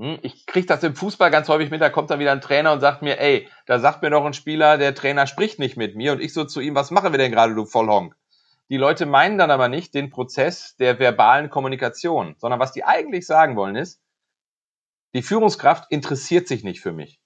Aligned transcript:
Hm, 0.00 0.18
ich 0.22 0.46
kriege 0.46 0.66
das 0.66 0.82
im 0.82 0.96
Fußball 0.96 1.30
ganz 1.30 1.50
häufig 1.50 1.70
mit, 1.70 1.82
da 1.82 1.90
kommt 1.90 2.10
dann 2.10 2.20
wieder 2.20 2.32
ein 2.32 2.40
Trainer 2.40 2.72
und 2.72 2.80
sagt 2.80 3.02
mir, 3.02 3.20
ey, 3.20 3.46
da 3.66 3.78
sagt 3.78 4.00
mir 4.00 4.08
doch 4.08 4.24
ein 4.24 4.32
Spieler, 4.32 4.78
der 4.78 4.94
Trainer 4.94 5.26
spricht 5.26 5.58
nicht 5.58 5.76
mit 5.76 5.94
mir 5.94 6.12
und 6.12 6.22
ich 6.22 6.32
so 6.32 6.44
zu 6.44 6.60
ihm, 6.60 6.74
was 6.74 6.90
machen 6.90 7.12
wir 7.12 7.18
denn 7.18 7.30
gerade, 7.30 7.54
du 7.54 7.66
Vollhonk? 7.66 8.16
Die 8.70 8.78
Leute 8.78 9.04
meinen 9.04 9.36
dann 9.36 9.50
aber 9.50 9.68
nicht 9.68 9.92
den 9.92 10.08
Prozess 10.08 10.74
der 10.76 10.98
verbalen 10.98 11.50
Kommunikation, 11.50 12.34
sondern 12.38 12.60
was 12.60 12.72
die 12.72 12.82
eigentlich 12.82 13.26
sagen 13.26 13.56
wollen 13.56 13.76
ist, 13.76 14.00
die 15.12 15.22
Führungskraft 15.22 15.90
interessiert 15.90 16.48
sich 16.48 16.64
nicht 16.64 16.80
für 16.80 16.92
mich. 16.92 17.19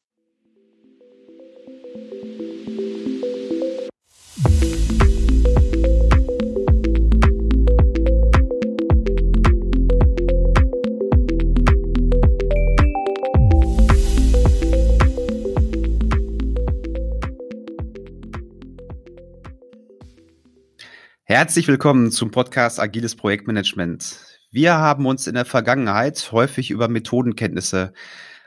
Herzlich 21.34 21.66
willkommen 21.66 22.12
zum 22.12 22.30
Podcast 22.30 22.79
Agiles 22.79 23.16
Projektmanagement. 23.16 24.20
Wir 24.52 24.74
haben 24.74 25.05
uns 25.05 25.27
in 25.27 25.34
der 25.34 25.45
Vergangenheit 25.45 26.30
häufig 26.30 26.70
über 26.70 26.87
Methodenkenntnisse 26.87 27.93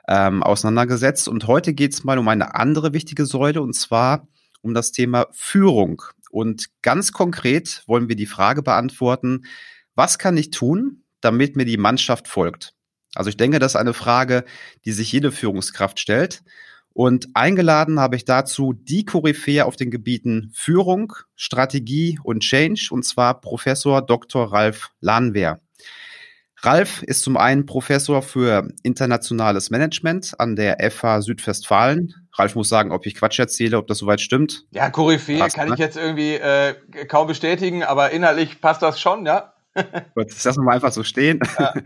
ähm, 0.07 0.41
auseinandergesetzt 0.41 1.27
und 1.27 1.47
heute 1.47 1.73
geht 1.73 1.91
es 1.91 2.05
mal 2.05 2.17
um 2.17 2.29
eine 2.29 2.55
andere 2.55 2.93
wichtige 2.93 3.25
Säule 3.25 3.61
und 3.61 3.73
zwar 3.73 4.29
um 4.61 4.73
das 4.73 4.93
Thema 4.93 5.27
Führung. 5.33 6.01
Und 6.31 6.67
ganz 6.81 7.11
konkret 7.11 7.83
wollen 7.87 8.07
wir 8.07 8.15
die 8.15 8.25
Frage 8.25 8.63
beantworten, 8.63 9.41
was 9.95 10.17
kann 10.17 10.37
ich 10.37 10.51
tun, 10.51 11.03
damit 11.19 11.57
mir 11.57 11.65
die 11.65 11.75
Mannschaft 11.75 12.29
folgt? 12.29 12.73
Also 13.15 13.29
ich 13.29 13.35
denke, 13.35 13.59
das 13.59 13.73
ist 13.73 13.81
eine 13.81 13.93
Frage, 13.93 14.45
die 14.85 14.93
sich 14.93 15.11
jede 15.11 15.33
Führungskraft 15.33 15.99
stellt. 15.99 16.41
Und 16.97 17.27
eingeladen 17.35 17.99
habe 17.99 18.15
ich 18.15 18.25
dazu 18.25 18.73
die 18.73 19.05
Koryphäe 19.05 19.67
auf 19.67 19.75
den 19.75 19.91
Gebieten 19.91 20.49
Führung, 20.55 21.13
Strategie 21.35 22.17
und 22.23 22.39
Change, 22.39 22.87
und 22.89 23.03
zwar 23.03 23.39
Professor 23.39 24.01
Dr. 24.01 24.51
Ralf 24.51 24.89
Lahnwehr. 24.99 25.59
Ralf 26.61 27.03
ist 27.03 27.21
zum 27.21 27.37
einen 27.37 27.67
Professor 27.67 28.23
für 28.23 28.67
internationales 28.81 29.69
Management 29.69 30.33
an 30.39 30.55
der 30.55 30.77
FH 30.89 31.21
Südwestfalen. 31.21 32.15
Ralf 32.33 32.55
muss 32.55 32.67
sagen, 32.67 32.91
ob 32.91 33.05
ich 33.05 33.13
Quatsch 33.13 33.37
erzähle, 33.37 33.77
ob 33.77 33.85
das 33.85 33.99
soweit 33.99 34.19
stimmt. 34.19 34.65
Ja, 34.71 34.89
Koryphäe 34.89 35.37
Passt, 35.37 35.55
kann 35.55 35.67
ne? 35.67 35.75
ich 35.75 35.79
jetzt 35.79 35.97
irgendwie 35.97 36.33
äh, 36.33 36.73
kaum 37.07 37.27
bestätigen, 37.27 37.83
aber 37.83 38.09
inhaltlich 38.09 38.59
passt 38.59 38.81
das 38.81 38.99
schon, 38.99 39.23
ja. 39.27 39.53
Gut, 40.15 40.31
das 40.31 40.43
lassen 40.43 40.61
wir 40.61 40.65
mal 40.65 40.73
einfach 40.73 40.93
so 40.93 41.03
stehen. 41.03 41.41
Ja. 41.59 41.75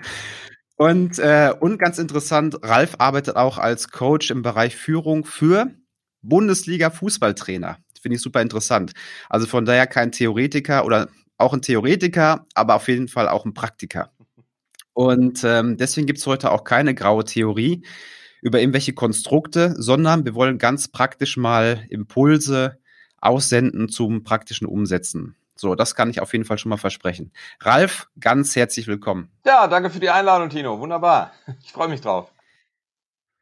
Und, 0.82 1.20
äh, 1.20 1.54
und 1.60 1.78
ganz 1.78 2.00
interessant, 2.00 2.58
Ralf 2.64 2.96
arbeitet 2.98 3.36
auch 3.36 3.60
als 3.60 3.92
Coach 3.92 4.32
im 4.32 4.42
Bereich 4.42 4.76
Führung 4.76 5.26
für 5.26 5.70
Bundesliga-Fußballtrainer. 6.24 7.78
Finde 8.02 8.16
ich 8.16 8.22
super 8.24 8.42
interessant. 8.42 8.94
Also 9.30 9.46
von 9.46 9.66
daher 9.66 9.86
kein 9.86 10.12
Theoretiker 10.12 10.84
oder 10.84 11.10
auch 11.38 11.54
ein 11.54 11.62
Theoretiker, 11.62 12.48
aber 12.56 12.74
auf 12.74 12.88
jeden 12.88 13.10
Fall 13.10 13.30
auch 13.30 13.46
ein 13.46 13.54
Praktiker. 13.54 14.12
Und 14.94 15.44
ähm, 15.44 15.78
deswegen 15.78 16.08
gibt's 16.08 16.26
heute 16.26 16.52
auch 16.52 16.64
keine 16.64 16.96
graue 16.96 17.26
Theorie 17.26 17.86
über 18.42 18.60
irgendwelche 18.60 18.94
Konstrukte, 18.94 19.76
sondern 19.78 20.26
wir 20.26 20.34
wollen 20.34 20.58
ganz 20.58 20.88
praktisch 20.88 21.38
mal 21.38 21.86
Impulse 21.92 22.80
aussenden 23.20 23.88
zum 23.88 24.24
praktischen 24.24 24.66
Umsetzen. 24.66 25.36
So, 25.62 25.76
das 25.76 25.94
kann 25.94 26.10
ich 26.10 26.20
auf 26.20 26.34
jeden 26.34 26.44
Fall 26.44 26.58
schon 26.58 26.72
mal 26.72 26.78
versprechen. 26.78 27.32
Ralf, 27.60 28.08
ganz 28.20 28.56
herzlich 28.56 28.88
willkommen. 28.88 29.30
Ja, 29.46 29.68
danke 29.68 29.92
für 29.92 30.00
die 30.00 30.10
Einladung, 30.10 30.50
Tino. 30.50 30.80
Wunderbar. 30.80 31.34
Ich 31.64 31.72
freue 31.72 31.88
mich 31.88 32.02
drauf. 32.02 32.34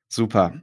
Super. 0.09 0.59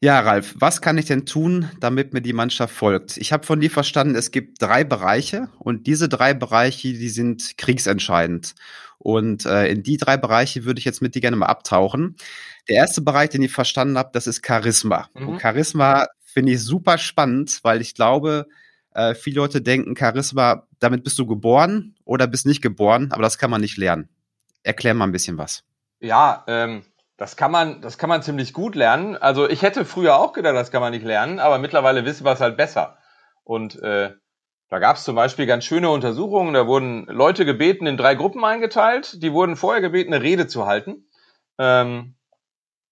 Ja, 0.00 0.20
Ralf, 0.20 0.54
was 0.58 0.82
kann 0.82 0.98
ich 0.98 1.06
denn 1.06 1.24
tun, 1.24 1.70
damit 1.80 2.12
mir 2.12 2.20
die 2.20 2.34
Mannschaft 2.34 2.74
folgt? 2.74 3.16
Ich 3.16 3.32
habe 3.32 3.46
von 3.46 3.58
dir 3.58 3.70
verstanden, 3.70 4.16
es 4.16 4.32
gibt 4.32 4.60
drei 4.60 4.84
Bereiche 4.84 5.48
und 5.58 5.86
diese 5.86 6.10
drei 6.10 6.34
Bereiche, 6.34 6.88
die 6.88 7.08
sind 7.08 7.56
kriegsentscheidend. 7.56 8.54
Und 8.98 9.46
äh, 9.46 9.68
in 9.68 9.82
die 9.82 9.96
drei 9.96 10.18
Bereiche 10.18 10.66
würde 10.66 10.78
ich 10.78 10.84
jetzt 10.84 11.00
mit 11.00 11.14
dir 11.14 11.22
gerne 11.22 11.38
mal 11.38 11.46
abtauchen. 11.46 12.16
Der 12.68 12.76
erste 12.76 13.00
Bereich, 13.00 13.30
den 13.30 13.42
ich 13.42 13.52
verstanden 13.52 13.96
habe, 13.96 14.10
das 14.12 14.26
ist 14.26 14.46
Charisma. 14.46 15.08
Mhm. 15.14 15.28
Und 15.28 15.40
Charisma 15.40 16.06
finde 16.22 16.52
ich 16.52 16.62
super 16.62 16.98
spannend, 16.98 17.60
weil 17.62 17.80
ich 17.80 17.94
glaube, 17.94 18.46
äh, 18.92 19.14
viele 19.14 19.36
Leute 19.36 19.62
denken, 19.62 19.96
Charisma, 19.96 20.67
damit 20.80 21.04
bist 21.04 21.18
du 21.18 21.26
geboren 21.26 21.96
oder 22.04 22.26
bist 22.26 22.46
nicht 22.46 22.62
geboren, 22.62 23.10
aber 23.12 23.22
das 23.22 23.38
kann 23.38 23.50
man 23.50 23.60
nicht 23.60 23.76
lernen. 23.76 24.08
Erklär 24.62 24.94
mal 24.94 25.04
ein 25.04 25.12
bisschen 25.12 25.38
was. 25.38 25.64
Ja, 26.00 26.44
ähm, 26.46 26.82
das 27.16 27.36
kann 27.36 27.50
man, 27.50 27.80
das 27.80 27.98
kann 27.98 28.08
man 28.08 28.22
ziemlich 28.22 28.52
gut 28.52 28.74
lernen. 28.74 29.16
Also 29.16 29.48
ich 29.48 29.62
hätte 29.62 29.84
früher 29.84 30.16
auch 30.16 30.32
gedacht, 30.32 30.54
das 30.54 30.70
kann 30.70 30.80
man 30.80 30.92
nicht 30.92 31.04
lernen, 31.04 31.40
aber 31.40 31.58
mittlerweile 31.58 32.04
wissen 32.04 32.24
wir 32.24 32.32
es 32.32 32.40
halt 32.40 32.56
besser. 32.56 32.98
Und 33.44 33.80
äh, 33.82 34.12
da 34.68 34.78
gab 34.78 34.96
es 34.96 35.04
zum 35.04 35.16
Beispiel 35.16 35.46
ganz 35.46 35.64
schöne 35.64 35.90
Untersuchungen. 35.90 36.54
Da 36.54 36.66
wurden 36.66 37.06
Leute 37.06 37.44
gebeten, 37.44 37.86
in 37.86 37.96
drei 37.96 38.14
Gruppen 38.14 38.44
eingeteilt. 38.44 39.22
Die 39.22 39.32
wurden 39.32 39.56
vorher 39.56 39.80
gebeten, 39.80 40.12
eine 40.12 40.22
Rede 40.22 40.46
zu 40.46 40.66
halten. 40.66 41.08
Ähm, 41.58 42.14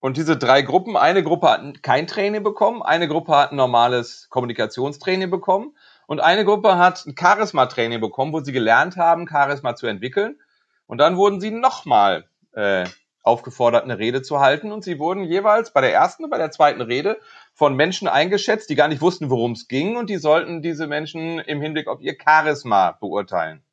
und 0.01 0.17
diese 0.17 0.37
drei 0.37 0.63
Gruppen, 0.63 0.97
eine 0.97 1.23
Gruppe 1.23 1.49
hat 1.49 1.83
kein 1.83 2.07
Training 2.07 2.43
bekommen, 2.43 2.83
eine 2.83 3.09
Gruppe 3.09 3.37
hat 3.37 3.53
ein 3.53 3.57
normales 3.57 4.29
Kommunikationstraining 4.31 5.31
bekommen 5.31 5.77
und 6.07 6.21
eine 6.21 6.45
Gruppe 6.45 6.79
hat 6.79 7.05
ein 7.07 7.15
Charisma-Training 7.19 8.01
bekommen, 8.01 8.33
wo 8.33 8.41
sie 8.41 8.53
gelernt 8.53 8.97
haben, 8.97 9.29
Charisma 9.29 9.75
zu 9.75 9.87
entwickeln. 9.87 10.41
Und 10.87 10.99
dann 10.99 11.17
wurden 11.17 11.41
sie 11.41 11.51
nochmal 11.51 12.29
äh, 12.53 12.87
aufgefordert, 13.23 13.83
eine 13.83 13.99
Rede 13.99 14.23
zu 14.23 14.39
halten. 14.39 14.71
Und 14.71 14.85
sie 14.85 15.01
wurden 15.01 15.25
jeweils 15.25 15.73
bei 15.73 15.81
der 15.81 15.93
ersten 15.93 16.25
und 16.25 16.31
bei 16.31 16.39
der 16.39 16.53
zweiten 16.53 16.81
Rede 16.81 17.19
von 17.53 17.75
Menschen 17.75 18.07
eingeschätzt, 18.07 18.71
die 18.71 18.77
gar 18.77 18.87
nicht 18.87 19.03
wussten, 19.03 19.31
worum 19.31 19.53
es 19.53 19.67
ging. 19.67 19.97
Und 19.97 20.09
die 20.09 20.19
sollten 20.19 20.63
diese 20.63 20.87
Menschen 20.87 21.41
im 21.41 21.61
Hinblick 21.61 21.89
auf 21.89 22.01
ihr 22.01 22.17
Charisma 22.23 22.93
beurteilen. 22.93 23.65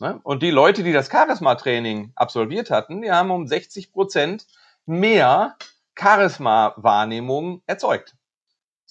Ne? 0.00 0.20
Und 0.22 0.42
die 0.42 0.50
Leute, 0.50 0.82
die 0.82 0.92
das 0.92 1.10
Charisma-Training 1.10 2.12
absolviert 2.14 2.70
hatten, 2.70 3.00
die 3.00 3.10
haben 3.10 3.30
um 3.30 3.46
60 3.46 3.90
Prozent 3.90 4.46
mehr 4.84 5.56
Charisma-Wahrnehmung 5.98 7.62
erzeugt. 7.66 8.16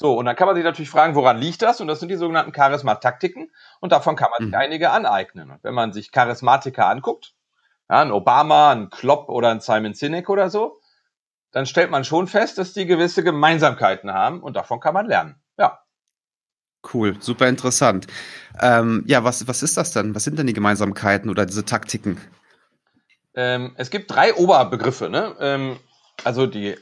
So, 0.02 0.14
und 0.14 0.24
dann 0.24 0.38
kann 0.38 0.48
man 0.48 0.56
sich 0.56 0.64
natürlich 0.64 0.90
fragen, 0.90 1.14
woran 1.14 1.40
liegt 1.40 1.62
das? 1.62 1.82
Und 1.82 1.88
das 1.88 2.00
sind 2.00 2.08
die 2.08 2.16
sogenannten 2.16 2.54
Charisma-Taktiken. 2.54 3.52
Und 3.82 3.92
davon 3.92 4.16
kann 4.16 4.30
man 4.32 4.46
sich 4.48 4.56
mhm. 4.56 4.62
einige 4.62 4.92
aneignen. 4.92 5.52
Und 5.52 5.62
wenn 5.62 5.74
man 5.74 5.92
sich 5.92 6.14
Charismatiker 6.14 6.88
anguckt, 6.88 7.34
ja, 7.90 8.00
ein 8.00 8.14
Obama, 8.14 8.72
ein 8.72 8.90
Klopp 8.90 9.28
oder 9.28 9.52
ein 9.52 9.60
Simon 9.60 9.94
Sinek 9.94 10.30
oder 10.30 10.50
so, 10.50 10.80
dann 11.52 11.66
stellt 11.66 11.92
man 11.92 12.06
schon 12.06 12.28
fest, 12.28 12.58
dass 12.58 12.72
die 12.72 12.86
gewisse 12.86 13.26
Gemeinsamkeiten 13.26 14.14
haben 14.14 14.42
und 14.42 14.56
davon 14.56 14.80
kann 14.80 14.94
man 14.94 15.06
lernen. 15.06 15.36
Ja. 15.58 15.80
Cool, 16.94 17.18
super 17.22 17.50
interessant. 17.50 18.08
Ähm, 18.62 19.04
ja, 19.06 19.26
was, 19.26 19.50
was 19.50 19.64
ist 19.64 19.76
das 19.76 19.92
denn? 19.92 20.16
Was 20.16 20.24
sind 20.24 20.40
denn 20.40 20.48
die 20.48 20.54
Gemeinsamkeiten 20.54 21.30
oder 21.30 21.46
diese 21.46 21.66
Taktiken? 21.66 22.22
Ähm, 23.34 23.74
es 23.76 23.90
gibt 23.90 24.10
drei 24.10 24.34
Oberbegriffe. 24.34 25.10
Ne? 25.10 25.36
Ähm, 25.42 25.78
also 26.24 26.48
die 26.48 26.78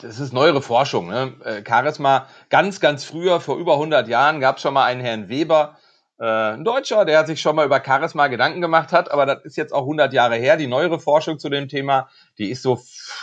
das 0.00 0.20
ist 0.20 0.32
neuere 0.32 0.62
Forschung. 0.62 1.08
Ne? 1.08 1.34
Äh, 1.44 1.62
Charisma, 1.66 2.26
ganz, 2.50 2.80
ganz 2.80 3.04
früher, 3.04 3.40
vor 3.40 3.56
über 3.56 3.74
100 3.74 4.08
Jahren, 4.08 4.40
gab 4.40 4.56
es 4.56 4.62
schon 4.62 4.74
mal 4.74 4.84
einen 4.84 5.00
Herrn 5.00 5.28
Weber, 5.28 5.76
äh, 6.20 6.24
ein 6.24 6.64
Deutscher, 6.64 7.04
der 7.04 7.26
sich 7.26 7.40
schon 7.40 7.56
mal 7.56 7.66
über 7.66 7.82
Charisma 7.84 8.28
Gedanken 8.28 8.60
gemacht 8.60 8.92
hat, 8.92 9.10
aber 9.10 9.26
das 9.26 9.44
ist 9.44 9.56
jetzt 9.56 9.72
auch 9.72 9.82
100 9.82 10.12
Jahre 10.12 10.36
her. 10.36 10.56
Die 10.56 10.66
neuere 10.66 11.00
Forschung 11.00 11.38
zu 11.38 11.48
dem 11.48 11.68
Thema, 11.68 12.08
die 12.38 12.50
ist 12.50 12.62
so 12.62 12.80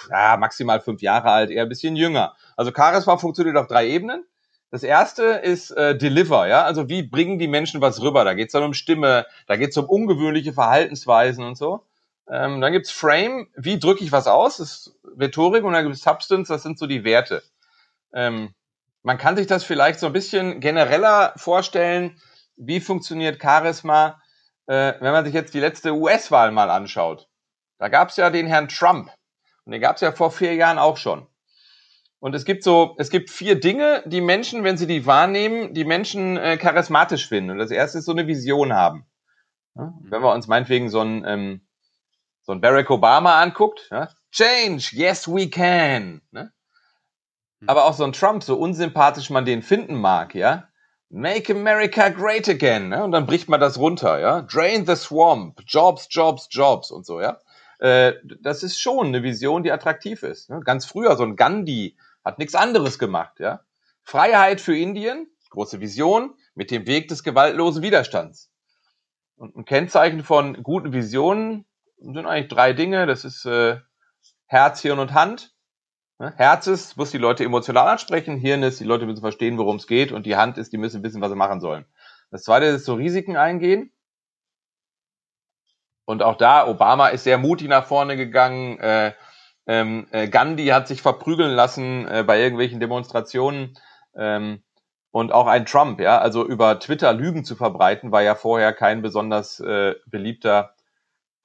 ja, 0.09 0.37
maximal 0.37 0.81
fünf 0.81 1.01
Jahre 1.01 1.31
alt, 1.31 1.49
eher 1.49 1.63
ein 1.63 1.69
bisschen 1.69 1.95
jünger. 1.95 2.35
Also 2.57 2.71
Charisma 2.75 3.17
funktioniert 3.17 3.57
auf 3.57 3.67
drei 3.67 3.87
Ebenen. 3.87 4.25
Das 4.71 4.83
erste 4.83 5.23
ist 5.23 5.71
äh, 5.71 5.97
Deliver, 5.97 6.47
ja, 6.47 6.63
also 6.63 6.89
wie 6.89 7.03
bringen 7.03 7.39
die 7.39 7.47
Menschen 7.47 7.79
was 7.79 8.01
rüber? 8.01 8.25
Da 8.25 8.33
geht 8.33 8.47
es 8.47 8.51
dann 8.51 8.63
um 8.63 8.73
Stimme, 8.73 9.25
da 9.47 9.55
geht 9.55 9.69
es 9.69 9.77
um 9.77 9.85
ungewöhnliche 9.85 10.51
Verhaltensweisen 10.51 11.45
und 11.45 11.55
so. 11.57 11.83
Ähm, 12.29 12.61
dann 12.61 12.73
gibt's 12.73 12.91
Frame, 12.91 13.47
wie 13.55 13.79
drücke 13.79 14.03
ich 14.03 14.11
was 14.11 14.27
aus, 14.27 14.57
das 14.57 14.72
ist 14.72 14.99
Rhetorik, 15.19 15.63
und 15.63 15.73
dann 15.73 15.85
gibt's 15.85 16.01
Substance, 16.01 16.47
das 16.47 16.63
sind 16.63 16.79
so 16.79 16.87
die 16.87 17.03
Werte. 17.03 17.43
Ähm, 18.13 18.53
man 19.03 19.17
kann 19.17 19.37
sich 19.37 19.45
das 19.45 19.63
vielleicht 19.63 19.99
so 19.99 20.07
ein 20.07 20.13
bisschen 20.13 20.59
genereller 20.59 21.33
vorstellen, 21.35 22.19
wie 22.57 22.79
funktioniert 22.79 23.41
Charisma, 23.41 24.22
äh, 24.66 24.93
wenn 24.99 25.11
man 25.11 25.25
sich 25.25 25.33
jetzt 25.33 25.53
die 25.53 25.59
letzte 25.59 25.93
US-Wahl 25.93 26.51
mal 26.51 26.72
anschaut. 26.72 27.27
Da 27.77 27.89
gab's 27.89 28.17
ja 28.17 28.29
den 28.29 28.47
Herrn 28.47 28.69
Trump. 28.69 29.11
Und 29.66 29.71
den 29.71 29.81
gab's 29.81 30.01
ja 30.01 30.11
vor 30.11 30.31
vier 30.31 30.55
Jahren 30.55 30.79
auch 30.79 30.97
schon. 30.97 31.28
Und 32.19 32.33
es 32.33 32.45
gibt 32.45 32.63
so, 32.63 32.95
es 32.97 33.09
gibt 33.09 33.29
vier 33.29 33.59
Dinge, 33.59 34.01
die 34.07 34.21
Menschen, 34.21 34.63
wenn 34.63 34.78
sie 34.78 34.87
die 34.87 35.05
wahrnehmen, 35.05 35.73
die 35.73 35.85
Menschen 35.85 36.37
äh, 36.37 36.57
charismatisch 36.57 37.28
finden. 37.28 37.51
Und 37.51 37.57
das 37.59 37.71
erste 37.71 37.99
ist 37.99 38.05
so 38.05 38.11
eine 38.13 38.25
Vision 38.25 38.73
haben. 38.73 39.05
Ja? 39.75 39.93
Wenn 40.01 40.23
wir 40.23 40.33
uns 40.33 40.47
meinetwegen 40.47 40.89
so 40.89 41.01
ein 41.01 41.23
ähm, 41.28 41.65
so 42.45 42.51
ein 42.51 42.61
Barack 42.61 42.89
Obama 42.89 43.41
anguckt, 43.41 43.87
ja, 43.91 44.09
Change, 44.31 44.89
yes 44.91 45.27
we 45.27 45.49
can. 45.49 46.21
Ne? 46.31 46.51
Hm. 47.59 47.69
Aber 47.69 47.85
auch 47.85 47.93
so 47.93 48.03
ein 48.03 48.13
Trump, 48.13 48.43
so 48.43 48.57
unsympathisch 48.57 49.29
man 49.29 49.45
den 49.45 49.61
finden 49.61 49.95
mag, 49.95 50.35
ja, 50.35 50.67
Make 51.09 51.53
America 51.53 52.09
great 52.09 52.49
again. 52.49 52.89
Ne? 52.89 53.03
Und 53.03 53.11
dann 53.11 53.25
bricht 53.25 53.47
man 53.47 53.59
das 53.59 53.77
runter, 53.77 54.19
ja. 54.19 54.41
Drain 54.41 54.85
the 54.85 54.95
swamp, 54.95 55.61
Jobs, 55.65 56.07
Jobs, 56.09 56.47
Jobs 56.51 56.91
und 56.91 57.05
so, 57.05 57.21
ja. 57.21 57.39
äh, 57.79 58.13
das 58.41 58.63
ist 58.63 58.79
schon 58.79 59.07
eine 59.07 59.23
Vision, 59.23 59.63
die 59.63 59.71
attraktiv 59.71 60.23
ist. 60.23 60.49
Ne? 60.49 60.59
Ganz 60.63 60.85
früher, 60.85 61.15
so 61.15 61.23
ein 61.23 61.35
Gandhi 61.35 61.97
hat 62.23 62.39
nichts 62.39 62.55
anderes 62.55 62.99
gemacht. 62.99 63.39
Ja? 63.39 63.61
Freiheit 64.03 64.61
für 64.61 64.77
Indien, 64.77 65.27
große 65.49 65.79
Vision, 65.79 66.35
mit 66.53 66.71
dem 66.71 66.85
Weg 66.87 67.07
des 67.07 67.23
gewaltlosen 67.23 67.81
Widerstands. 67.81 68.51
Und 69.37 69.55
ein 69.55 69.65
Kennzeichen 69.65 70.23
von 70.23 70.63
guten 70.63 70.93
Visionen 70.93 71.65
sind 72.13 72.25
eigentlich 72.25 72.49
drei 72.49 72.73
Dinge. 72.73 73.05
Das 73.05 73.25
ist 73.25 73.46
äh, 73.46 73.78
Herz, 74.46 74.81
Hirn 74.81 74.99
und 74.99 75.13
Hand. 75.13 75.53
Ne? 76.19 76.34
Herz 76.37 76.67
ist, 76.67 76.97
muss 76.97 77.11
die 77.11 77.17
Leute 77.17 77.43
emotional 77.43 77.87
ansprechen. 77.87 78.37
Hirn 78.37 78.63
ist, 78.63 78.79
die 78.79 78.85
Leute 78.85 79.05
müssen 79.05 79.22
verstehen, 79.22 79.57
worum 79.57 79.78
es 79.78 79.87
geht. 79.87 80.11
Und 80.11 80.25
die 80.25 80.35
Hand 80.35 80.57
ist, 80.57 80.72
die 80.73 80.78
müssen 80.78 81.03
wissen, 81.03 81.22
was 81.22 81.29
sie 81.29 81.35
machen 81.35 81.59
sollen. 81.59 81.85
Das 82.31 82.43
zweite 82.43 82.66
ist 82.66 82.85
so 82.85 82.96
Risiken 82.96 83.37
eingehen. 83.37 83.91
Und 86.05 86.22
auch 86.22 86.35
da, 86.35 86.67
Obama 86.67 87.07
ist 87.07 87.23
sehr 87.23 87.37
mutig 87.37 87.67
nach 87.67 87.85
vorne 87.85 88.16
gegangen. 88.16 88.79
Äh, 88.79 89.13
ähm, 89.67 90.07
äh, 90.11 90.28
Gandhi 90.28 90.67
hat 90.67 90.87
sich 90.87 91.02
verprügeln 91.02 91.52
lassen 91.52 92.07
äh, 92.07 92.23
bei 92.25 92.40
irgendwelchen 92.40 92.79
Demonstrationen. 92.79 93.78
Ähm, 94.16 94.61
und 95.11 95.31
auch 95.31 95.47
ein 95.47 95.66
Trump, 95.66 96.02
ja, 96.02 96.19
also 96.19 96.46
über 96.46 96.78
Twitter 96.79 97.13
Lügen 97.13 97.46
zu 97.46 97.55
verbreiten, 97.55 98.11
war 98.11 98.22
ja 98.22 98.35
vorher 98.35 98.73
kein 98.73 99.02
besonders 99.02 99.61
äh, 99.61 99.96
beliebter 100.07 100.75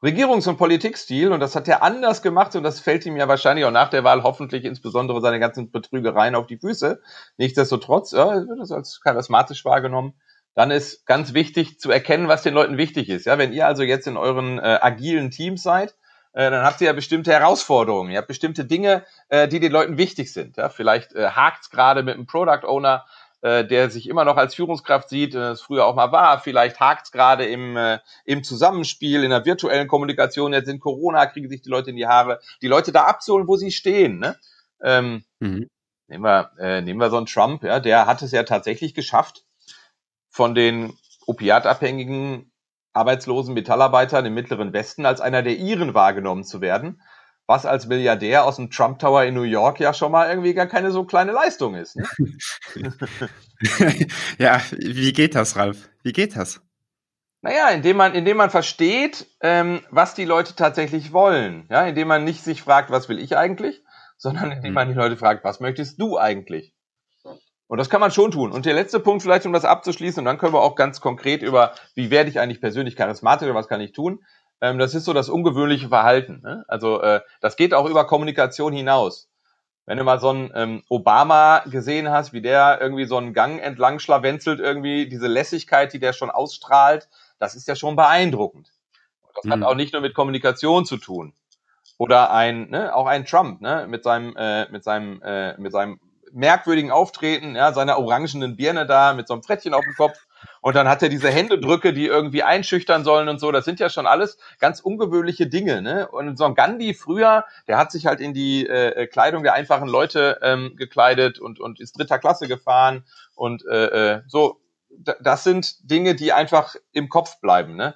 Regierungs- 0.02 0.48
und 0.48 0.56
Politikstil. 0.56 1.32
Und 1.32 1.40
das 1.40 1.56
hat 1.56 1.68
er 1.68 1.82
anders 1.82 2.22
gemacht 2.22 2.56
und 2.56 2.62
das 2.62 2.80
fällt 2.80 3.06
ihm 3.06 3.16
ja 3.16 3.28
wahrscheinlich 3.28 3.64
auch 3.64 3.70
nach 3.70 3.90
der 3.90 4.04
Wahl 4.04 4.22
hoffentlich 4.22 4.64
insbesondere 4.64 5.20
seine 5.20 5.40
ganzen 5.40 5.70
Betrügereien 5.70 6.34
auf 6.34 6.46
die 6.46 6.58
Füße. 6.58 7.00
Nichtsdestotrotz 7.36 8.12
ja, 8.12 8.46
wird 8.46 8.60
das 8.60 8.72
als 8.72 9.00
charismatisch 9.00 9.64
wahrgenommen 9.64 10.14
dann 10.54 10.70
ist 10.70 11.06
ganz 11.06 11.32
wichtig 11.32 11.78
zu 11.78 11.90
erkennen, 11.90 12.28
was 12.28 12.42
den 12.42 12.54
Leuten 12.54 12.76
wichtig 12.76 13.08
ist. 13.08 13.26
Ja, 13.26 13.38
wenn 13.38 13.52
ihr 13.52 13.66
also 13.66 13.82
jetzt 13.82 14.06
in 14.06 14.16
euren 14.16 14.58
äh, 14.58 14.78
agilen 14.80 15.30
Teams 15.30 15.62
seid, 15.62 15.94
äh, 16.32 16.50
dann 16.50 16.64
habt 16.64 16.80
ihr 16.80 16.88
ja 16.88 16.92
bestimmte 16.92 17.32
Herausforderungen, 17.32 18.10
ihr 18.10 18.18
habt 18.18 18.28
bestimmte 18.28 18.64
Dinge, 18.64 19.04
äh, 19.28 19.48
die 19.48 19.60
den 19.60 19.72
Leuten 19.72 19.96
wichtig 19.98 20.32
sind. 20.32 20.56
Ja, 20.56 20.68
vielleicht 20.68 21.14
äh, 21.14 21.30
hakt's 21.30 21.70
gerade 21.70 22.02
mit 22.02 22.14
einem 22.14 22.26
Product 22.26 22.64
Owner, 22.66 23.06
äh, 23.42 23.64
der 23.64 23.90
sich 23.90 24.08
immer 24.08 24.24
noch 24.24 24.36
als 24.36 24.54
Führungskraft 24.54 25.08
sieht, 25.08 25.34
äh, 25.34 25.38
das 25.38 25.62
früher 25.62 25.86
auch 25.86 25.94
mal 25.94 26.12
war. 26.12 26.40
Vielleicht 26.40 26.80
hakt's 26.80 27.10
gerade 27.12 27.46
im, 27.46 27.76
äh, 27.76 27.98
im 28.24 28.44
Zusammenspiel, 28.44 29.24
in 29.24 29.30
der 29.30 29.44
virtuellen 29.44 29.88
Kommunikation. 29.88 30.52
Jetzt 30.52 30.68
in 30.68 30.80
Corona 30.80 31.26
kriegen 31.26 31.48
sich 31.48 31.62
die 31.62 31.70
Leute 31.70 31.90
in 31.90 31.96
die 31.96 32.06
Haare, 32.06 32.40
die 32.62 32.68
Leute 32.68 32.92
da 32.92 33.04
abzuholen, 33.04 33.48
wo 33.48 33.56
sie 33.56 33.70
stehen. 33.70 34.18
Ne? 34.18 34.36
Ähm, 34.82 35.24
mhm. 35.38 35.68
Nehmen 36.08 36.24
wir, 36.24 36.50
äh, 36.58 36.82
nehmen 36.82 37.00
wir 37.00 37.10
so 37.10 37.16
einen 37.16 37.26
Trump, 37.26 37.62
ja, 37.62 37.78
der 37.78 38.06
hat 38.06 38.20
es 38.22 38.32
ja 38.32 38.42
tatsächlich 38.42 38.94
geschafft, 38.94 39.44
von 40.28 40.54
den 40.54 40.92
opiatabhängigen 41.26 42.50
arbeitslosen 42.92 43.54
Metallarbeitern 43.54 44.26
im 44.26 44.34
Mittleren 44.34 44.72
Westen 44.72 45.06
als 45.06 45.20
einer 45.20 45.42
der 45.42 45.56
ihren 45.56 45.94
wahrgenommen 45.94 46.42
zu 46.42 46.60
werden, 46.60 47.00
was 47.50 47.66
als 47.66 47.88
Milliardär 47.88 48.44
aus 48.44 48.56
dem 48.56 48.70
Trump 48.70 49.00
Tower 49.00 49.24
in 49.24 49.34
New 49.34 49.42
York 49.42 49.80
ja 49.80 49.92
schon 49.92 50.12
mal 50.12 50.30
irgendwie 50.30 50.54
gar 50.54 50.68
keine 50.68 50.92
so 50.92 51.04
kleine 51.04 51.32
Leistung 51.32 51.74
ist. 51.74 51.96
Ne? 51.96 52.08
ja, 54.38 54.62
wie 54.78 55.12
geht 55.12 55.34
das, 55.34 55.56
Ralf? 55.56 55.90
Wie 56.04 56.12
geht 56.12 56.36
das? 56.36 56.62
Naja, 57.42 57.70
indem 57.70 57.96
man, 57.96 58.14
indem 58.14 58.36
man 58.36 58.50
versteht, 58.50 59.26
ähm, 59.40 59.80
was 59.90 60.14
die 60.14 60.26
Leute 60.26 60.54
tatsächlich 60.54 61.12
wollen. 61.12 61.66
Ja, 61.70 61.84
indem 61.86 62.06
man 62.06 62.22
nicht 62.22 62.44
sich 62.44 62.62
fragt, 62.62 62.92
was 62.92 63.08
will 63.08 63.18
ich 63.18 63.36
eigentlich, 63.36 63.82
sondern 64.16 64.52
indem 64.52 64.72
man 64.72 64.86
die 64.86 64.94
Leute 64.94 65.16
fragt, 65.16 65.42
was 65.42 65.58
möchtest 65.58 66.00
du 66.00 66.18
eigentlich? 66.18 66.72
Und 67.66 67.78
das 67.78 67.90
kann 67.90 68.00
man 68.00 68.12
schon 68.12 68.30
tun. 68.30 68.52
Und 68.52 68.64
der 68.64 68.74
letzte 68.74 69.00
Punkt 69.00 69.22
vielleicht, 69.22 69.46
um 69.46 69.52
das 69.52 69.64
abzuschließen, 69.64 70.20
und 70.20 70.24
dann 70.24 70.38
können 70.38 70.54
wir 70.54 70.62
auch 70.62 70.76
ganz 70.76 71.00
konkret 71.00 71.42
über, 71.42 71.72
wie 71.96 72.10
werde 72.10 72.30
ich 72.30 72.38
eigentlich 72.38 72.60
persönlich 72.60 72.94
charismatisch 72.94 73.46
oder 73.46 73.58
was 73.58 73.68
kann 73.68 73.80
ich 73.80 73.90
tun? 73.90 74.20
Ähm, 74.60 74.78
das 74.78 74.94
ist 74.94 75.04
so 75.04 75.12
das 75.12 75.28
ungewöhnliche 75.28 75.88
Verhalten. 75.88 76.40
Ne? 76.42 76.64
Also 76.68 77.00
äh, 77.00 77.20
das 77.40 77.56
geht 77.56 77.74
auch 77.74 77.86
über 77.86 78.06
Kommunikation 78.06 78.72
hinaus. 78.72 79.28
Wenn 79.86 79.98
du 79.98 80.04
mal 80.04 80.20
so 80.20 80.28
einen 80.28 80.52
ähm, 80.54 80.82
Obama 80.88 81.64
gesehen 81.66 82.10
hast, 82.10 82.32
wie 82.32 82.42
der 82.42 82.78
irgendwie 82.80 83.06
so 83.06 83.16
einen 83.16 83.32
Gang 83.32 83.60
entlang 83.60 83.98
schlawenzelt, 83.98 84.60
irgendwie 84.60 85.08
diese 85.08 85.26
Lässigkeit, 85.26 85.92
die 85.92 85.98
der 85.98 86.12
schon 86.12 86.30
ausstrahlt, 86.30 87.08
das 87.38 87.54
ist 87.54 87.66
ja 87.66 87.74
schon 87.74 87.96
beeindruckend. 87.96 88.70
Das 89.34 89.44
mhm. 89.44 89.52
hat 89.52 89.62
auch 89.64 89.74
nicht 89.74 89.92
nur 89.92 90.02
mit 90.02 90.14
Kommunikation 90.14 90.84
zu 90.84 90.96
tun. 90.96 91.34
Oder 91.98 92.30
ein, 92.30 92.70
ne, 92.70 92.94
auch 92.94 93.06
ein 93.06 93.26
Trump, 93.26 93.60
ne, 93.60 93.86
mit 93.88 94.04
seinem, 94.04 94.36
äh, 94.36 94.70
mit 94.70 94.84
seinem, 94.84 95.20
äh, 95.22 95.58
mit 95.58 95.72
seinem 95.72 96.00
merkwürdigen 96.32 96.90
Auftreten, 96.90 97.56
ja, 97.56 97.72
seiner 97.72 97.98
orangenen 97.98 98.56
Birne 98.56 98.86
da 98.86 99.12
mit 99.14 99.26
so 99.26 99.34
einem 99.34 99.42
Frettchen 99.42 99.74
auf 99.74 99.84
dem 99.84 99.94
Kopf. 99.94 100.18
Und 100.60 100.76
dann 100.76 100.88
hat 100.88 101.02
er 101.02 101.08
diese 101.08 101.30
Händedrücke, 101.30 101.92
die 101.92 102.06
irgendwie 102.06 102.42
einschüchtern 102.42 103.04
sollen 103.04 103.28
und 103.28 103.40
so. 103.40 103.50
Das 103.50 103.64
sind 103.64 103.80
ja 103.80 103.88
schon 103.88 104.06
alles 104.06 104.38
ganz 104.58 104.80
ungewöhnliche 104.80 105.46
Dinge. 105.46 105.82
Ne? 105.82 106.08
Und 106.08 106.36
so 106.36 106.44
ein 106.44 106.54
Gandhi 106.54 106.94
früher, 106.94 107.44
der 107.66 107.78
hat 107.78 107.92
sich 107.92 108.06
halt 108.06 108.20
in 108.20 108.34
die 108.34 108.66
äh, 108.66 109.06
Kleidung 109.06 109.42
der 109.42 109.54
einfachen 109.54 109.88
Leute 109.88 110.38
ähm, 110.42 110.76
gekleidet 110.76 111.38
und, 111.38 111.60
und 111.60 111.80
ist 111.80 111.98
dritter 111.98 112.18
Klasse 112.18 112.48
gefahren. 112.48 113.04
Und 113.34 113.64
äh, 113.66 114.16
äh 114.16 114.22
so, 114.26 114.60
das 115.20 115.44
sind 115.44 115.90
Dinge, 115.90 116.14
die 116.14 116.32
einfach 116.32 116.74
im 116.92 117.08
Kopf 117.08 117.40
bleiben. 117.40 117.76
Ne? 117.76 117.94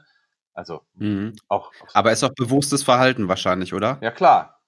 Also 0.54 0.82
mhm. 0.94 1.34
auch. 1.48 1.72
Aber 1.92 2.12
ist 2.12 2.24
auch 2.24 2.34
bewusstes 2.34 2.82
Verhalten 2.82 3.28
wahrscheinlich, 3.28 3.74
oder? 3.74 3.98
Ja 4.00 4.10
klar. 4.10 4.60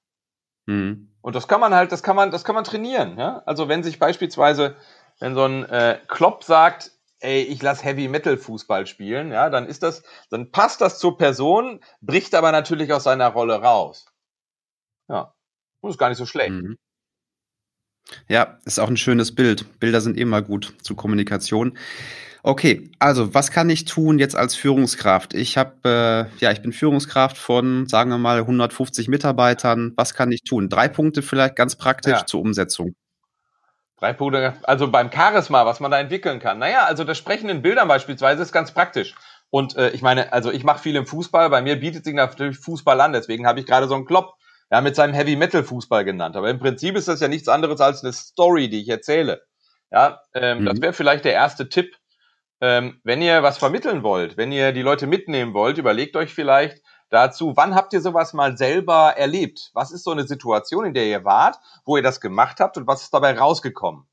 Mhm. 0.67 1.12
Und 1.22 1.34
das 1.34 1.49
kann 1.49 1.61
man 1.61 1.75
halt, 1.75 1.93
das 1.93 2.02
kann 2.02 2.17
man, 2.17 2.31
das 2.31 2.44
kann 2.44 2.55
man 2.55 2.64
trainieren. 2.64 3.19
Ja? 3.19 3.43
Also 3.46 3.69
wenn 3.69 3.82
sich 3.82 3.99
beispielsweise, 3.99 4.76
wenn 5.19 5.34
so 5.34 5.44
ein 5.44 5.64
äh, 5.64 5.99
Klopp 6.08 6.44
sagt, 6.44 6.93
ey, 7.20 7.42
ich 7.42 7.62
lass 7.62 7.84
Heavy 7.84 8.08
Metal 8.08 8.36
Fußball 8.36 8.86
spielen, 8.86 9.32
ja, 9.32 9.50
dann 9.50 9.66
ist 9.66 9.82
das, 9.82 10.02
dann 10.30 10.50
passt 10.50 10.80
das 10.80 10.98
zur 10.98 11.16
Person, 11.16 11.80
bricht 12.00 12.34
aber 12.34 12.52
natürlich 12.52 12.92
aus 12.92 13.04
seiner 13.04 13.28
Rolle 13.28 13.54
raus. 13.54 14.06
Ja, 15.08 15.34
das 15.82 15.92
ist 15.92 15.98
gar 15.98 16.08
nicht 16.08 16.18
so 16.18 16.26
schlecht. 16.26 16.50
Mhm. 16.50 16.76
Ja, 18.28 18.58
ist 18.64 18.78
auch 18.78 18.88
ein 18.88 18.96
schönes 18.96 19.34
Bild. 19.34 19.80
Bilder 19.80 20.00
sind 20.00 20.16
immer 20.16 20.42
gut 20.42 20.74
zur 20.82 20.96
Kommunikation. 20.96 21.76
Okay, 22.42 22.90
also 23.00 23.34
was 23.34 23.50
kann 23.50 23.69
ich 23.70 23.86
tun 23.86 24.20
jetzt 24.20 24.36
als 24.36 24.54
Führungskraft? 24.54 25.34
Ich 25.34 25.56
habe, 25.56 26.30
äh, 26.38 26.44
ja, 26.44 26.52
ich 26.52 26.62
bin 26.62 26.72
Führungskraft 26.72 27.36
von, 27.36 27.88
sagen 27.88 28.10
wir 28.10 28.19
mal, 28.19 28.38
150 28.38 29.08
Mitarbeitern. 29.08 29.92
Was 29.96 30.14
kann 30.14 30.30
ich 30.30 30.44
tun? 30.44 30.69
Drei 30.69 30.86
Punkte 30.86 31.22
vielleicht 31.22 31.56
ganz 31.56 31.74
praktisch 31.74 32.12
ja. 32.12 32.26
zur 32.26 32.42
Umsetzung. 32.42 32.94
Drei 33.98 34.12
Punkte, 34.12 34.54
also 34.64 34.90
beim 34.90 35.10
Charisma, 35.10 35.64
was 35.64 35.81
man 35.81 35.90
da 35.90 35.98
entwickeln 35.98 36.38
kann. 36.38 36.58
Naja, 36.58 36.84
also 36.84 37.04
das 37.04 37.16
Sprechen 37.16 37.48
in 37.48 37.62
Bildern 37.62 37.88
beispielsweise 37.88 38.43
ist 38.43 38.52
ganz 38.52 38.72
praktisch. 38.72 39.14
Und 39.50 39.76
äh, 39.76 39.90
ich 39.90 40.02
meine, 40.02 40.32
also 40.32 40.50
ich 40.50 40.64
mache 40.64 40.82
viel 40.82 40.96
im 40.96 41.06
Fußball, 41.06 41.48
bei 41.48 41.62
mir 41.62 41.76
bietet 41.81 42.04
sich 42.04 42.14
natürlich 42.14 42.58
Fußball 42.58 43.00
an, 43.00 43.12
deswegen 43.12 43.46
habe 43.46 43.60
ich 43.60 43.66
gerade 43.66 43.88
so 43.88 43.94
einen 43.94 44.04
Klopp 44.04 44.34
ja, 44.70 44.81
mit 44.81 44.96
seinem 44.96 45.14
Heavy 45.14 45.37
Metal 45.37 45.64
Fußball 45.64 46.05
genannt. 46.05 46.36
Aber 46.36 46.50
im 46.50 46.58
Prinzip 46.58 46.96
ist 46.96 47.08
das 47.08 47.20
ja 47.20 47.29
nichts 47.29 47.48
anderes 47.48 47.81
als 47.81 48.03
eine 48.03 48.12
Story, 48.12 48.69
die 48.69 48.82
ich 48.82 48.88
erzähle. 48.88 49.43
Ja, 49.91 50.20
ähm, 50.34 50.60
mhm. 50.60 50.65
das 50.67 50.81
wäre 50.81 50.93
vielleicht 50.93 51.24
der 51.24 51.32
erste 51.32 51.69
Tipp, 51.69 51.96
ähm, 52.60 53.00
wenn 53.05 53.22
ihr 53.22 53.43
was 53.43 53.58
vermitteln 53.58 54.03
wollt, 54.03 54.36
wenn 54.36 54.50
ihr 54.50 54.72
die 54.72 54.82
Leute 54.82 55.06
mitnehmen 55.06 55.55
wollt, 55.55 55.79
überlegt 55.79 56.17
euch 56.17 56.34
vielleicht 56.34 56.82
dazu, 57.10 57.53
wann 57.56 57.75
habt 57.75 57.93
ihr 57.93 58.01
sowas 58.01 58.32
mal 58.32 58.56
selber 58.56 59.15
erlebt? 59.17 59.70
Was 59.75 59.93
ist 59.93 60.05
so 60.05 60.10
eine 60.10 60.27
Situation, 60.27 60.86
in 60.86 60.94
der 60.94 61.06
ihr 61.06 61.25
wart, 61.25 61.58
wo 61.84 61.96
ihr 61.96 62.03
das 62.03 62.20
gemacht 62.20 62.60
habt 62.60 62.77
und 62.77 62.86
was 62.86 63.03
ist 63.03 63.15
dabei 63.15 63.39
rausgekommen? 63.39 64.06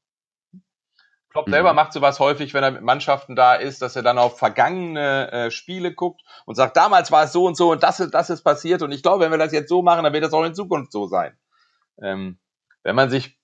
Klopp 1.34 1.48
mhm. 1.48 1.52
selber 1.52 1.74
macht 1.74 1.94
sowas 1.94 2.20
häufig, 2.20 2.54
wenn 2.54 2.64
er 2.64 2.72
mit 2.72 2.84
Mannschaften 2.84 3.36
da 3.36 3.56
ist, 3.56 3.82
dass 3.82 3.96
er 3.96 4.04
dann 4.04 4.20
auf 4.20 4.38
vergangene 4.38 5.32
äh, 5.32 5.52
Spiele 5.52 5.94
guckt 5.94 6.22
und 6.46 6.56
sagt, 6.56 6.78
damals 6.78 7.12
war 7.12 7.24
es 7.24 7.34
so 7.34 7.46
und 7.46 7.58
so 7.58 7.72
und 7.72 7.82
das, 7.84 7.98
das 7.98 8.30
ist 8.30 8.44
passiert 8.44 8.84
und 8.84 8.92
ich 8.92 9.02
glaube, 9.02 9.24
wenn 9.24 9.32
wir 9.32 9.40
das 9.40 9.52
jetzt 9.52 9.70
so 9.70 9.82
machen, 9.82 10.04
dann 10.04 10.14
wird 10.14 10.24
das 10.24 10.34
auch 10.34 10.44
in 10.44 10.54
Zukunft 10.54 10.92
so 10.92 11.08
sein. 11.08 11.36
Ähm, 12.02 12.38
wenn 12.84 12.96
man 12.96 13.10
sich 13.10 13.40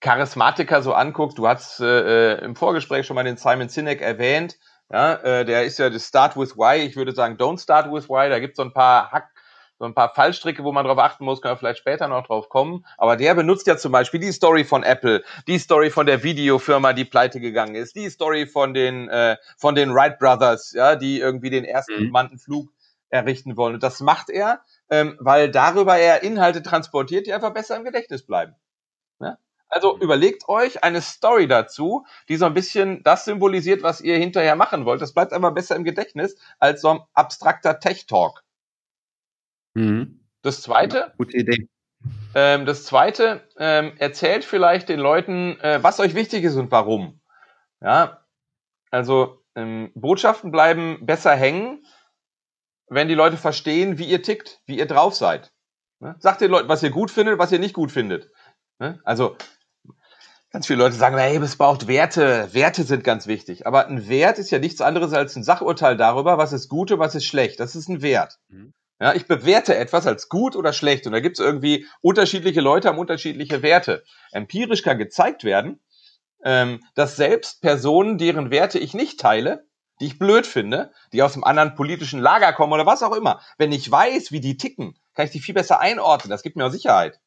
Charismatiker 0.00 0.82
so 0.82 0.92
anguckt, 0.92 1.38
du 1.38 1.48
hast 1.48 1.80
äh, 1.80 2.34
äh, 2.34 2.44
im 2.44 2.56
Vorgespräch 2.56 3.06
schon 3.06 3.14
mal 3.14 3.24
den 3.24 3.36
Simon 3.36 3.68
Sinek 3.68 4.00
erwähnt, 4.00 4.58
ja, 4.90 5.14
äh, 5.14 5.44
der 5.44 5.64
ist 5.64 5.78
ja 5.78 5.88
das 5.90 6.06
Start 6.06 6.36
with 6.36 6.56
Why, 6.56 6.78
ich 6.78 6.96
würde 6.96 7.12
sagen 7.12 7.36
Don't 7.36 7.62
Start 7.62 7.92
with 7.92 8.08
Why, 8.08 8.28
da 8.28 8.38
gibt 8.40 8.52
es 8.52 8.56
so 8.56 8.62
ein 8.62 8.72
paar 8.72 9.10
Hack, 9.12 9.30
so 9.78 9.84
ein 9.84 9.94
paar 9.94 10.12
Fallstricke, 10.14 10.64
wo 10.64 10.72
man 10.72 10.84
drauf 10.84 10.98
achten 10.98 11.24
muss, 11.24 11.40
können 11.40 11.54
wir 11.54 11.58
vielleicht 11.58 11.78
später 11.78 12.08
noch 12.08 12.26
drauf 12.26 12.48
kommen, 12.48 12.84
aber 12.98 13.16
der 13.16 13.34
benutzt 13.34 13.66
ja 13.66 13.76
zum 13.76 13.92
Beispiel 13.92 14.20
die 14.20 14.32
Story 14.32 14.64
von 14.64 14.82
Apple, 14.82 15.22
die 15.46 15.58
Story 15.58 15.90
von 15.90 16.06
der 16.06 16.22
Videofirma, 16.22 16.92
die 16.92 17.04
pleite 17.04 17.40
gegangen 17.40 17.76
ist, 17.76 17.94
die 17.94 18.10
Story 18.10 18.46
von 18.46 18.74
den, 18.74 19.08
äh, 19.08 19.36
von 19.56 19.74
den 19.74 19.94
Wright 19.94 20.18
Brothers, 20.18 20.72
ja, 20.72 20.96
die 20.96 21.20
irgendwie 21.20 21.50
den 21.50 21.64
ersten 21.64 21.94
mhm. 21.94 22.06
bemannten 22.06 22.38
Flug 22.38 22.68
errichten 23.08 23.56
wollen 23.56 23.74
und 23.74 23.82
das 23.82 24.00
macht 24.00 24.28
er, 24.28 24.60
ähm, 24.90 25.16
weil 25.20 25.50
darüber 25.50 25.96
er 25.96 26.22
Inhalte 26.22 26.62
transportiert, 26.62 27.26
die 27.26 27.32
einfach 27.32 27.52
besser 27.52 27.76
im 27.76 27.84
Gedächtnis 27.84 28.24
bleiben. 28.24 28.54
Also 29.70 29.98
überlegt 29.98 30.48
euch 30.48 30.82
eine 30.82 31.00
Story 31.00 31.46
dazu, 31.46 32.04
die 32.28 32.36
so 32.36 32.44
ein 32.44 32.54
bisschen 32.54 33.02
das 33.04 33.24
symbolisiert, 33.24 33.82
was 33.82 34.00
ihr 34.00 34.18
hinterher 34.18 34.56
machen 34.56 34.84
wollt. 34.84 35.00
Das 35.00 35.14
bleibt 35.14 35.32
aber 35.32 35.52
besser 35.52 35.76
im 35.76 35.84
Gedächtnis 35.84 36.36
als 36.58 36.82
so 36.82 36.90
ein 36.90 37.00
abstrakter 37.14 37.78
Tech-Talk. 37.78 38.42
Mhm. 39.74 40.20
Das 40.42 40.62
zweite. 40.62 40.98
Ja, 40.98 41.12
gute 41.16 41.36
Idee. 41.36 41.68
Ähm, 42.34 42.66
das 42.66 42.84
zweite, 42.84 43.46
ähm, 43.58 43.92
erzählt 43.98 44.44
vielleicht 44.44 44.88
den 44.88 45.00
Leuten, 45.00 45.58
äh, 45.60 45.82
was 45.82 46.00
euch 46.00 46.14
wichtig 46.14 46.44
ist 46.44 46.56
und 46.56 46.70
warum. 46.70 47.20
Ja, 47.80 48.24
also 48.90 49.42
ähm, 49.54 49.92
Botschaften 49.94 50.50
bleiben 50.50 50.98
besser 51.06 51.34
hängen, 51.34 51.84
wenn 52.88 53.08
die 53.08 53.14
Leute 53.14 53.36
verstehen, 53.36 53.98
wie 53.98 54.06
ihr 54.06 54.22
tickt, 54.22 54.60
wie 54.66 54.78
ihr 54.78 54.86
drauf 54.86 55.14
seid. 55.14 55.52
Ne? 56.00 56.16
Sagt 56.18 56.40
den 56.40 56.50
Leuten, 56.50 56.68
was 56.68 56.82
ihr 56.82 56.90
gut 56.90 57.10
findet, 57.10 57.38
was 57.38 57.52
ihr 57.52 57.58
nicht 57.58 57.74
gut 57.74 57.92
findet. 57.92 58.30
Ne? 58.78 59.00
Also 59.04 59.36
ganz 60.50 60.66
viele 60.66 60.80
Leute 60.80 60.96
sagen, 60.96 61.16
hey, 61.16 61.36
es 61.36 61.56
braucht 61.56 61.86
Werte. 61.86 62.48
Werte 62.52 62.84
sind 62.84 63.04
ganz 63.04 63.26
wichtig. 63.26 63.66
Aber 63.66 63.86
ein 63.86 64.08
Wert 64.08 64.38
ist 64.38 64.50
ja 64.50 64.58
nichts 64.58 64.80
anderes 64.80 65.12
als 65.12 65.36
ein 65.36 65.44
Sachurteil 65.44 65.96
darüber, 65.96 66.38
was 66.38 66.52
ist 66.52 66.68
gut 66.68 66.90
und 66.90 66.98
was 66.98 67.14
ist 67.14 67.24
schlecht. 67.24 67.60
Das 67.60 67.76
ist 67.76 67.88
ein 67.88 68.02
Wert. 68.02 68.38
Mhm. 68.48 68.72
Ja, 69.00 69.14
ich 69.14 69.26
bewerte 69.26 69.74
etwas 69.76 70.06
als 70.06 70.28
gut 70.28 70.56
oder 70.56 70.72
schlecht. 70.72 71.06
Und 71.06 71.12
da 71.12 71.20
gibt 71.20 71.38
es 71.38 71.44
irgendwie 71.44 71.86
unterschiedliche 72.02 72.60
Leute 72.60 72.88
haben 72.88 72.98
unterschiedliche 72.98 73.62
Werte. 73.62 74.02
Empirisch 74.32 74.82
kann 74.82 74.98
gezeigt 74.98 75.44
werden, 75.44 75.80
ähm, 76.44 76.82
dass 76.94 77.16
selbst 77.16 77.62
Personen, 77.62 78.18
deren 78.18 78.50
Werte 78.50 78.78
ich 78.78 78.92
nicht 78.92 79.18
teile, 79.18 79.64
die 80.00 80.06
ich 80.06 80.18
blöd 80.18 80.46
finde, 80.46 80.92
die 81.12 81.22
aus 81.22 81.34
einem 81.34 81.44
anderen 81.44 81.74
politischen 81.74 82.20
Lager 82.20 82.52
kommen 82.52 82.72
oder 82.72 82.86
was 82.86 83.02
auch 83.02 83.14
immer, 83.14 83.40
wenn 83.58 83.72
ich 83.72 83.90
weiß, 83.90 84.32
wie 84.32 84.40
die 84.40 84.56
ticken, 84.56 84.98
kann 85.14 85.26
ich 85.26 85.32
die 85.32 85.40
viel 85.40 85.54
besser 85.54 85.80
einordnen. 85.80 86.30
Das 86.30 86.42
gibt 86.42 86.56
mir 86.56 86.66
auch 86.66 86.70
Sicherheit. 86.70 87.20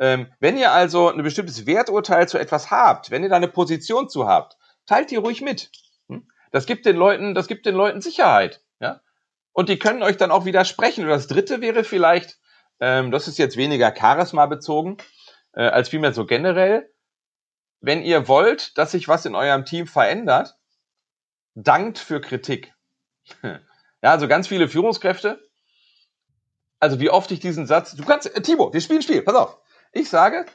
Ähm, 0.00 0.32
wenn 0.40 0.56
ihr 0.56 0.72
also 0.72 1.10
ein 1.10 1.22
bestimmtes 1.22 1.66
Werturteil 1.66 2.26
zu 2.26 2.38
etwas 2.38 2.70
habt, 2.70 3.10
wenn 3.10 3.22
ihr 3.22 3.28
da 3.28 3.36
eine 3.36 3.48
Position 3.48 4.08
zu 4.08 4.26
habt, 4.26 4.56
teilt 4.86 5.10
die 5.10 5.16
ruhig 5.16 5.42
mit. 5.42 5.70
Hm? 6.08 6.26
Das 6.50 6.64
gibt 6.64 6.86
den 6.86 6.96
Leuten, 6.96 7.34
das 7.34 7.46
gibt 7.46 7.66
den 7.66 7.74
Leuten 7.74 8.00
Sicherheit. 8.00 8.62
Ja? 8.80 9.02
Und 9.52 9.68
die 9.68 9.78
können 9.78 10.02
euch 10.02 10.16
dann 10.16 10.30
auch 10.30 10.46
widersprechen. 10.46 11.04
Und 11.04 11.10
das 11.10 11.26
dritte 11.26 11.60
wäre 11.60 11.84
vielleicht, 11.84 12.38
ähm, 12.80 13.10
das 13.10 13.28
ist 13.28 13.36
jetzt 13.36 13.58
weniger 13.58 13.94
Charisma 13.94 14.46
bezogen, 14.46 14.96
äh, 15.52 15.64
als 15.64 15.90
vielmehr 15.90 16.14
so 16.14 16.24
generell, 16.24 16.90
wenn 17.82 18.02
ihr 18.02 18.26
wollt, 18.26 18.78
dass 18.78 18.92
sich 18.92 19.06
was 19.06 19.26
in 19.26 19.34
eurem 19.34 19.66
Team 19.66 19.86
verändert, 19.86 20.56
dankt 21.54 21.98
für 21.98 22.20
Kritik. 22.20 22.72
Ja, 24.02 24.12
also 24.12 24.28
ganz 24.28 24.48
viele 24.48 24.66
Führungskräfte. 24.66 25.46
Also 26.78 27.00
wie 27.00 27.10
oft 27.10 27.30
ich 27.32 27.40
diesen 27.40 27.66
Satz, 27.66 27.94
du 27.94 28.02
kannst, 28.02 28.34
äh, 28.34 28.40
Timo, 28.40 28.72
wir 28.72 28.80
spielen 28.80 29.02
Spiel, 29.02 29.20
pass 29.20 29.34
auf. 29.34 29.59
Ich 29.92 30.08
sage, 30.08 30.46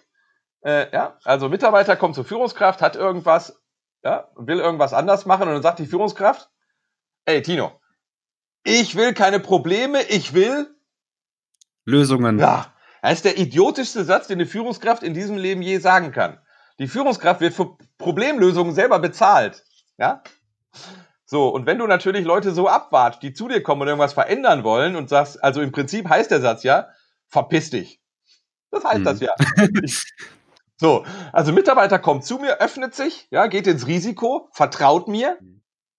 äh, 0.63 0.91
ja, 0.91 1.17
also 1.23 1.49
Mitarbeiter 1.49 1.95
kommt 1.95 2.15
zur 2.15 2.25
Führungskraft, 2.25 2.81
hat 2.81 2.95
irgendwas, 2.95 3.61
ja, 4.03 4.29
will 4.35 4.59
irgendwas 4.59 4.93
anders 4.93 5.25
machen 5.25 5.47
und 5.47 5.53
dann 5.53 5.63
sagt 5.63 5.79
die 5.79 5.85
Führungskraft, 5.85 6.49
ey 7.25 7.41
Tino, 7.41 7.71
ich 8.63 8.95
will 8.95 9.13
keine 9.13 9.39
Probleme, 9.39 10.01
ich 10.03 10.33
will 10.33 10.75
Lösungen. 11.85 12.39
Ja, 12.39 12.73
das 13.01 13.13
ist 13.13 13.25
der 13.25 13.37
idiotischste 13.37 14.03
Satz, 14.03 14.27
den 14.27 14.39
eine 14.39 14.47
Führungskraft 14.47 15.03
in 15.03 15.13
diesem 15.13 15.37
Leben 15.37 15.61
je 15.61 15.77
sagen 15.77 16.11
kann. 16.11 16.39
Die 16.79 16.87
Führungskraft 16.87 17.41
wird 17.41 17.53
für 17.53 17.77
Problemlösungen 17.97 18.73
selber 18.73 18.99
bezahlt. 18.99 19.63
Ja? 19.97 20.23
So, 21.25 21.49
und 21.49 21.65
wenn 21.65 21.77
du 21.77 21.87
natürlich 21.87 22.25
Leute 22.25 22.51
so 22.51 22.67
abwartest, 22.67 23.23
die 23.23 23.33
zu 23.33 23.47
dir 23.47 23.61
kommen 23.63 23.83
und 23.83 23.87
irgendwas 23.87 24.13
verändern 24.13 24.63
wollen 24.63 24.95
und 24.95 25.09
sagst, 25.09 25.43
also 25.43 25.61
im 25.61 25.71
Prinzip 25.71 26.09
heißt 26.09 26.31
der 26.31 26.41
Satz 26.41 26.63
ja, 26.63 26.89
verpiss 27.27 27.69
dich. 27.69 28.01
Das 28.72 28.84
heißt 28.84 28.98
hm. 28.98 29.03
das 29.03 29.19
ja. 29.19 29.36
so, 30.77 31.05
also 31.31 31.51
Mitarbeiter 31.51 32.00
kommt 32.00 32.25
zu 32.25 32.38
mir, 32.38 32.60
öffnet 32.60 32.95
sich, 32.95 33.27
ja, 33.31 33.48
geht 33.48 33.67
ins 33.67 33.88
Risiko, 33.88 34.50
vertraut 34.51 35.07
mir 35.07 35.38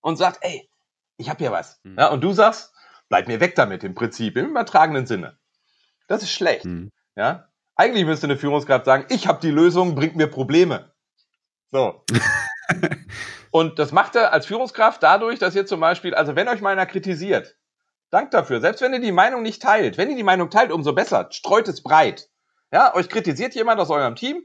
und 0.01 0.17
sagt, 0.17 0.39
ey, 0.43 0.69
ich 1.17 1.31
hab 1.31 1.39
hier 1.39 1.53
was. 1.53 1.81
Hm. 1.85 1.97
Ja, 1.99 2.09
und 2.09 2.23
du 2.23 2.33
sagst, 2.33 2.73
bleib 3.09 3.29
mir 3.29 3.41
weg 3.41 3.55
damit 3.55 3.85
im 3.85 3.95
Prinzip, 3.95 4.37
im 4.37 4.51
übertragenen 4.51 5.07
Sinne. 5.07 5.39
Das 6.09 6.23
ist 6.23 6.33
schlecht. 6.33 6.65
Hm. 6.65 6.93
Ja, 7.17 7.49
eigentlich 7.77 8.07
müsste 8.07 8.27
eine 8.27 8.39
Führungskraft 8.39 8.87
sagen, 8.87 9.07
ich 9.11 9.27
habe 9.27 9.41
die 9.41 9.51
Lösung, 9.51 9.95
bringt 9.95 10.17
mir 10.17 10.29
Probleme. 10.29 10.93
So. 11.71 12.05
und 13.51 13.79
das 13.79 13.93
macht 13.93 14.17
er 14.17 14.33
als 14.33 14.47
Führungskraft 14.47 15.03
dadurch, 15.03 15.39
dass 15.39 15.55
ihr 15.55 15.67
zum 15.67 15.81
Beispiel, 15.81 16.15
also 16.15 16.37
wenn 16.37 16.49
euch 16.49 16.63
mal 16.63 16.71
einer 16.71 16.87
kritisiert, 16.87 17.57
dankt 18.11 18.33
dafür. 18.33 18.61
Selbst 18.61 18.81
wenn 18.81 18.95
ihr 18.95 19.01
die 19.01 19.13
Meinung 19.13 19.43
nicht 19.43 19.61
teilt. 19.61 19.99
Wenn 19.99 20.11
ihr 20.11 20.17
die 20.17 20.23
Meinung 20.23 20.49
teilt, 20.49 20.73
umso 20.73 20.95
besser. 20.95 21.29
Streut 21.31 21.69
es 21.69 21.83
breit. 21.83 22.29
Ja, 22.73 22.95
euch 22.95 23.09
kritisiert 23.09 23.55
jemand 23.55 23.81
aus 23.81 23.91
eurem 23.91 24.17
Team, 24.17 24.43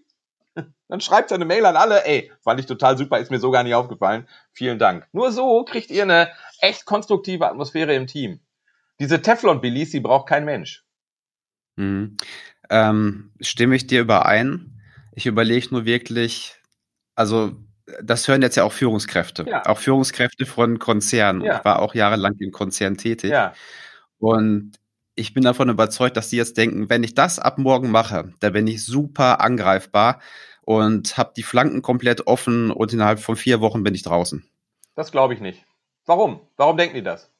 dann 0.88 1.02
schreibt 1.02 1.32
eine 1.32 1.46
Mail 1.46 1.66
an 1.66 1.76
alle, 1.76 2.06
ey, 2.06 2.32
fand 2.44 2.60
ich 2.60 2.66
total 2.66 2.98
super, 2.98 3.20
ist 3.20 3.32
mir 3.32 3.40
so 3.40 3.52
gar 3.52 3.64
nicht 3.64 3.76
aufgefallen. 3.76 4.28
Vielen 4.52 4.80
Dank. 4.80 5.08
Nur 5.12 5.32
so 5.32 5.64
kriegt 5.64 5.90
ihr 5.90 6.04
eine 6.04 6.30
echt 6.60 6.86
konstruktive 6.86 7.48
Atmosphäre 7.48 7.96
im 7.96 8.08
Team. 8.08 8.42
Diese 9.00 9.22
Teflon-Billies, 9.22 9.92
die 9.92 10.00
braucht 10.00 10.28
kein 10.28 10.46
Mensch. 10.46 10.86
Mhm 11.78 12.18
ähm, 12.72 13.32
stimme 13.42 13.76
ich 13.76 13.86
dir 13.86 14.02
überein. 14.02 14.82
Ich 15.14 15.26
überlege 15.28 15.68
nur 15.72 15.86
wirklich, 15.86 16.56
also 17.16 17.52
das 18.02 18.28
hören 18.28 18.42
jetzt 18.42 18.56
ja 18.56 18.64
auch 18.64 18.72
Führungskräfte, 18.72 19.46
ja. 19.48 19.66
auch 19.66 19.78
Führungskräfte 19.78 20.46
von 20.46 20.80
Konzernen. 20.80 21.42
Ja. 21.42 21.58
Ich 21.58 21.66
war 21.66 21.80
auch 21.80 21.94
jahrelang 21.94 22.36
in 22.40 22.52
Konzernen 22.52 22.98
tätig. 22.98 23.32
Ja. 23.32 23.54
Und 24.18 24.72
ich 25.16 25.34
bin 25.34 25.44
davon 25.44 25.70
überzeugt, 25.70 26.18
dass 26.18 26.30
sie 26.30 26.38
jetzt 26.38 26.58
denken, 26.58 26.90
wenn 26.90 27.04
ich 27.04 27.16
das 27.16 27.40
ab 27.40 27.58
morgen 27.58 27.92
mache, 27.92 28.34
dann 28.40 28.54
bin 28.54 28.68
ich 28.68 28.86
super 28.86 29.42
angreifbar 29.42 30.20
und 30.62 31.18
habe 31.18 31.34
die 31.36 31.44
Flanken 31.44 31.82
komplett 31.82 32.28
offen 32.28 32.72
und 32.72 32.94
innerhalb 32.94 33.20
von 33.20 33.36
vier 33.36 33.62
Wochen 33.62 33.84
bin 33.84 33.96
ich 33.96 34.04
draußen. 34.04 34.50
Das 34.96 35.12
glaube 35.12 35.34
ich 35.34 35.42
nicht. 35.42 35.66
Warum? 36.06 36.42
Warum 36.58 36.78
denken 36.78 36.96
die 36.96 37.04
das? 37.04 37.32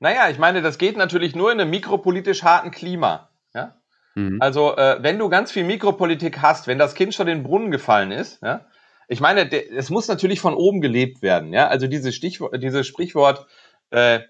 Naja, 0.00 0.28
ich 0.30 0.38
meine, 0.38 0.62
das 0.62 0.78
geht 0.78 0.96
natürlich 0.96 1.34
nur 1.34 1.50
in 1.50 1.60
einem 1.60 1.70
mikropolitisch 1.70 2.44
harten 2.44 2.70
Klima. 2.70 3.30
Ja? 3.54 3.76
Mhm. 4.14 4.40
Also, 4.40 4.76
äh, 4.76 4.98
wenn 5.02 5.18
du 5.18 5.28
ganz 5.28 5.50
viel 5.50 5.64
Mikropolitik 5.64 6.40
hast, 6.40 6.66
wenn 6.66 6.78
das 6.78 6.94
Kind 6.94 7.14
schon 7.14 7.26
in 7.28 7.38
den 7.38 7.44
Brunnen 7.44 7.70
gefallen 7.70 8.12
ist, 8.12 8.40
ja, 8.42 8.66
ich 9.08 9.20
meine, 9.20 9.50
es 9.50 9.90
muss 9.90 10.06
natürlich 10.06 10.38
von 10.38 10.54
oben 10.54 10.80
gelebt 10.80 11.22
werden. 11.22 11.52
Ja? 11.52 11.68
Also 11.68 11.86
dieses, 11.86 12.14
Stichwort, 12.14 12.62
dieses 12.62 12.86
Sprichwort, 12.86 13.46
äh, 13.90 14.20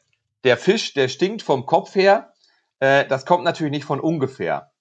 der 0.44 0.56
Fisch, 0.56 0.94
der 0.94 1.08
stinkt 1.08 1.42
vom 1.42 1.66
Kopf 1.66 1.94
her, 1.94 2.32
äh, 2.80 3.06
das 3.06 3.26
kommt 3.26 3.44
natürlich 3.44 3.72
nicht 3.72 3.84
von 3.84 4.00
ungefähr. 4.00 4.72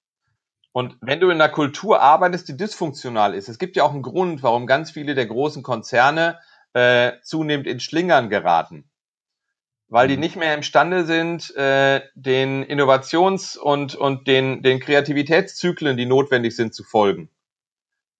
Und 0.72 0.98
wenn 1.02 1.20
du 1.20 1.30
in 1.30 1.42
einer 1.42 1.50
Kultur 1.50 2.02
arbeitest, 2.02 2.48
die 2.48 2.58
dysfunktional 2.58 3.34
ist, 3.34 3.50
es 3.50 3.58
gibt 3.58 3.76
ja 3.76 3.84
auch 3.84 3.94
einen 3.94 4.04
Grund, 4.04 4.44
warum 4.44 4.68
ganz 4.68 4.92
viele 4.92 5.16
der 5.16 5.26
großen 5.26 5.64
Konzerne 5.64 6.40
äh, 6.74 7.14
zunehmend 7.24 7.66
in 7.66 7.80
Schlingern 7.80 8.30
geraten 8.30 8.90
weil 9.90 10.08
die 10.08 10.16
mhm. 10.16 10.22
nicht 10.22 10.36
mehr 10.36 10.54
imstande 10.54 11.06
sind, 11.06 11.56
äh, 11.56 12.02
den 12.16 12.64
Innovations- 12.64 13.58
und, 13.58 13.96
und 13.96 14.28
den, 14.28 14.62
den 14.62 14.80
Kreativitätszyklen, 14.80 15.98
die 15.98 16.06
notwendig 16.06 16.56
sind, 16.56 16.74
zu 16.74 16.84
folgen. 16.84 17.30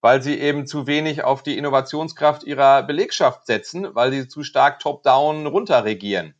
Weil 0.00 0.22
sie 0.22 0.38
eben 0.38 0.66
zu 0.66 0.86
wenig 0.86 1.24
auf 1.24 1.42
die 1.42 1.58
Innovationskraft 1.58 2.44
ihrer 2.44 2.82
Belegschaft 2.84 3.46
setzen, 3.46 3.94
weil 3.94 4.12
sie 4.12 4.28
zu 4.28 4.44
stark 4.44 4.78
top-down 4.80 5.46
runterregieren. 5.46 6.34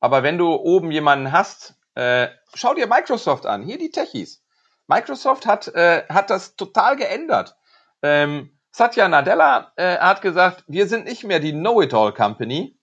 Aber 0.00 0.22
wenn 0.22 0.38
du 0.38 0.54
oben 0.54 0.90
jemanden 0.90 1.32
hast, 1.32 1.74
äh, 1.94 2.28
schau 2.54 2.74
dir 2.74 2.86
Microsoft 2.86 3.46
an, 3.46 3.62
hier 3.62 3.78
die 3.78 3.90
Techies. 3.90 4.42
Microsoft 4.86 5.46
hat, 5.46 5.68
äh, 5.68 6.04
hat 6.08 6.30
das 6.30 6.56
total 6.56 6.96
geändert. 6.96 7.56
Ähm, 8.02 8.50
Satya 8.70 9.08
Nadella 9.08 9.72
äh, 9.76 9.96
hat 9.98 10.20
gesagt, 10.20 10.64
wir 10.68 10.86
sind 10.86 11.06
nicht 11.06 11.24
mehr 11.24 11.40
die 11.40 11.52
Know-it-all 11.52 12.12
Company, 12.12 12.78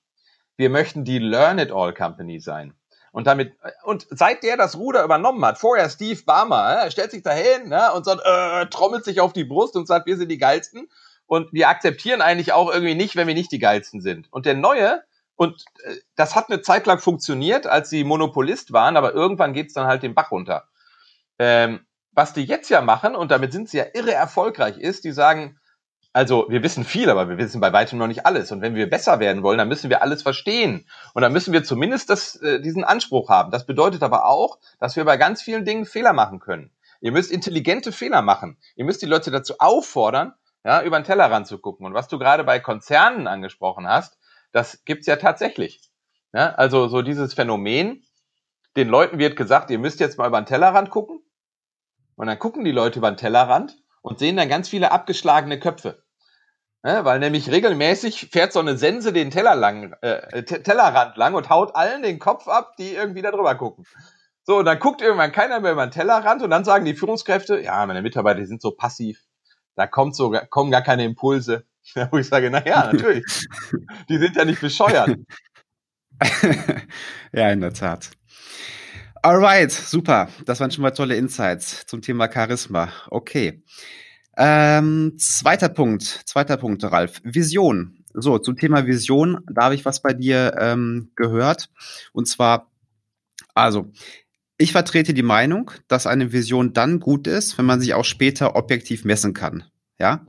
wir 0.57 0.69
möchten 0.69 1.03
die 1.03 1.19
Learn 1.19 1.59
It 1.59 1.71
All 1.71 1.93
Company 1.93 2.39
sein. 2.39 2.73
Und 3.11 3.27
damit, 3.27 3.55
und 3.83 4.07
seit 4.09 4.41
der 4.41 4.57
das 4.57 4.75
Ruder 4.75 5.03
übernommen 5.03 5.45
hat, 5.45 5.59
vorher 5.59 5.87
Steve 5.89 6.19
Barmer, 6.25 6.85
äh, 6.85 6.91
stellt 6.91 7.11
sich 7.11 7.21
dahin 7.21 7.69
ne, 7.69 7.91
und 7.93 8.05
sagt, 8.05 8.21
äh, 8.25 8.65
trommelt 8.67 9.05
sich 9.05 9.21
auf 9.21 9.33
die 9.33 9.43
Brust 9.43 9.75
und 9.75 9.87
sagt, 9.87 10.07
wir 10.07 10.17
sind 10.17 10.29
die 10.29 10.39
Geilsten. 10.39 10.89
Und 11.27 11.53
wir 11.53 11.69
akzeptieren 11.69 12.21
eigentlich 12.21 12.53
auch 12.53 12.71
irgendwie 12.71 12.95
nicht, 12.95 13.15
wenn 13.15 13.27
wir 13.27 13.35
nicht 13.35 13.51
die 13.51 13.59
Geilsten 13.59 14.01
sind. 14.01 14.27
Und 14.31 14.45
der 14.47 14.55
Neue, 14.55 15.03
und 15.35 15.63
äh, 15.83 15.95
das 16.15 16.35
hat 16.35 16.49
eine 16.49 16.61
Zeit 16.61 16.85
lang 16.85 16.99
funktioniert, 16.99 17.67
als 17.67 17.89
sie 17.89 18.03
Monopolist 18.03 18.73
waren, 18.73 18.97
aber 18.97 19.13
irgendwann 19.13 19.53
geht's 19.53 19.73
dann 19.73 19.87
halt 19.87 20.03
den 20.03 20.15
Bach 20.15 20.31
runter. 20.31 20.67
Ähm, 21.39 21.85
was 22.11 22.33
die 22.33 22.43
jetzt 22.43 22.69
ja 22.69 22.81
machen, 22.81 23.15
und 23.15 23.31
damit 23.31 23.51
sind 23.51 23.69
sie 23.69 23.77
ja 23.77 23.85
irre 23.93 24.13
erfolgreich, 24.13 24.77
ist, 24.77 25.03
die 25.03 25.11
sagen, 25.11 25.59
also 26.15 26.45
wir 26.47 26.61
wissen 26.61 26.83
viel, 26.83 27.09
aber 27.09 27.27
wir 27.27 27.39
wissen 27.39 27.59
bei 27.59 27.73
weitem 27.73 27.97
noch 27.97 28.07
nicht 28.07 28.27
alles. 28.27 28.51
Und 28.51 28.61
wenn 28.61 28.75
wir 28.75 28.87
besser 28.87 29.19
werden 29.19 29.41
wollen, 29.41 29.57
dann 29.57 29.67
müssen 29.67 29.89
wir 29.89 30.03
alles 30.03 30.21
verstehen. 30.21 30.87
Und 31.15 31.23
dann 31.23 31.33
müssen 31.33 31.53
wir 31.53 31.63
zumindest 31.63 32.11
das, 32.11 32.35
äh, 32.35 32.61
diesen 32.61 32.83
Anspruch 32.83 33.29
haben. 33.29 33.49
Das 33.49 33.65
bedeutet 33.65 34.03
aber 34.03 34.25
auch, 34.25 34.59
dass 34.79 34.95
wir 34.95 35.05
bei 35.05 35.17
ganz 35.17 35.41
vielen 35.41 35.65
Dingen 35.65 35.85
Fehler 35.85 36.13
machen 36.13 36.39
können. 36.39 36.69
Ihr 37.01 37.11
müsst 37.11 37.31
intelligente 37.31 37.91
Fehler 37.91 38.21
machen. 38.21 38.57
Ihr 38.75 38.85
müsst 38.85 39.01
die 39.01 39.07
Leute 39.07 39.31
dazu 39.31 39.55
auffordern, 39.57 40.33
ja, 40.63 40.83
über 40.83 40.99
den 40.99 41.03
Teller 41.03 41.43
zu 41.45 41.57
gucken. 41.57 41.85
Und 41.85 41.95
was 41.95 42.07
du 42.07 42.19
gerade 42.19 42.43
bei 42.43 42.59
Konzernen 42.59 43.27
angesprochen 43.27 43.87
hast, 43.87 44.17
das 44.53 44.85
gibt's 44.85 45.07
ja 45.07 45.17
tatsächlich. 45.17 45.81
Ja, 46.31 46.49
also 46.55 46.87
so 46.87 47.01
dieses 47.01 47.33
Phänomen, 47.33 48.05
den 48.77 48.87
Leuten 48.87 49.19
wird 49.19 49.35
gesagt, 49.35 49.69
ihr 49.69 49.79
müsst 49.79 49.99
jetzt 49.99 50.17
mal 50.17 50.27
über 50.27 50.41
den 50.41 50.47
Tellerrand 50.47 50.89
gucken. 50.89 51.19
Und 52.15 52.27
dann 52.27 52.39
gucken 52.39 52.63
die 52.63 52.71
Leute 52.71 52.99
über 52.99 53.11
den 53.11 53.17
Tellerrand 53.17 53.75
und 54.01 54.19
sehen 54.19 54.37
dann 54.37 54.49
ganz 54.49 54.69
viele 54.69 54.91
abgeschlagene 54.91 55.59
Köpfe. 55.59 56.03
Ja, 56.85 57.05
weil 57.05 57.19
nämlich 57.19 57.49
regelmäßig 57.49 58.29
fährt 58.31 58.51
so 58.51 58.59
eine 58.59 58.77
Sense 58.77 59.13
den 59.13 59.31
Teller 59.31 59.55
lang, 59.55 59.95
äh, 60.01 60.43
Tellerrand 60.43 61.15
lang 61.17 61.33
und 61.33 61.49
haut 61.49 61.75
allen 61.75 62.03
den 62.03 62.19
Kopf 62.19 62.47
ab, 62.47 62.75
die 62.77 62.93
irgendwie 62.93 63.21
da 63.21 63.31
drüber 63.31 63.55
gucken. 63.55 63.85
So, 64.43 64.57
und 64.57 64.65
dann 64.65 64.79
guckt 64.79 65.01
irgendwann 65.01 65.31
keiner 65.31 65.61
mehr 65.61 65.71
über 65.71 65.85
den 65.85 65.91
Tellerrand 65.91 66.43
und 66.43 66.49
dann 66.49 66.65
sagen 66.65 66.83
die 66.83 66.95
Führungskräfte, 66.95 67.61
ja, 67.61 67.85
meine 67.85 68.01
Mitarbeiter 68.01 68.45
sind 68.45 68.61
so 68.61 68.71
passiv, 68.71 69.23
da 69.75 69.87
kommt 69.87 70.15
so, 70.15 70.31
kommen 70.49 70.71
gar 70.71 70.81
keine 70.81 71.05
Impulse. 71.05 71.65
Wo 72.11 72.17
ich 72.17 72.27
sage, 72.27 72.49
na 72.49 72.65
ja, 72.65 72.91
natürlich. 72.91 73.23
die 74.09 74.17
sind 74.17 74.35
ja 74.35 74.45
nicht 74.45 74.61
bescheuert. 74.61 75.17
ja, 77.33 77.49
in 77.49 77.61
der 77.61 77.73
Tat. 77.73 78.11
Alright, 79.21 79.71
super. 79.71 80.29
Das 80.45 80.59
waren 80.59 80.71
schon 80.71 80.81
mal 80.81 80.91
tolle 80.91 81.15
Insights 81.15 81.85
zum 81.85 82.01
Thema 82.01 82.29
Charisma. 82.31 82.91
Okay. 83.09 83.63
Ähm, 84.35 85.13
zweiter 85.17 85.69
Punkt, 85.69 86.03
zweiter 86.03 86.57
Punkt, 86.57 86.83
Ralf. 86.83 87.21
Vision. 87.23 88.03
So, 88.13 88.37
zum 88.37 88.57
Thema 88.57 88.85
Vision, 88.85 89.39
da 89.51 89.65
habe 89.65 89.75
ich 89.75 89.85
was 89.85 90.01
bei 90.01 90.13
dir 90.13 90.55
ähm, 90.59 91.11
gehört. 91.15 91.69
Und 92.11 92.27
zwar, 92.27 92.71
also, 93.55 93.91
ich 94.57 94.71
vertrete 94.71 95.13
die 95.13 95.23
Meinung, 95.23 95.71
dass 95.87 96.05
eine 96.05 96.31
Vision 96.31 96.73
dann 96.73 96.99
gut 96.99 97.27
ist, 97.27 97.57
wenn 97.57 97.65
man 97.65 97.79
sich 97.79 97.93
auch 97.93 98.05
später 98.05 98.55
objektiv 98.55 99.03
messen 99.03 99.33
kann. 99.33 99.63
Ja. 99.99 100.25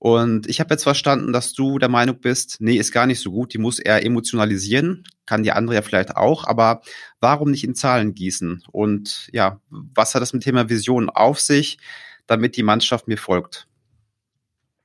Und 0.00 0.48
ich 0.48 0.60
habe 0.60 0.72
jetzt 0.72 0.82
verstanden, 0.82 1.30
dass 1.30 1.52
du 1.52 1.78
der 1.78 1.90
Meinung 1.90 2.20
bist, 2.20 2.56
nee, 2.58 2.76
ist 2.76 2.90
gar 2.90 3.04
nicht 3.04 3.20
so 3.20 3.32
gut, 3.32 3.52
die 3.52 3.58
muss 3.58 3.78
eher 3.78 4.02
emotionalisieren, 4.02 5.04
kann 5.26 5.42
die 5.42 5.52
andere 5.52 5.74
ja 5.74 5.82
vielleicht 5.82 6.16
auch, 6.16 6.46
aber 6.46 6.80
warum 7.20 7.50
nicht 7.50 7.64
in 7.64 7.74
Zahlen 7.74 8.14
gießen? 8.14 8.64
Und 8.72 9.28
ja, 9.32 9.60
was 9.68 10.14
hat 10.14 10.22
das 10.22 10.32
mit 10.32 10.42
dem 10.42 10.44
Thema 10.44 10.70
Vision 10.70 11.10
auf 11.10 11.38
sich, 11.38 11.78
damit 12.26 12.56
die 12.56 12.62
Mannschaft 12.62 13.08
mir 13.08 13.18
folgt? 13.18 13.68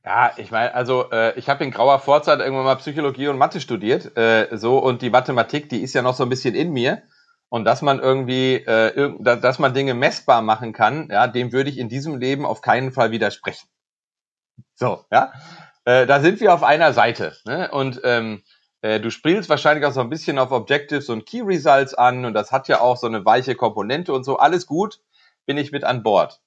Ja, 0.04 0.34
ich 0.36 0.52
meine, 0.52 0.76
also 0.76 1.10
äh, 1.10 1.40
ich 1.40 1.48
habe 1.48 1.64
in 1.64 1.72
grauer 1.72 2.00
Vorzeit 2.00 2.40
irgendwann 2.40 2.66
mal 2.66 2.76
Psychologie 2.76 3.30
und 3.30 3.38
Mathe 3.38 3.62
studiert, 3.62 4.18
äh, 4.18 4.50
so 4.58 4.80
und 4.80 5.02
die 5.02 5.10
Mathematik, 5.10 5.70
die 5.70 5.82
ist 5.82 5.94
ja 5.94 6.02
noch 6.02 6.16
so 6.16 6.24
ein 6.24 6.30
bisschen 6.30 6.56
in 6.56 6.74
mir 6.74 7.04
und 7.48 7.64
dass 7.64 7.82
man 7.82 8.02
irgendwie, 8.02 8.56
äh, 8.56 9.14
dass 9.22 9.60
man 9.60 9.74
Dinge 9.74 9.94
messbar 9.94 10.42
machen 10.42 10.74
kann, 10.74 11.08
ja, 11.10 11.28
dem 11.28 11.54
würde 11.54 11.70
ich 11.70 11.78
in 11.78 11.88
diesem 11.88 12.18
Leben 12.18 12.46
auf 12.46 12.60
keinen 12.60 12.92
Fall 12.92 13.12
widersprechen. 13.12 13.70
So, 14.76 15.06
ja. 15.12 15.34
Äh, 15.86 16.06
da 16.06 16.20
sind 16.20 16.40
wir 16.40 16.54
auf 16.54 16.64
einer 16.64 16.94
Seite. 16.94 17.36
Ne? 17.46 17.70
Und 17.72 18.02
ähm, 18.04 18.44
äh, 18.82 19.00
du 19.00 19.10
spielst 19.10 19.50
wahrscheinlich 19.50 19.86
auch 19.86 19.92
so 19.92 20.02
ein 20.02 20.10
bisschen 20.10 20.38
auf 20.40 20.52
Objectives 20.52 21.10
und 21.10 21.26
Key 21.26 21.42
Results 21.42 21.94
an 21.94 22.26
und 22.26 22.34
das 22.34 22.52
hat 22.52 22.68
ja 22.68 22.82
auch 22.82 22.98
so 22.98 23.08
eine 23.08 23.26
weiche 23.26 23.56
Komponente 23.56 24.14
und 24.14 24.24
so. 24.24 24.38
Alles 24.38 24.68
gut, 24.68 25.00
bin 25.46 25.58
ich 25.58 25.72
mit 25.72 25.84
an 25.84 26.04
Bord. 26.04 26.42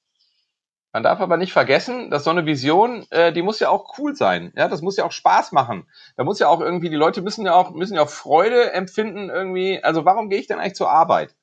Man 0.92 1.02
darf 1.02 1.20
aber 1.20 1.36
nicht 1.36 1.52
vergessen, 1.52 2.10
dass 2.10 2.24
so 2.24 2.30
eine 2.30 2.46
Vision, 2.46 3.06
äh, 3.10 3.32
die 3.32 3.42
muss 3.42 3.60
ja 3.60 3.68
auch 3.68 3.98
cool 3.98 4.16
sein. 4.16 4.52
Ja, 4.56 4.68
das 4.68 4.82
muss 4.82 4.96
ja 4.96 5.04
auch 5.04 5.12
Spaß 5.12 5.52
machen. 5.52 5.86
Da 6.16 6.24
muss 6.24 6.38
ja 6.38 6.48
auch 6.48 6.60
irgendwie, 6.60 6.88
die 6.88 6.96
Leute 6.96 7.22
müssen 7.22 7.44
ja 7.44 7.54
auch, 7.54 7.70
müssen 7.72 7.94
ja 7.94 8.02
auch 8.02 8.08
Freude 8.08 8.72
empfinden 8.72 9.28
irgendwie. 9.28 9.82
Also 9.84 10.04
warum 10.04 10.30
gehe 10.30 10.38
ich 10.40 10.46
denn 10.46 10.58
eigentlich 10.58 10.76
zur 10.76 10.90
Arbeit? 10.90 11.34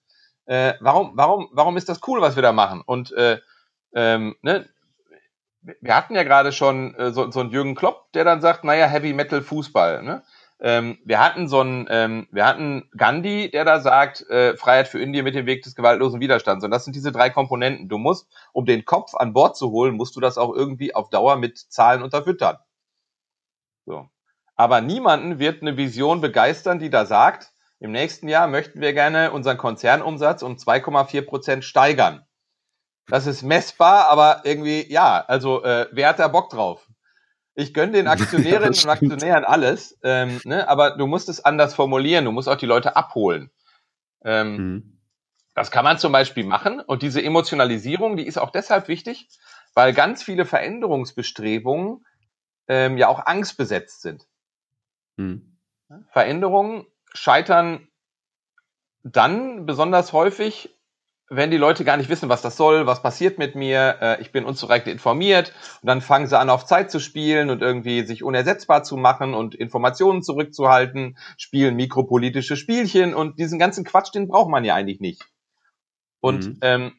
Äh, 0.46 0.74
warum, 0.80 1.12
warum, 1.16 1.50
warum 1.52 1.78
ist 1.78 1.90
das 1.90 2.02
cool, 2.08 2.22
was 2.22 2.36
wir 2.36 2.44
da 2.44 2.54
machen? 2.54 2.82
Und 2.86 3.12
äh, 3.14 3.40
ähm, 3.94 4.36
ne, 4.42 4.68
wir 5.82 5.96
hatten 5.96 6.16
ja 6.16 6.24
gerade 6.24 6.52
schon 6.52 6.96
äh, 6.96 7.12
so, 7.12 7.30
so 7.32 7.40
einen 7.40 7.52
Jürgen 7.52 7.76
Klopp, 7.76 8.12
der 8.14 8.24
dann 8.24 8.42
sagt, 8.42 8.64
naja, 8.64 8.88
Heavy 8.88 9.14
Metal 9.14 9.42
Fußball. 9.42 10.04
Ne? 10.04 10.24
Ähm, 10.60 10.98
wir 11.04 11.20
hatten 11.20 11.48
so 11.48 11.60
einen, 11.60 11.88
ähm, 11.90 12.28
wir 12.32 12.46
hatten 12.46 12.90
Gandhi, 12.96 13.50
der 13.52 13.66
da 13.66 13.80
sagt, 13.80 14.22
äh, 14.30 14.56
Freiheit 14.56 14.88
für 14.88 15.02
Indien 15.02 15.24
mit 15.24 15.36
dem 15.36 15.46
Weg 15.46 15.64
des 15.64 15.76
gewaltlosen 15.76 16.22
Widerstands. 16.22 16.64
Und 16.64 16.72
das 16.72 16.86
sind 16.86 16.96
diese 16.96 17.12
drei 17.12 17.30
Komponenten. 17.30 17.90
Du 17.90 17.98
musst, 17.98 18.28
um 18.54 18.66
den 18.66 18.86
Kopf 18.86 19.16
an 19.16 19.34
Bord 19.34 19.58
zu 19.58 19.72
holen, 19.72 19.96
musst 19.96 20.16
du 20.16 20.22
das 20.22 20.38
auch 20.38 20.54
irgendwie 20.54 20.96
auf 20.96 21.10
Dauer 21.10 21.36
mit 21.36 21.58
Zahlen 21.58 22.04
unterfüttern. 22.04 22.58
So. 23.86 24.08
Aber 24.56 24.82
niemanden 24.82 25.40
wird 25.40 25.62
eine 25.62 25.78
Vision 25.78 26.22
begeistern, 26.22 26.80
die 26.80 26.90
da 26.90 27.06
sagt, 27.06 27.52
im 27.80 27.92
nächsten 27.92 28.30
Jahr 28.30 28.48
möchten 28.48 28.80
wir 28.80 28.94
gerne 28.94 29.32
unseren 29.32 29.58
Konzernumsatz 29.58 30.42
um 30.42 30.56
2,4 30.56 31.26
Prozent 31.26 31.66
steigern. 31.66 32.26
Das 33.08 33.28
ist 33.28 33.44
messbar, 33.44 34.10
aber 34.10 34.42
irgendwie, 34.46 34.92
ja, 34.92 35.24
also 35.28 35.64
äh, 35.64 35.88
wer 35.92 36.10
hat 36.10 36.20
da 36.20 36.28
Bock 36.28 36.50
drauf? 36.50 36.88
Ich 37.54 37.74
gönne 37.74 37.94
den 37.94 38.08
Aktionärinnen 38.08 38.74
und 38.74 38.90
Aktionären 38.90 39.46
alles, 39.46 39.98
ähm, 40.04 40.42
ne, 40.44 40.68
aber 40.68 40.98
du 40.98 41.08
musst 41.08 41.30
es 41.30 41.44
anders 41.44 41.74
formulieren, 41.74 42.26
du 42.26 42.32
musst 42.32 42.50
auch 42.50 42.58
die 42.58 42.66
Leute 42.66 42.96
abholen. 42.96 43.52
Ähm, 44.24 44.58
mhm. 44.58 45.00
Das 45.54 45.72
kann 45.72 45.86
man 45.86 46.00
zum 46.00 46.12
Beispiel 46.12 46.46
machen 46.46 46.82
und 46.82 47.02
diese 47.02 47.24
Emotionalisierung, 47.24 48.18
die 48.18 48.28
ist 48.28 48.38
auch 48.38 48.50
deshalb 48.50 48.88
wichtig, 48.88 49.30
weil 49.74 49.94
ganz 49.94 50.22
viele 50.22 50.46
Veränderungsbestrebungen 50.46 52.06
ähm, 52.68 52.98
ja 52.98 53.08
auch 53.08 53.26
angstbesetzt 53.26 54.02
sind. 54.02 54.28
Mhm. 55.18 55.58
Veränderungen 56.12 56.86
scheitern 57.14 57.88
dann 59.04 59.66
besonders 59.66 60.14
häufig, 60.14 60.75
wenn 61.30 61.50
die 61.50 61.58
Leute 61.58 61.84
gar 61.84 61.98
nicht 61.98 62.10
wissen, 62.10 62.30
was 62.30 62.42
das 62.42 62.56
soll, 62.56 62.86
was 62.86 63.02
passiert 63.02 63.40
mit 63.40 63.56
mir, 63.56 63.98
äh, 64.02 64.22
ich 64.22 64.32
bin 64.32 64.46
unzureichend 64.46 64.88
informiert 64.88 65.54
und 65.82 65.88
dann 65.88 66.02
fangen 66.02 66.28
sie 66.28 66.38
an, 66.38 66.50
auf 66.50 66.66
Zeit 66.66 66.92
zu 66.92 67.00
spielen 67.00 67.50
und 67.50 67.62
irgendwie 67.62 68.06
sich 68.06 68.24
unersetzbar 68.24 68.84
zu 68.84 68.96
machen 68.96 69.34
und 69.34 69.56
Informationen 69.56 70.22
zurückzuhalten, 70.22 71.18
spielen 71.38 71.76
mikropolitische 71.76 72.56
Spielchen 72.56 73.16
und 73.16 73.40
diesen 73.40 73.58
ganzen 73.58 73.84
Quatsch, 73.84 74.14
den 74.14 74.28
braucht 74.28 74.50
man 74.50 74.64
ja 74.66 74.76
eigentlich 74.76 75.00
nicht. 75.00 75.26
Und 76.20 76.46
mhm. 76.46 76.58
ähm, 76.62 76.92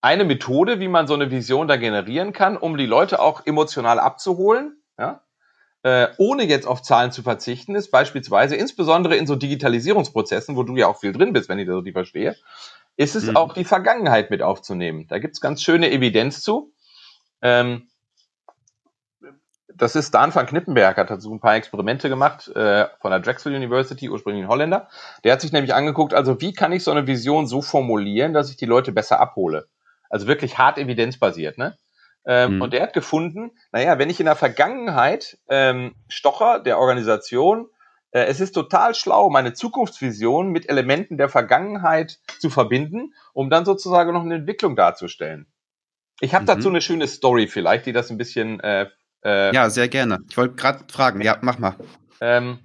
eine 0.00 0.24
Methode, 0.24 0.78
wie 0.78 0.88
man 0.88 1.08
so 1.08 1.14
eine 1.14 1.32
Vision 1.32 1.66
da 1.66 1.76
generieren 1.76 2.32
kann, 2.32 2.56
um 2.56 2.76
die 2.76 2.86
Leute 2.86 3.18
auch 3.18 3.44
emotional 3.44 3.98
abzuholen, 3.98 4.80
ja, 4.98 5.22
äh, 5.82 6.08
ohne 6.18 6.44
jetzt 6.44 6.66
auf 6.66 6.82
Zahlen 6.82 7.12
zu 7.12 7.22
verzichten, 7.22 7.74
ist 7.76 7.90
beispielsweise 7.90 8.56
insbesondere 8.56 9.16
in 9.16 9.26
so 9.26 9.36
Digitalisierungsprozessen, 9.36 10.56
wo 10.56 10.64
du 10.64 10.76
ja 10.76 10.88
auch 10.88 10.98
viel 10.98 11.12
drin 11.12 11.32
bist, 11.32 11.48
wenn 11.48 11.58
ich 11.58 11.66
das 11.66 11.74
so 11.74 11.80
die 11.80 11.92
verstehe, 11.92 12.36
ist 12.96 13.14
es 13.14 13.24
mhm. 13.24 13.36
auch 13.36 13.54
die 13.54 13.64
Vergangenheit 13.64 14.30
mit 14.30 14.42
aufzunehmen. 14.42 15.06
Da 15.08 15.18
gibt's 15.18 15.40
ganz 15.40 15.62
schöne 15.62 15.90
Evidenz 15.90 16.42
zu. 16.42 16.72
Ähm, 17.42 17.88
das 19.76 19.94
ist 19.94 20.14
Dan 20.14 20.34
van 20.34 20.46
Knippenberg, 20.46 20.96
hat 20.96 21.10
dazu 21.10 21.32
ein 21.34 21.40
paar 21.40 21.56
Experimente 21.56 22.08
gemacht 22.08 22.48
äh, 22.48 22.86
von 23.00 23.10
der 23.10 23.20
Drexel 23.20 23.54
University, 23.54 24.08
ursprünglich 24.08 24.44
ein 24.44 24.48
Holländer. 24.48 24.88
Der 25.22 25.32
hat 25.32 25.42
sich 25.42 25.52
nämlich 25.52 25.74
angeguckt, 25.74 26.14
also 26.14 26.40
wie 26.40 26.54
kann 26.54 26.72
ich 26.72 26.82
so 26.82 26.90
eine 26.90 27.06
Vision 27.06 27.46
so 27.46 27.60
formulieren, 27.60 28.32
dass 28.32 28.50
ich 28.50 28.56
die 28.56 28.64
Leute 28.64 28.92
besser 28.92 29.20
abhole. 29.20 29.66
Also 30.08 30.26
wirklich 30.26 30.56
hart 30.56 30.78
evidenzbasiert, 30.78 31.58
ne? 31.58 31.76
Ähm, 32.24 32.56
mhm. 32.56 32.62
Und 32.62 32.72
der 32.72 32.82
hat 32.82 32.92
gefunden, 32.92 33.52
naja, 33.70 33.98
wenn 33.98 34.10
ich 34.10 34.18
in 34.18 34.26
der 34.26 34.34
Vergangenheit 34.34 35.38
ähm, 35.48 35.94
Stocher 36.08 36.58
der 36.58 36.78
Organisation 36.78 37.68
es 38.24 38.40
ist 38.40 38.52
total 38.52 38.94
schlau, 38.94 39.30
meine 39.30 39.52
Zukunftsvision 39.52 40.50
mit 40.50 40.68
Elementen 40.68 41.18
der 41.18 41.28
Vergangenheit 41.28 42.18
zu 42.38 42.50
verbinden, 42.50 43.14
um 43.32 43.50
dann 43.50 43.64
sozusagen 43.64 44.12
noch 44.12 44.22
eine 44.22 44.36
Entwicklung 44.36 44.76
darzustellen. 44.76 45.46
Ich 46.20 46.34
habe 46.34 46.42
mhm. 46.42 46.46
dazu 46.46 46.68
eine 46.68 46.80
schöne 46.80 47.06
Story 47.06 47.46
vielleicht, 47.46 47.86
die 47.86 47.92
das 47.92 48.10
ein 48.10 48.18
bisschen. 48.18 48.60
Äh, 48.60 48.86
äh, 49.24 49.54
ja, 49.54 49.70
sehr 49.70 49.88
gerne. 49.88 50.20
Ich 50.30 50.36
wollte 50.36 50.54
gerade 50.54 50.84
fragen. 50.90 51.20
Ja, 51.20 51.38
mach 51.42 51.58
mal. 51.58 51.76
Ähm, 52.20 52.58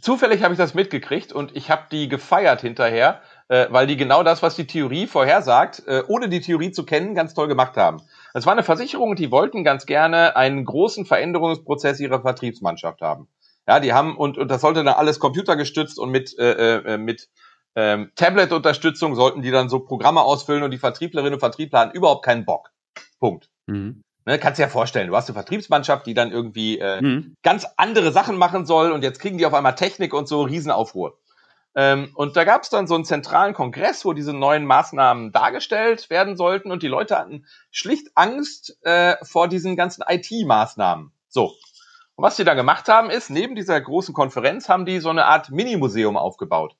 zufällig 0.00 0.42
habe 0.42 0.54
ich 0.54 0.58
das 0.58 0.74
mitgekriegt 0.74 1.32
und 1.32 1.54
ich 1.56 1.70
habe 1.70 1.84
die 1.90 2.08
gefeiert 2.08 2.60
hinterher, 2.60 3.20
äh, 3.48 3.66
weil 3.70 3.86
die 3.86 3.96
genau 3.96 4.22
das, 4.22 4.42
was 4.42 4.56
die 4.56 4.66
Theorie 4.66 5.06
vorhersagt, 5.06 5.82
äh, 5.86 6.02
ohne 6.08 6.28
die 6.28 6.40
Theorie 6.40 6.72
zu 6.72 6.84
kennen, 6.84 7.14
ganz 7.14 7.34
toll 7.34 7.48
gemacht 7.48 7.76
haben. 7.76 8.02
Es 8.32 8.46
war 8.46 8.52
eine 8.52 8.64
Versicherung, 8.64 9.14
die 9.14 9.30
wollten 9.30 9.62
ganz 9.62 9.86
gerne 9.86 10.36
einen 10.36 10.64
großen 10.64 11.06
Veränderungsprozess 11.06 12.00
ihrer 12.00 12.22
Vertriebsmannschaft 12.22 13.00
haben. 13.00 13.28
Ja, 13.66 13.80
die 13.80 13.92
haben 13.92 14.16
und, 14.16 14.36
und 14.36 14.48
das 14.48 14.60
sollte 14.60 14.84
dann 14.84 14.94
alles 14.94 15.18
computergestützt 15.18 15.98
und 15.98 16.10
mit 16.10 16.38
äh, 16.38 16.76
äh, 16.76 16.98
mit 16.98 17.28
ähm, 17.76 18.12
Tablet-Unterstützung 18.14 19.14
sollten 19.14 19.42
die 19.42 19.50
dann 19.50 19.68
so 19.68 19.80
Programme 19.80 20.22
ausfüllen 20.22 20.62
und 20.62 20.70
die 20.70 20.78
Vertrieblerinnen 20.78 21.34
und 21.34 21.40
Vertriebler 21.40 21.80
hatten 21.80 21.96
überhaupt 21.96 22.24
keinen 22.24 22.44
Bock. 22.44 22.70
Punkt. 23.18 23.48
Mhm. 23.66 24.02
Ne, 24.26 24.38
kannst 24.38 24.58
dir 24.58 24.64
ja 24.64 24.68
vorstellen, 24.68 25.08
du 25.08 25.16
hast 25.16 25.28
eine 25.28 25.34
Vertriebsmannschaft, 25.34 26.06
die 26.06 26.14
dann 26.14 26.30
irgendwie 26.30 26.78
äh, 26.78 27.02
mhm. 27.02 27.34
ganz 27.42 27.66
andere 27.76 28.10
Sachen 28.10 28.36
machen 28.36 28.64
soll 28.64 28.92
und 28.92 29.02
jetzt 29.02 29.20
kriegen 29.20 29.38
die 29.38 29.44
auf 29.44 29.54
einmal 29.54 29.74
Technik 29.74 30.14
und 30.14 30.28
so 30.28 30.42
Riesenaufruhr. 30.42 31.18
Ähm, 31.74 32.10
und 32.14 32.36
da 32.36 32.44
gab 32.44 32.62
es 32.62 32.70
dann 32.70 32.86
so 32.86 32.94
einen 32.94 33.04
zentralen 33.04 33.52
Kongress, 33.52 34.04
wo 34.04 34.12
diese 34.12 34.32
neuen 34.32 34.64
Maßnahmen 34.64 35.32
dargestellt 35.32 36.08
werden 36.08 36.36
sollten 36.36 36.70
und 36.70 36.82
die 36.82 36.88
Leute 36.88 37.18
hatten 37.18 37.46
schlicht 37.70 38.12
Angst 38.14 38.78
äh, 38.82 39.16
vor 39.22 39.48
diesen 39.48 39.76
ganzen 39.76 40.04
IT-Maßnahmen. 40.08 41.12
So, 41.28 41.52
und 42.16 42.24
was 42.24 42.36
sie 42.36 42.44
da 42.44 42.54
gemacht 42.54 42.88
haben, 42.88 43.10
ist, 43.10 43.30
neben 43.30 43.54
dieser 43.54 43.80
großen 43.80 44.14
Konferenz 44.14 44.68
haben 44.68 44.86
die 44.86 45.00
so 45.00 45.10
eine 45.10 45.26
Art 45.26 45.50
Mini-Museum 45.50 46.16
aufgebaut. 46.16 46.76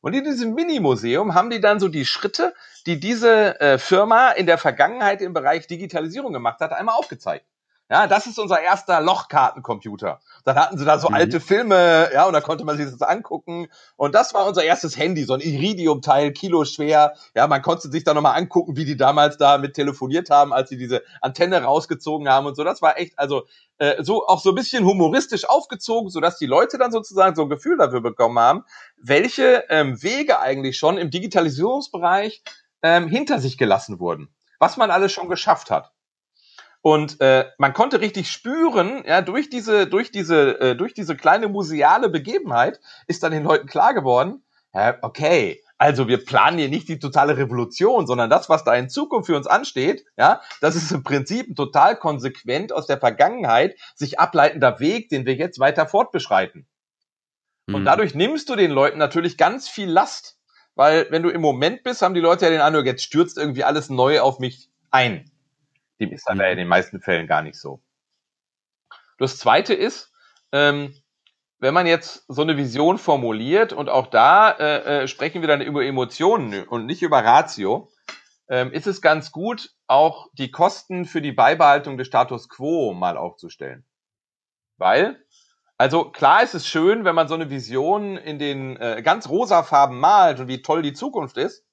Und 0.00 0.14
in 0.14 0.24
diesem 0.24 0.54
Mini-Museum 0.54 1.34
haben 1.34 1.50
die 1.50 1.60
dann 1.60 1.80
so 1.80 1.88
die 1.88 2.06
Schritte, 2.06 2.54
die 2.86 3.00
diese 3.00 3.60
äh, 3.60 3.78
Firma 3.78 4.30
in 4.30 4.46
der 4.46 4.56
Vergangenheit 4.56 5.20
im 5.20 5.34
Bereich 5.34 5.66
Digitalisierung 5.66 6.32
gemacht 6.32 6.60
hat, 6.60 6.72
einmal 6.72 6.94
aufgezeigt. 6.94 7.44
Ja, 7.90 8.06
das 8.06 8.26
ist 8.26 8.38
unser 8.38 8.60
erster 8.60 9.00
Lochkartencomputer. 9.00 10.20
Dann 10.44 10.56
hatten 10.56 10.76
sie 10.76 10.84
da 10.84 10.98
so 10.98 11.08
mhm. 11.08 11.14
alte 11.14 11.40
Filme, 11.40 12.10
ja, 12.12 12.26
und 12.26 12.34
da 12.34 12.42
konnte 12.42 12.64
man 12.64 12.76
sich 12.76 12.84
das 12.84 13.00
angucken. 13.00 13.68
Und 13.96 14.14
das 14.14 14.34
war 14.34 14.46
unser 14.46 14.62
erstes 14.62 14.98
Handy, 14.98 15.24
so 15.24 15.32
ein 15.32 15.40
Iridium-Teil, 15.40 16.32
Kilo 16.32 16.66
schwer. 16.66 17.14
Ja, 17.34 17.46
man 17.46 17.62
konnte 17.62 17.90
sich 17.90 18.04
da 18.04 18.12
nochmal 18.12 18.36
angucken, 18.36 18.76
wie 18.76 18.84
die 18.84 18.98
damals 18.98 19.38
da 19.38 19.56
mit 19.56 19.72
telefoniert 19.72 20.28
haben, 20.28 20.52
als 20.52 20.68
sie 20.68 20.76
diese 20.76 21.02
Antenne 21.22 21.62
rausgezogen 21.62 22.28
haben 22.28 22.46
und 22.46 22.56
so. 22.56 22.62
Das 22.62 22.82
war 22.82 22.98
echt, 22.98 23.18
also 23.18 23.46
äh, 23.78 24.02
so 24.02 24.26
auch 24.26 24.40
so 24.40 24.50
ein 24.50 24.54
bisschen 24.54 24.84
humoristisch 24.84 25.48
aufgezogen, 25.48 26.10
sodass 26.10 26.36
die 26.36 26.46
Leute 26.46 26.76
dann 26.76 26.92
sozusagen 26.92 27.36
so 27.36 27.42
ein 27.42 27.48
Gefühl 27.48 27.78
dafür 27.78 28.02
bekommen 28.02 28.38
haben, 28.38 28.64
welche 28.98 29.64
ähm, 29.70 30.02
Wege 30.02 30.40
eigentlich 30.40 30.76
schon 30.76 30.98
im 30.98 31.10
Digitalisierungsbereich 31.10 32.42
ähm, 32.82 33.08
hinter 33.08 33.38
sich 33.38 33.56
gelassen 33.56 33.98
wurden. 33.98 34.28
Was 34.58 34.76
man 34.76 34.90
alles 34.90 35.12
schon 35.12 35.30
geschafft 35.30 35.70
hat. 35.70 35.92
Und 36.88 37.20
äh, 37.20 37.44
man 37.58 37.74
konnte 37.74 38.00
richtig 38.00 38.30
spüren, 38.30 39.04
ja, 39.06 39.20
durch 39.20 39.50
diese, 39.50 39.86
durch 39.86 40.10
diese, 40.10 40.58
äh, 40.58 40.74
durch 40.74 40.94
diese 40.94 41.16
kleine 41.16 41.46
museale 41.46 42.08
Begebenheit 42.08 42.80
ist 43.06 43.22
dann 43.22 43.32
den 43.32 43.44
Leuten 43.44 43.66
klar 43.66 43.92
geworden, 43.92 44.42
ja, 44.72 44.96
okay, 45.02 45.62
also 45.76 46.08
wir 46.08 46.24
planen 46.24 46.56
hier 46.56 46.70
nicht 46.70 46.88
die 46.88 46.98
totale 46.98 47.36
Revolution, 47.36 48.06
sondern 48.06 48.30
das, 48.30 48.48
was 48.48 48.64
da 48.64 48.74
in 48.74 48.88
Zukunft 48.88 49.26
für 49.26 49.36
uns 49.36 49.46
ansteht, 49.46 50.06
ja, 50.16 50.40
das 50.62 50.76
ist 50.76 50.90
im 50.90 51.02
Prinzip 51.02 51.50
ein 51.50 51.56
total 51.56 51.94
konsequent 51.94 52.72
aus 52.72 52.86
der 52.86 52.96
Vergangenheit 52.96 53.76
sich 53.94 54.18
ableitender 54.18 54.80
Weg, 54.80 55.10
den 55.10 55.26
wir 55.26 55.34
jetzt 55.34 55.58
weiter 55.58 55.86
fortbeschreiten. 55.86 56.66
Und 57.66 57.82
mhm. 57.82 57.84
dadurch 57.84 58.14
nimmst 58.14 58.48
du 58.48 58.56
den 58.56 58.70
Leuten 58.70 58.96
natürlich 58.96 59.36
ganz 59.36 59.68
viel 59.68 59.90
Last, 59.90 60.38
weil 60.74 61.06
wenn 61.10 61.22
du 61.22 61.28
im 61.28 61.42
Moment 61.42 61.82
bist, 61.82 62.00
haben 62.00 62.14
die 62.14 62.20
Leute 62.20 62.46
ja 62.46 62.50
den 62.50 62.62
Eindruck, 62.62 62.86
jetzt 62.86 63.02
stürzt 63.02 63.36
irgendwie 63.36 63.64
alles 63.64 63.90
neu 63.90 64.20
auf 64.20 64.38
mich 64.38 64.70
ein. 64.90 65.30
Dem 66.00 66.12
ist 66.12 66.24
dann 66.28 66.38
ja 66.38 66.46
in 66.46 66.58
den 66.58 66.68
meisten 66.68 67.00
Fällen 67.00 67.26
gar 67.26 67.42
nicht 67.42 67.58
so. 67.58 67.82
Das 69.18 69.36
zweite 69.38 69.74
ist, 69.74 70.12
ähm, 70.52 70.94
wenn 71.58 71.74
man 71.74 71.86
jetzt 71.86 72.24
so 72.28 72.42
eine 72.42 72.56
Vision 72.56 72.98
formuliert 72.98 73.72
und 73.72 73.88
auch 73.88 74.06
da 74.06 74.50
äh, 74.50 75.02
äh, 75.02 75.08
sprechen 75.08 75.40
wir 75.40 75.48
dann 75.48 75.60
über 75.60 75.84
Emotionen 75.84 76.62
und 76.66 76.86
nicht 76.86 77.02
über 77.02 77.24
Ratio, 77.24 77.90
ähm, 78.48 78.72
ist 78.72 78.86
es 78.86 79.02
ganz 79.02 79.32
gut, 79.32 79.70
auch 79.86 80.28
die 80.32 80.50
Kosten 80.50 81.04
für 81.04 81.20
die 81.20 81.32
Beibehaltung 81.32 81.98
des 81.98 82.06
Status 82.06 82.48
quo 82.48 82.94
mal 82.94 83.16
aufzustellen. 83.16 83.84
Weil, 84.76 85.22
also 85.76 86.10
klar 86.10 86.42
ist 86.44 86.54
es 86.54 86.66
schön, 86.66 87.04
wenn 87.04 87.16
man 87.16 87.28
so 87.28 87.34
eine 87.34 87.50
Vision 87.50 88.16
in 88.16 88.38
den 88.38 88.76
äh, 88.76 89.02
ganz 89.02 89.28
rosa 89.28 89.64
Farben 89.64 89.98
malt 89.98 90.38
und 90.40 90.48
wie 90.48 90.62
toll 90.62 90.82
die 90.82 90.92
Zukunft 90.92 91.36
ist. 91.36 91.66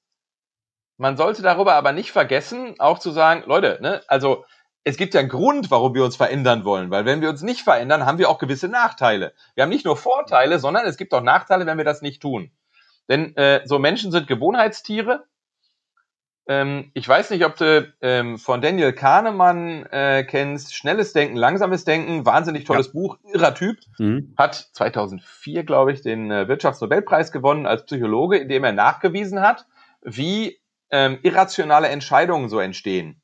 Man 0.98 1.16
sollte 1.16 1.42
darüber 1.42 1.74
aber 1.74 1.92
nicht 1.92 2.12
vergessen, 2.12 2.74
auch 2.78 2.98
zu 2.98 3.10
sagen, 3.10 3.44
Leute, 3.46 3.78
ne, 3.82 4.02
also 4.08 4.44
es 4.86 4.96
gibt 4.96 5.14
ja 5.14 5.20
einen 5.20 5.28
Grund, 5.28 5.70
warum 5.70 5.94
wir 5.94 6.04
uns 6.04 6.14
verändern 6.14 6.64
wollen, 6.64 6.90
weil 6.90 7.04
wenn 7.04 7.20
wir 7.20 7.28
uns 7.28 7.42
nicht 7.42 7.62
verändern, 7.62 8.06
haben 8.06 8.18
wir 8.18 8.30
auch 8.30 8.38
gewisse 8.38 8.68
Nachteile. 8.68 9.32
Wir 9.54 9.64
haben 9.64 9.70
nicht 9.70 9.84
nur 9.84 9.96
Vorteile, 9.96 10.60
sondern 10.60 10.86
es 10.86 10.96
gibt 10.96 11.12
auch 11.12 11.22
Nachteile, 11.22 11.66
wenn 11.66 11.76
wir 11.76 11.84
das 11.84 12.02
nicht 12.02 12.22
tun. 12.22 12.52
Denn 13.08 13.36
äh, 13.36 13.62
so 13.64 13.80
Menschen 13.80 14.12
sind 14.12 14.28
Gewohnheitstiere. 14.28 15.24
Ähm, 16.46 16.92
ich 16.94 17.08
weiß 17.08 17.30
nicht, 17.30 17.44
ob 17.44 17.56
du 17.56 17.92
ähm, 18.00 18.38
von 18.38 18.60
Daniel 18.60 18.92
Kahnemann 18.92 19.86
äh, 19.86 20.22
kennst, 20.22 20.74
Schnelles 20.74 21.12
Denken, 21.12 21.36
Langsames 21.36 21.84
Denken, 21.84 22.24
wahnsinnig 22.24 22.64
tolles 22.64 22.86
ja. 22.86 22.92
Buch, 22.92 23.18
irrer 23.24 23.54
Typ, 23.54 23.78
mhm. 23.98 24.34
hat 24.38 24.54
2004, 24.54 25.64
glaube 25.64 25.92
ich, 25.92 26.02
den 26.02 26.30
äh, 26.30 26.46
Wirtschaftsnobelpreis 26.46 27.32
gewonnen 27.32 27.66
als 27.66 27.84
Psychologe, 27.86 28.38
indem 28.38 28.62
er 28.62 28.72
nachgewiesen 28.72 29.40
hat, 29.40 29.66
wie 30.02 30.60
ähm, 30.90 31.18
irrationale 31.22 31.88
Entscheidungen 31.88 32.48
so 32.48 32.58
entstehen. 32.58 33.22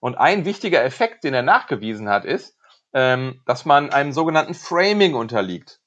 Und 0.00 0.16
ein 0.16 0.44
wichtiger 0.44 0.84
Effekt, 0.84 1.24
den 1.24 1.34
er 1.34 1.42
nachgewiesen 1.42 2.08
hat, 2.08 2.24
ist, 2.24 2.56
ähm, 2.92 3.42
dass 3.46 3.64
man 3.64 3.90
einem 3.90 4.12
sogenannten 4.12 4.54
Framing 4.54 5.14
unterliegt. 5.14 5.80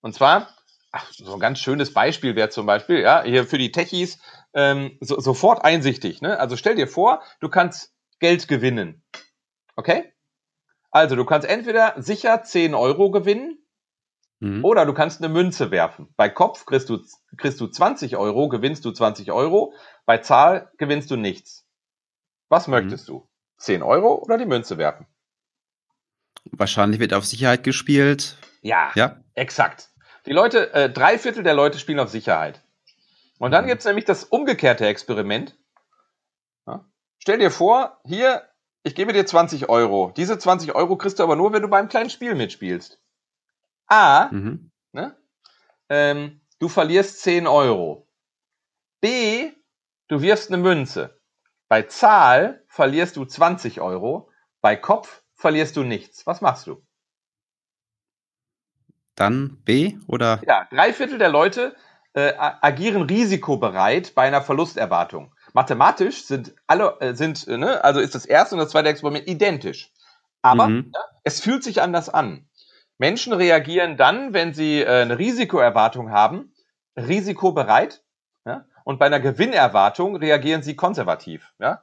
Und 0.00 0.14
zwar, 0.14 0.48
ach, 0.92 1.10
so 1.12 1.34
ein 1.34 1.40
ganz 1.40 1.58
schönes 1.60 1.92
Beispiel 1.92 2.36
wäre 2.36 2.50
zum 2.50 2.66
Beispiel, 2.66 3.00
ja, 3.00 3.22
hier 3.22 3.46
für 3.46 3.58
die 3.58 3.72
Techies 3.72 4.18
ähm, 4.54 4.98
so, 5.00 5.18
sofort 5.20 5.64
einsichtig. 5.64 6.20
Ne? 6.20 6.38
Also 6.38 6.56
stell 6.56 6.74
dir 6.74 6.88
vor, 6.88 7.22
du 7.40 7.48
kannst 7.48 7.94
Geld 8.20 8.48
gewinnen. 8.48 9.02
Okay? 9.76 10.12
Also 10.90 11.16
du 11.16 11.24
kannst 11.24 11.48
entweder 11.48 11.94
sicher 11.96 12.42
10 12.42 12.74
Euro 12.74 13.10
gewinnen 13.10 13.63
mhm. 14.40 14.64
oder 14.64 14.86
du 14.86 14.94
kannst 14.94 15.22
eine 15.22 15.32
Münze 15.32 15.70
werfen. 15.70 16.08
Bei 16.16 16.28
Kopf 16.28 16.66
kriegst 16.66 16.88
du, 16.88 16.98
kriegst 17.36 17.60
du 17.60 17.66
20 17.66 18.16
Euro, 18.16 18.48
gewinnst 18.48 18.84
du 18.84 18.92
20 18.92 19.32
Euro. 19.32 19.72
Bei 20.06 20.18
Zahl 20.18 20.70
gewinnst 20.78 21.10
du 21.10 21.16
nichts. 21.16 21.66
Was 22.48 22.66
mhm. 22.66 22.72
möchtest 22.72 23.08
du? 23.08 23.28
10 23.58 23.82
Euro 23.82 24.14
oder 24.14 24.38
die 24.38 24.46
Münze 24.46 24.78
werfen. 24.78 25.06
Wahrscheinlich 26.44 27.00
wird 27.00 27.14
auf 27.14 27.24
Sicherheit 27.24 27.64
gespielt. 27.64 28.36
Ja, 28.60 28.90
ja. 28.94 29.16
exakt. 29.34 29.90
Die 30.26 30.32
Leute, 30.32 30.72
äh, 30.72 30.90
drei 30.90 31.18
Viertel 31.18 31.42
der 31.42 31.54
Leute 31.54 31.78
spielen 31.78 31.98
auf 31.98 32.10
Sicherheit. 32.10 32.62
Und 33.38 33.50
dann 33.50 33.64
mhm. 33.64 33.68
gibt 33.68 33.80
es 33.80 33.86
nämlich 33.86 34.04
das 34.04 34.24
umgekehrte 34.24 34.86
Experiment. 34.86 35.56
Ja? 36.66 36.84
Stell 37.18 37.38
dir 37.38 37.50
vor, 37.50 38.00
hier, 38.04 38.42
ich 38.82 38.94
gebe 38.94 39.12
dir 39.12 39.26
20 39.26 39.68
Euro. 39.68 40.12
Diese 40.16 40.38
20 40.38 40.74
Euro 40.74 40.96
kriegst 40.96 41.18
du 41.18 41.22
aber 41.22 41.36
nur, 41.36 41.52
wenn 41.52 41.62
du 41.62 41.68
beim 41.68 41.88
kleinen 41.88 42.10
Spiel 42.10 42.34
mitspielst. 42.34 43.00
A, 43.86 44.28
mhm. 44.32 44.70
ne? 44.92 45.16
ähm, 45.88 46.40
du 46.58 46.68
verlierst 46.68 47.20
10 47.22 47.46
Euro. 47.46 48.08
B, 49.00 49.52
du 50.08 50.22
wirfst 50.22 50.50
eine 50.50 50.62
Münze. 50.62 51.20
Bei 51.68 51.82
Zahl 51.82 52.64
verlierst 52.68 53.16
du 53.16 53.24
20 53.24 53.80
Euro, 53.80 54.30
bei 54.60 54.76
Kopf 54.76 55.22
verlierst 55.34 55.76
du 55.76 55.82
nichts. 55.82 56.26
Was 56.26 56.40
machst 56.40 56.66
du? 56.66 56.82
Dann 59.14 59.62
B 59.64 59.98
oder? 60.06 60.40
Ja, 60.46 60.66
drei 60.70 60.92
Viertel 60.92 61.18
der 61.18 61.28
Leute 61.28 61.76
äh, 62.14 62.32
agieren 62.38 63.02
risikobereit 63.02 64.14
bei 64.14 64.26
einer 64.26 64.42
Verlusterwartung. 64.42 65.34
Mathematisch 65.52 66.24
sind 66.24 66.54
alle, 66.66 66.96
äh, 67.00 67.14
sind, 67.14 67.46
äh, 67.46 67.58
ne, 67.58 67.82
also 67.84 68.00
ist 68.00 68.14
das 68.14 68.26
erste 68.26 68.54
und 68.54 68.60
das 68.60 68.70
zweite 68.70 68.88
Experiment 68.88 69.28
identisch. 69.28 69.92
Aber 70.42 70.68
mhm. 70.68 70.92
ja, 70.94 71.00
es 71.24 71.40
fühlt 71.40 71.62
sich 71.62 71.82
anders 71.82 72.08
an. 72.08 72.48
Menschen 72.98 73.32
reagieren 73.32 73.96
dann, 73.96 74.32
wenn 74.32 74.54
sie 74.54 74.80
äh, 74.80 75.02
eine 75.02 75.18
Risikoerwartung 75.18 76.10
haben, 76.10 76.52
risikobereit. 76.96 78.02
Ja? 78.44 78.66
Und 78.84 78.98
bei 78.98 79.06
einer 79.06 79.20
Gewinnerwartung 79.20 80.16
reagieren 80.16 80.62
sie 80.62 80.76
konservativ. 80.76 81.52
Ja? 81.58 81.82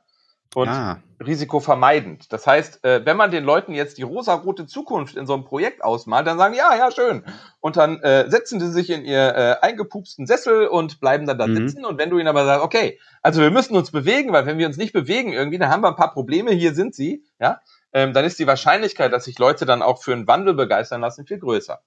und 0.53 0.67
ah. 0.67 1.01
risikovermeidend. 1.25 2.31
Das 2.33 2.45
heißt, 2.45 2.83
äh, 2.83 3.05
wenn 3.05 3.15
man 3.15 3.31
den 3.31 3.45
Leuten 3.45 3.73
jetzt 3.73 3.97
die 3.97 4.03
rosa-rote 4.03 4.65
Zukunft 4.65 5.15
in 5.15 5.25
so 5.25 5.33
einem 5.33 5.45
Projekt 5.45 5.83
ausmalt, 5.83 6.27
dann 6.27 6.37
sagen, 6.37 6.55
ja, 6.55 6.75
ja, 6.75 6.91
schön. 6.91 7.23
Und 7.61 7.77
dann 7.77 8.01
äh, 8.01 8.29
setzen 8.29 8.59
sie 8.59 8.69
sich 8.69 8.89
in 8.89 9.05
ihr 9.05 9.35
äh, 9.35 9.55
eingepupsten 9.61 10.27
Sessel 10.27 10.67
und 10.67 10.99
bleiben 10.99 11.25
dann 11.25 11.37
da 11.37 11.47
mhm. 11.47 11.55
sitzen. 11.55 11.85
Und 11.85 11.97
wenn 11.97 12.09
du 12.09 12.17
ihnen 12.17 12.27
aber 12.27 12.45
sagst, 12.45 12.65
okay, 12.65 12.99
also 13.21 13.41
wir 13.41 13.51
müssen 13.51 13.77
uns 13.77 13.91
bewegen, 13.91 14.33
weil 14.33 14.45
wenn 14.45 14.57
wir 14.57 14.67
uns 14.67 14.77
nicht 14.77 14.93
bewegen 14.93 15.31
irgendwie, 15.31 15.57
dann 15.57 15.69
haben 15.69 15.83
wir 15.83 15.89
ein 15.89 15.95
paar 15.95 16.13
Probleme, 16.13 16.51
hier 16.51 16.73
sind 16.73 16.95
sie, 16.95 17.23
ja, 17.39 17.61
ähm, 17.93 18.13
dann 18.13 18.25
ist 18.25 18.39
die 18.39 18.47
Wahrscheinlichkeit, 18.47 19.11
dass 19.13 19.25
sich 19.25 19.39
Leute 19.39 19.65
dann 19.65 19.81
auch 19.81 20.01
für 20.01 20.13
einen 20.13 20.27
Wandel 20.27 20.53
begeistern 20.53 21.01
lassen, 21.01 21.25
viel 21.25 21.39
größer. 21.39 21.81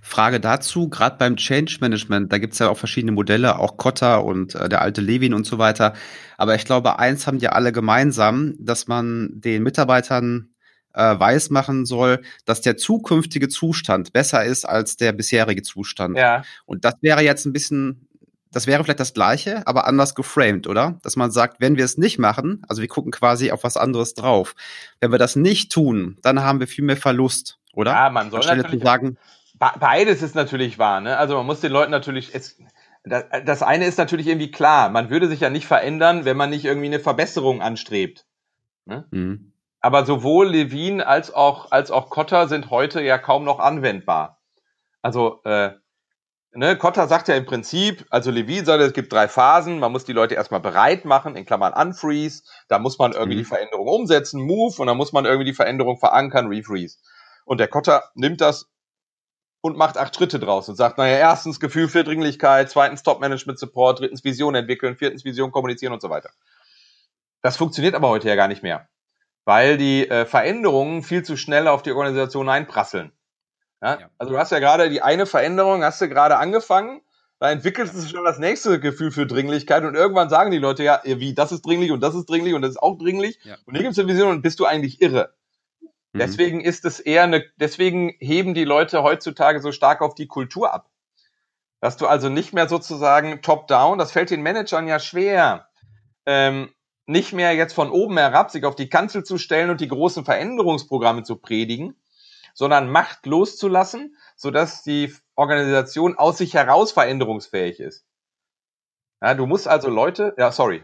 Frage 0.00 0.40
dazu, 0.40 0.88
gerade 0.88 1.16
beim 1.16 1.36
Change 1.36 1.78
Management, 1.80 2.32
da 2.32 2.38
gibt's 2.38 2.58
ja 2.58 2.68
auch 2.68 2.78
verschiedene 2.78 3.12
Modelle, 3.12 3.58
auch 3.58 3.76
Kotter 3.76 4.24
und 4.24 4.54
äh, 4.54 4.68
der 4.68 4.82
alte 4.82 5.00
Levin 5.00 5.32
und 5.32 5.46
so 5.46 5.58
weiter. 5.58 5.94
Aber 6.36 6.54
ich 6.56 6.64
glaube, 6.64 6.98
eins 6.98 7.26
haben 7.26 7.38
die 7.38 7.48
alle 7.48 7.70
gemeinsam, 7.70 8.54
dass 8.58 8.88
man 8.88 9.30
den 9.32 9.62
Mitarbeitern 9.62 10.50
äh, 10.92 11.18
weiß 11.18 11.50
machen 11.50 11.86
soll, 11.86 12.22
dass 12.44 12.60
der 12.62 12.76
zukünftige 12.76 13.48
Zustand 13.48 14.12
besser 14.12 14.44
ist 14.44 14.64
als 14.64 14.96
der 14.96 15.12
bisherige 15.12 15.62
Zustand. 15.62 16.16
Ja. 16.16 16.42
Und 16.66 16.84
das 16.84 16.94
wäre 17.00 17.22
jetzt 17.22 17.46
ein 17.46 17.52
bisschen, 17.52 18.08
das 18.52 18.66
wäre 18.66 18.82
vielleicht 18.82 19.00
das 19.00 19.14
Gleiche, 19.14 19.66
aber 19.66 19.86
anders 19.86 20.14
geframed, 20.14 20.66
oder? 20.66 20.98
Dass 21.02 21.16
man 21.16 21.30
sagt, 21.30 21.60
wenn 21.60 21.76
wir 21.76 21.84
es 21.84 21.98
nicht 21.98 22.18
machen, 22.18 22.62
also 22.68 22.82
wir 22.82 22.88
gucken 22.88 23.12
quasi 23.12 23.52
auf 23.52 23.64
was 23.64 23.76
anderes 23.76 24.14
drauf. 24.14 24.54
Wenn 25.00 25.12
wir 25.12 25.18
das 25.18 25.36
nicht 25.36 25.70
tun, 25.72 26.18
dann 26.22 26.42
haben 26.42 26.60
wir 26.60 26.66
viel 26.66 26.84
mehr 26.84 26.96
Verlust, 26.96 27.58
oder? 27.72 27.92
Ja, 27.92 28.10
man 28.10 28.30
soll 28.30 28.40
natürlich 28.44 28.82
sagen, 28.82 29.16
Beides 29.60 30.22
ist 30.22 30.34
natürlich 30.34 30.78
wahr. 30.78 31.02
Ne? 31.02 31.18
Also 31.18 31.36
man 31.36 31.44
muss 31.44 31.60
den 31.60 31.70
Leuten 31.70 31.90
natürlich. 31.90 32.34
Es, 32.34 32.58
das 33.04 33.62
eine 33.62 33.84
ist 33.84 33.98
natürlich 33.98 34.26
irgendwie 34.26 34.50
klar. 34.50 34.88
Man 34.88 35.10
würde 35.10 35.28
sich 35.28 35.40
ja 35.40 35.50
nicht 35.50 35.66
verändern, 35.66 36.24
wenn 36.24 36.38
man 36.38 36.48
nicht 36.48 36.64
irgendwie 36.64 36.86
eine 36.86 36.98
Verbesserung 36.98 37.60
anstrebt. 37.60 38.24
Ne? 38.86 39.06
Mhm. 39.10 39.52
Aber 39.80 40.06
sowohl 40.06 40.48
Levin 40.48 41.02
als 41.02 41.32
auch 41.32 41.72
als 41.72 41.90
auch 41.90 42.08
Kotter 42.08 42.48
sind 42.48 42.70
heute 42.70 43.02
ja 43.02 43.18
kaum 43.18 43.44
noch 43.44 43.58
anwendbar. 43.58 44.40
Also 45.02 45.42
äh, 45.44 45.72
ne, 46.52 46.76
Kotter 46.76 47.06
sagt 47.06 47.28
ja 47.28 47.34
im 47.34 47.46
Prinzip, 47.46 48.04
also 48.10 48.30
Levin 48.30 48.64
sagt, 48.64 48.82
es 48.82 48.92
gibt 48.92 49.12
drei 49.12 49.28
Phasen. 49.28 49.78
Man 49.78 49.92
muss 49.92 50.04
die 50.04 50.12
Leute 50.12 50.34
erstmal 50.34 50.60
bereit 50.60 51.04
machen, 51.04 51.36
in 51.36 51.44
Klammern 51.44 51.72
unfreeze. 51.72 52.42
Da 52.68 52.78
muss 52.78 52.98
man 52.98 53.12
irgendwie 53.12 53.36
mhm. 53.36 53.40
die 53.40 53.44
Veränderung 53.44 53.88
umsetzen, 53.88 54.40
move, 54.40 54.80
und 54.80 54.86
dann 54.86 54.96
muss 54.96 55.12
man 55.12 55.24
irgendwie 55.24 55.46
die 55.46 55.54
Veränderung 55.54 55.98
verankern, 55.98 56.48
refreeze. 56.48 56.98
Und 57.44 57.58
der 57.58 57.68
Kotter 57.68 58.04
nimmt 58.14 58.40
das 58.40 58.68
und 59.60 59.76
macht 59.76 59.98
acht 59.98 60.14
Schritte 60.14 60.38
draus 60.38 60.68
und 60.68 60.76
sagt, 60.76 60.98
naja, 60.98 61.18
erstens 61.18 61.60
Gefühl 61.60 61.88
für 61.88 62.04
Dringlichkeit, 62.04 62.70
zweitens 62.70 63.02
Top-Management-Support, 63.02 64.00
drittens 64.00 64.24
Vision 64.24 64.54
entwickeln, 64.54 64.96
viertens 64.96 65.24
Vision 65.24 65.52
kommunizieren 65.52 65.92
und 65.92 66.00
so 66.00 66.10
weiter. 66.10 66.30
Das 67.42 67.56
funktioniert 67.56 67.94
aber 67.94 68.08
heute 68.08 68.28
ja 68.28 68.36
gar 68.36 68.48
nicht 68.48 68.62
mehr, 68.62 68.88
weil 69.44 69.76
die 69.76 70.08
äh, 70.08 70.26
Veränderungen 70.26 71.02
viel 71.02 71.22
zu 71.22 71.36
schnell 71.36 71.68
auf 71.68 71.82
die 71.82 71.92
Organisation 71.92 72.48
einprasseln. 72.48 73.12
Ja? 73.82 74.00
ja? 74.00 74.10
Also 74.18 74.32
du 74.32 74.38
hast 74.38 74.52
ja 74.52 74.58
gerade 74.58 74.90
die 74.90 75.02
eine 75.02 75.26
Veränderung, 75.26 75.82
hast 75.82 76.00
du 76.00 76.08
gerade 76.08 76.36
angefangen, 76.38 77.00
da 77.38 77.50
entwickelt 77.50 77.92
sich 77.92 78.10
schon 78.10 78.24
das 78.24 78.38
nächste 78.38 78.80
Gefühl 78.80 79.10
für 79.10 79.26
Dringlichkeit 79.26 79.84
und 79.84 79.94
irgendwann 79.94 80.28
sagen 80.28 80.50
die 80.50 80.58
Leute 80.58 80.84
ja, 80.84 81.00
wie, 81.04 81.34
das 81.34 81.52
ist 81.52 81.62
dringlich 81.62 81.90
und 81.90 82.00
das 82.00 82.14
ist 82.14 82.28
dringlich 82.28 82.54
und 82.54 82.62
das 82.62 82.72
ist 82.72 82.82
auch 82.82 82.98
dringlich 82.98 83.38
ja. 83.44 83.56
und 83.64 83.74
hier 83.74 83.82
gibt 83.82 83.92
es 83.92 83.98
eine 83.98 84.08
Vision 84.08 84.30
und 84.30 84.42
bist 84.42 84.60
du 84.60 84.66
eigentlich 84.66 85.00
irre. 85.00 85.32
Mhm. 86.12 86.18
Deswegen 86.18 86.60
ist 86.60 86.84
es 86.84 87.00
eher 87.00 87.24
eine, 87.24 87.44
deswegen 87.56 88.14
heben 88.18 88.54
die 88.54 88.64
Leute 88.64 89.02
heutzutage 89.02 89.60
so 89.60 89.72
stark 89.72 90.02
auf 90.02 90.14
die 90.14 90.26
Kultur 90.26 90.72
ab. 90.74 90.90
Dass 91.80 91.96
du 91.96 92.06
also 92.06 92.28
nicht 92.28 92.52
mehr 92.52 92.68
sozusagen 92.68 93.40
top-down, 93.40 93.98
das 93.98 94.12
fällt 94.12 94.30
den 94.30 94.42
Managern 94.42 94.86
ja 94.86 94.98
schwer, 94.98 95.68
ähm, 96.26 96.68
nicht 97.06 97.32
mehr 97.32 97.54
jetzt 97.54 97.72
von 97.72 97.90
oben 97.90 98.18
herab 98.18 98.50
sich 98.50 98.64
auf 98.64 98.76
die 98.76 98.88
Kanzel 98.88 99.24
zu 99.24 99.38
stellen 99.38 99.70
und 99.70 99.80
die 99.80 99.88
großen 99.88 100.24
Veränderungsprogramme 100.24 101.22
zu 101.22 101.36
predigen, 101.36 101.96
sondern 102.54 102.90
Macht 102.90 103.26
loszulassen, 103.26 104.16
sodass 104.36 104.82
die 104.82 105.14
Organisation 105.34 106.16
aus 106.16 106.38
sich 106.38 106.54
heraus 106.54 106.92
veränderungsfähig 106.92 107.80
ist. 107.80 108.04
Ja, 109.22 109.34
du 109.34 109.46
musst 109.46 109.68
also 109.68 109.90
Leute, 109.90 110.34
ja, 110.38 110.50
sorry. 110.50 110.82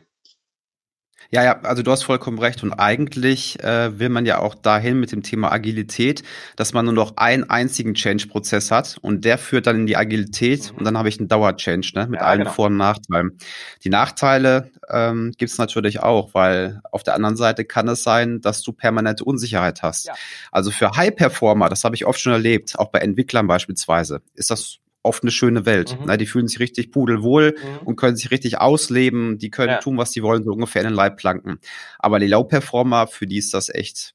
Ja, 1.31 1.43
ja, 1.43 1.61
also 1.63 1.83
du 1.83 1.91
hast 1.91 2.05
vollkommen 2.05 2.39
recht. 2.39 2.63
Und 2.63 2.73
eigentlich 2.73 3.63
äh, 3.63 3.99
will 3.99 4.09
man 4.09 4.27
ja 4.27 4.39
auch 4.39 4.55
dahin 4.55 5.01
mit 5.01 5.13
dem 5.13 5.23
Thema 5.23 5.51
Agilität, 5.51 6.23
dass 6.57 6.73
man 6.73 6.85
nur 6.85 6.95
noch 6.95 7.17
einen 7.17 7.51
einzigen 7.51 7.95
Change-Prozess 7.95 8.71
hat 8.71 8.99
und 9.01 9.25
der 9.25 9.39
führt 9.39 9.67
dann 9.67 9.77
in 9.77 9.87
die 9.87 9.97
Agilität 9.97 10.73
mhm. 10.73 10.79
und 10.79 10.85
dann 10.85 10.97
habe 10.97 11.09
ich 11.09 11.19
einen 11.19 11.29
Dauer-Change, 11.29 11.93
ne, 11.95 12.07
mit 12.07 12.21
ja, 12.21 12.27
allen 12.27 12.41
genau. 12.41 12.53
Vor- 12.53 12.67
und 12.67 12.77
Nachteilen. 12.77 13.39
Die 13.85 13.91
Nachteile 13.91 14.71
ähm, 14.89 15.33
gibt 15.37 15.51
es 15.51 15.59
natürlich 15.59 16.01
auch, 16.01 16.35
weil 16.35 16.81
auf 16.91 17.03
der 17.03 17.15
anderen 17.15 17.37
Seite 17.37 17.65
kann 17.65 17.89
es 17.89 18.03
sein, 18.03 18.41
dass 18.41 18.63
du 18.63 18.73
permanente 18.73 19.25
Unsicherheit 19.25 19.83
hast. 19.83 20.07
Ja. 20.07 20.15
Also 20.53 20.71
für 20.71 20.93
High-Performer, 20.97 21.69
das 21.69 21.85
habe 21.85 21.97
ich 21.97 22.07
oft 22.07 22.21
schon 22.21 22.33
erlebt, 22.33 22.79
auch 22.79 22.91
bei 22.91 23.01
Entwicklern 23.01 23.47
beispielsweise, 23.47 24.23
ist 24.35 24.51
das 24.51 24.79
oft 25.07 25.23
eine 25.23 25.31
schöne 25.31 25.65
Welt. 25.67 25.99
Mhm. 25.99 26.07
Ne? 26.07 26.19
Die 26.19 26.27
fühlen 26.27 26.49
sich 26.49 26.61
richtig 26.61 26.93
pudelwohl 26.93 27.57
mhm. 27.57 27.87
und 27.87 27.97
können 27.97 28.17
sich 28.17 28.31
richtig 28.31 28.59
ausleben. 28.61 29.39
Die 29.39 29.51
können 29.51 29.73
ja. 29.73 29.79
tun, 29.79 29.97
was 29.97 30.13
sie 30.13 30.23
wollen, 30.23 30.45
so 30.45 30.53
ungefähr 30.53 30.83
in 30.83 30.89
den 30.89 30.95
Leitplanken. 30.95 31.61
Aber 31.99 32.19
die 32.19 32.27
Low-Performer, 32.27 33.07
für 33.07 33.27
die 33.27 33.39
ist 33.39 33.55
das 33.55 33.69
echt 33.69 34.15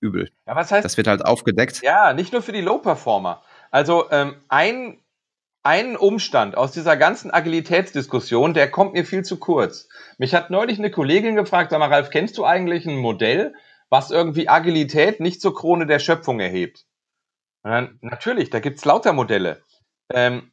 übel. 0.00 0.30
Ja, 0.46 0.56
was 0.56 0.70
heißt? 0.70 0.84
Das 0.84 0.96
wird 0.96 1.06
halt 1.06 1.24
aufgedeckt. 1.24 1.82
Ja, 1.82 2.12
nicht 2.12 2.32
nur 2.32 2.42
für 2.42 2.52
die 2.52 2.60
Low-Performer. 2.60 3.42
Also 3.70 4.10
ähm, 4.10 4.36
ein, 4.48 4.98
ein 5.62 5.96
Umstand 5.96 6.56
aus 6.56 6.72
dieser 6.72 6.96
ganzen 6.96 7.30
Agilitätsdiskussion, 7.30 8.54
der 8.54 8.70
kommt 8.70 8.94
mir 8.94 9.04
viel 9.04 9.24
zu 9.24 9.38
kurz. 9.38 9.88
Mich 10.16 10.34
hat 10.34 10.50
neulich 10.50 10.78
eine 10.78 10.90
Kollegin 10.90 11.36
gefragt, 11.36 11.70
sag 11.70 11.78
mal, 11.78 11.88
Ralf, 11.88 12.10
kennst 12.10 12.38
du 12.38 12.44
eigentlich 12.44 12.86
ein 12.86 12.96
Modell, 12.96 13.54
was 13.90 14.10
irgendwie 14.10 14.48
Agilität 14.48 15.20
nicht 15.20 15.40
zur 15.40 15.54
Krone 15.54 15.86
der 15.86 15.98
Schöpfung 15.98 16.40
erhebt? 16.40 16.86
Dann, 17.62 17.98
natürlich, 18.00 18.50
da 18.50 18.60
gibt's 18.60 18.84
lauter 18.84 19.12
Modelle. 19.12 19.62
Ähm, 20.10 20.52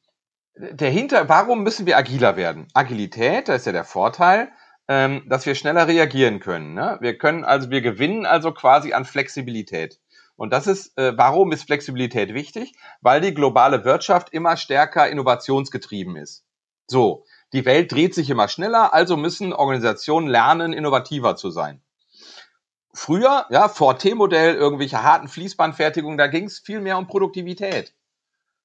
der 0.56 0.90
Hinter, 0.90 1.28
warum 1.28 1.64
müssen 1.64 1.86
wir 1.86 1.98
agiler 1.98 2.38
werden? 2.38 2.68
Agilität, 2.74 3.50
da 3.50 3.56
ist 3.56 3.66
ja 3.66 3.72
der 3.72 3.84
Vorteil, 3.84 4.52
ähm, 4.88 5.24
dass 5.28 5.46
wir 5.46 5.56
schneller 5.56 5.88
reagieren 5.88 6.40
können. 6.40 6.74
Ne? 6.74 6.98
Wir 7.02 7.18
können 7.18 7.44
also, 7.44 7.70
wir 7.70 7.82
gewinnen 7.82 8.26
also 8.26 8.52
quasi 8.52 8.94
an 8.94 9.06
Flexibilität. 9.06 10.00
Und 10.38 10.52
das 10.52 10.68
ist, 10.68 10.98
äh, 10.98 11.18
warum 11.18 11.52
ist 11.52 11.64
Flexibilität 11.64 12.34
wichtig? 12.34 12.74
Weil 13.02 13.22
die 13.22 13.34
globale 13.34 13.86
Wirtschaft 13.86 14.30
immer 14.32 14.58
stärker 14.58 15.10
innovationsgetrieben 15.10 16.16
ist. 16.16 16.46
So, 16.88 17.26
die 17.54 17.66
Welt 17.66 17.92
dreht 17.92 18.14
sich 18.14 18.30
immer 18.30 18.48
schneller, 18.48 18.94
also 18.94 19.18
müssen 19.18 19.54
Organisationen 19.54 20.28
lernen, 20.28 20.74
innovativer 20.74 21.36
zu 21.36 21.52
sein. 21.52 21.82
Früher, 22.94 23.46
ja, 23.50 23.68
VT-Modell, 23.68 24.56
irgendwelche 24.56 25.04
harten 25.04 25.28
Fließbandfertigungen, 25.28 26.18
da 26.18 26.28
ging 26.28 26.46
es 26.46 26.60
viel 26.60 26.80
mehr 26.80 26.98
um 26.98 27.08
Produktivität. 27.08 27.94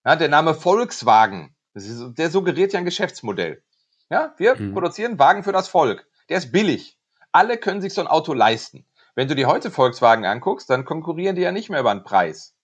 Ja, 0.05 0.17
der 0.17 0.29
Name 0.29 0.55
Volkswagen, 0.55 1.55
ist, 1.75 2.19
der 2.19 2.31
suggeriert 2.31 2.73
ja 2.73 2.79
ein 2.79 2.85
Geschäftsmodell. 2.85 3.63
Ja, 4.09 4.35
wir 4.39 4.57
mhm. 4.57 4.73
produzieren 4.73 5.19
Wagen 5.19 5.45
für 5.45 5.53
das 5.53 5.69
Volk. 5.69 6.07
Der 6.29 6.39
ist 6.39 6.53
billig. 6.53 6.99
Alle 7.33 7.59
können 7.59 7.81
sich 7.81 7.95
so 7.95 8.01
ein 8.01 8.07
Auto 8.07 8.33
leisten. 8.33 8.87
Wenn 9.15 9.29
du 9.29 9.35
dir 9.35 9.47
heute 9.47 9.71
Volkswagen 9.71 10.25
anguckst, 10.25 10.71
dann 10.71 10.85
konkurrieren 10.85 11.37
die 11.37 11.43
ja 11.43 11.53
nicht 11.53 11.71
mehr 11.71 11.81
über 11.81 11.95
den 11.95 12.05
Preis. 12.05 12.55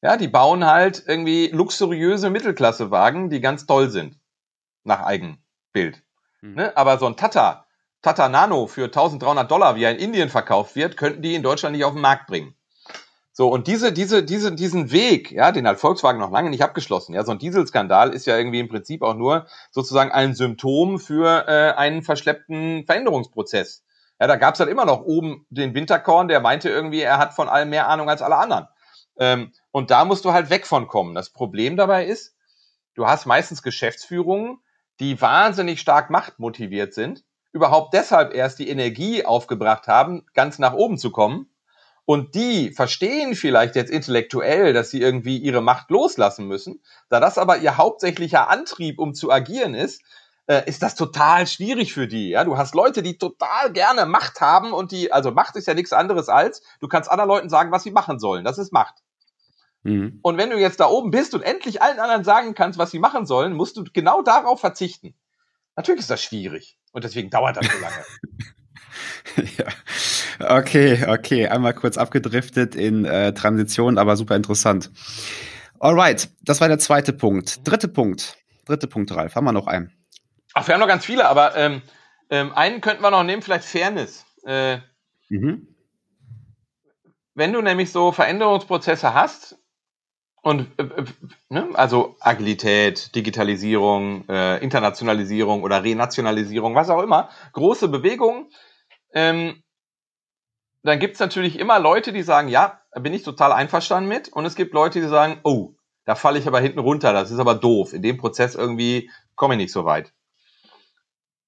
Ja, 0.00 0.16
die 0.16 0.28
bauen 0.28 0.64
halt 0.64 1.02
irgendwie 1.06 1.48
luxuriöse 1.48 2.30
Mittelklassewagen, 2.30 3.30
die 3.30 3.40
ganz 3.40 3.66
toll 3.66 3.90
sind. 3.90 4.18
Nach 4.84 5.02
Eigenbild. 5.02 6.02
Mhm. 6.40 6.54
Ne? 6.54 6.76
Aber 6.76 6.98
so 6.98 7.06
ein 7.06 7.16
Tata, 7.16 7.66
Tata 8.02 8.28
Nano 8.28 8.66
für 8.66 8.84
1300 8.84 9.50
Dollar, 9.50 9.76
wie 9.76 9.84
er 9.84 9.92
in 9.92 9.98
Indien 9.98 10.28
verkauft 10.28 10.74
wird, 10.74 10.96
könnten 10.96 11.22
die 11.22 11.34
in 11.34 11.42
Deutschland 11.42 11.76
nicht 11.76 11.84
auf 11.84 11.92
den 11.92 12.02
Markt 12.02 12.26
bringen. 12.26 12.54
So, 13.34 13.48
und 13.48 13.66
diese, 13.66 13.92
diese, 13.92 14.22
diese, 14.22 14.54
diesen 14.54 14.92
Weg, 14.92 15.32
ja, 15.32 15.52
den 15.52 15.66
hat 15.66 15.80
Volkswagen 15.80 16.20
noch 16.20 16.30
lange 16.30 16.50
nicht 16.50 16.62
abgeschlossen. 16.62 17.14
Ja, 17.14 17.24
so 17.24 17.32
ein 17.32 17.38
Dieselskandal 17.38 18.12
ist 18.12 18.26
ja 18.26 18.36
irgendwie 18.36 18.60
im 18.60 18.68
Prinzip 18.68 19.00
auch 19.02 19.14
nur 19.14 19.46
sozusagen 19.70 20.12
ein 20.12 20.34
Symptom 20.34 20.98
für 20.98 21.48
äh, 21.48 21.72
einen 21.72 22.02
verschleppten 22.02 22.84
Veränderungsprozess. 22.84 23.84
Ja, 24.20 24.26
da 24.26 24.36
gab's 24.36 24.60
halt 24.60 24.68
immer 24.68 24.84
noch 24.84 25.00
oben 25.00 25.46
den 25.48 25.74
Winterkorn, 25.74 26.28
der 26.28 26.40
meinte 26.40 26.68
irgendwie, 26.68 27.00
er 27.00 27.16
hat 27.16 27.32
von 27.32 27.48
allem 27.48 27.70
mehr 27.70 27.88
Ahnung 27.88 28.10
als 28.10 28.20
alle 28.20 28.36
anderen. 28.36 28.68
Ähm, 29.18 29.52
und 29.70 29.90
da 29.90 30.04
musst 30.04 30.26
du 30.26 30.32
halt 30.34 30.50
weg 30.50 30.66
von 30.66 30.86
kommen. 30.86 31.14
Das 31.14 31.30
Problem 31.30 31.78
dabei 31.78 32.04
ist, 32.04 32.36
du 32.94 33.06
hast 33.06 33.24
meistens 33.24 33.62
Geschäftsführungen, 33.62 34.58
die 35.00 35.20
wahnsinnig 35.22 35.80
stark 35.80 36.10
machtmotiviert 36.10 36.92
sind, 36.92 37.24
überhaupt 37.52 37.94
deshalb 37.94 38.34
erst 38.34 38.58
die 38.58 38.68
Energie 38.68 39.24
aufgebracht 39.24 39.88
haben, 39.88 40.26
ganz 40.34 40.58
nach 40.58 40.74
oben 40.74 40.98
zu 40.98 41.10
kommen 41.10 41.48
und 42.12 42.34
die 42.34 42.72
verstehen 42.72 43.34
vielleicht 43.34 43.74
jetzt 43.74 43.90
intellektuell, 43.90 44.74
dass 44.74 44.90
sie 44.90 45.00
irgendwie 45.00 45.38
ihre 45.38 45.62
Macht 45.62 45.90
loslassen 45.90 46.46
müssen. 46.46 46.82
Da 47.08 47.20
das 47.20 47.38
aber 47.38 47.56
ihr 47.56 47.78
hauptsächlicher 47.78 48.50
Antrieb, 48.50 48.98
um 48.98 49.14
zu 49.14 49.32
agieren 49.32 49.74
ist, 49.74 50.02
äh, 50.46 50.68
ist 50.68 50.82
das 50.82 50.94
total 50.94 51.46
schwierig 51.46 51.94
für 51.94 52.06
die. 52.06 52.28
Ja, 52.28 52.44
du 52.44 52.58
hast 52.58 52.74
Leute, 52.74 53.02
die 53.02 53.16
total 53.16 53.72
gerne 53.72 54.04
Macht 54.04 54.42
haben 54.42 54.74
und 54.74 54.92
die, 54.92 55.10
also 55.10 55.30
Macht 55.30 55.56
ist 55.56 55.66
ja 55.66 55.72
nichts 55.72 55.94
anderes 55.94 56.28
als, 56.28 56.60
du 56.80 56.86
kannst 56.86 57.10
anderen 57.10 57.28
Leuten 57.30 57.48
sagen, 57.48 57.72
was 57.72 57.82
sie 57.82 57.92
machen 57.92 58.18
sollen. 58.18 58.44
Das 58.44 58.58
ist 58.58 58.74
Macht. 58.74 58.96
Mhm. 59.82 60.18
Und 60.20 60.36
wenn 60.36 60.50
du 60.50 60.58
jetzt 60.58 60.80
da 60.80 60.88
oben 60.88 61.12
bist 61.12 61.34
und 61.34 61.40
endlich 61.40 61.80
allen 61.80 61.98
anderen 61.98 62.24
sagen 62.24 62.52
kannst, 62.52 62.78
was 62.78 62.90
sie 62.90 62.98
machen 62.98 63.24
sollen, 63.24 63.54
musst 63.54 63.78
du 63.78 63.84
genau 63.90 64.20
darauf 64.20 64.60
verzichten. 64.60 65.14
Natürlich 65.76 66.02
ist 66.02 66.10
das 66.10 66.22
schwierig. 66.22 66.76
Und 66.92 67.04
deswegen 67.04 67.30
dauert 67.30 67.56
das 67.56 67.66
so 67.66 67.78
lange. 67.78 68.04
ja. 69.56 69.64
Okay, 70.42 71.04
okay. 71.08 71.48
Einmal 71.48 71.74
kurz 71.74 71.98
abgedriftet 71.98 72.74
in 72.74 73.04
äh, 73.04 73.32
Transition, 73.34 73.98
aber 73.98 74.16
super 74.16 74.36
interessant. 74.36 74.90
Alright, 75.78 76.28
das 76.42 76.60
war 76.60 76.68
der 76.68 76.78
zweite 76.78 77.12
Punkt. 77.12 77.66
Dritte 77.68 77.88
Punkt. 77.88 78.36
Dritte 78.66 78.86
Punkt, 78.86 79.14
Ralf. 79.14 79.34
Haben 79.34 79.44
wir 79.44 79.52
noch 79.52 79.66
einen? 79.66 79.92
Ach, 80.54 80.66
wir 80.66 80.74
haben 80.74 80.80
noch 80.80 80.88
ganz 80.88 81.04
viele, 81.04 81.28
aber 81.28 81.56
ähm, 81.56 81.82
ähm, 82.30 82.52
einen 82.52 82.80
könnten 82.80 83.02
wir 83.02 83.10
noch 83.10 83.24
nehmen, 83.24 83.42
vielleicht 83.42 83.64
Fairness. 83.64 84.24
Äh, 84.44 84.78
mhm. 85.28 85.68
Wenn 87.34 87.52
du 87.52 87.62
nämlich 87.62 87.90
so 87.90 88.12
Veränderungsprozesse 88.12 89.14
hast, 89.14 89.56
und 90.42 90.68
äh, 90.78 90.82
äh 90.82 91.04
ne, 91.48 91.68
also 91.74 92.16
Agilität, 92.20 93.14
Digitalisierung, 93.14 94.28
äh, 94.28 94.58
Internationalisierung 94.58 95.62
oder 95.62 95.82
Renationalisierung, 95.82 96.74
was 96.74 96.90
auch 96.90 97.02
immer, 97.02 97.30
große 97.52 97.88
Bewegungen, 97.88 98.50
ähm, 99.14 99.62
dann 100.82 100.98
gibt's 100.98 101.20
natürlich 101.20 101.58
immer 101.58 101.78
Leute, 101.78 102.12
die 102.12 102.22
sagen, 102.22 102.48
ja, 102.48 102.80
bin 102.94 103.14
ich 103.14 103.22
total 103.22 103.52
einverstanden 103.52 104.08
mit. 104.08 104.28
Und 104.28 104.44
es 104.44 104.56
gibt 104.56 104.74
Leute, 104.74 105.00
die 105.00 105.06
sagen, 105.06 105.40
oh, 105.44 105.74
da 106.04 106.14
falle 106.14 106.38
ich 106.38 106.46
aber 106.46 106.60
hinten 106.60 106.80
runter, 106.80 107.12
das 107.12 107.30
ist 107.30 107.38
aber 107.38 107.54
doof. 107.54 107.92
In 107.92 108.02
dem 108.02 108.16
Prozess 108.16 108.54
irgendwie 108.54 109.10
komme 109.36 109.54
ich 109.54 109.58
nicht 109.58 109.72
so 109.72 109.84
weit. 109.84 110.12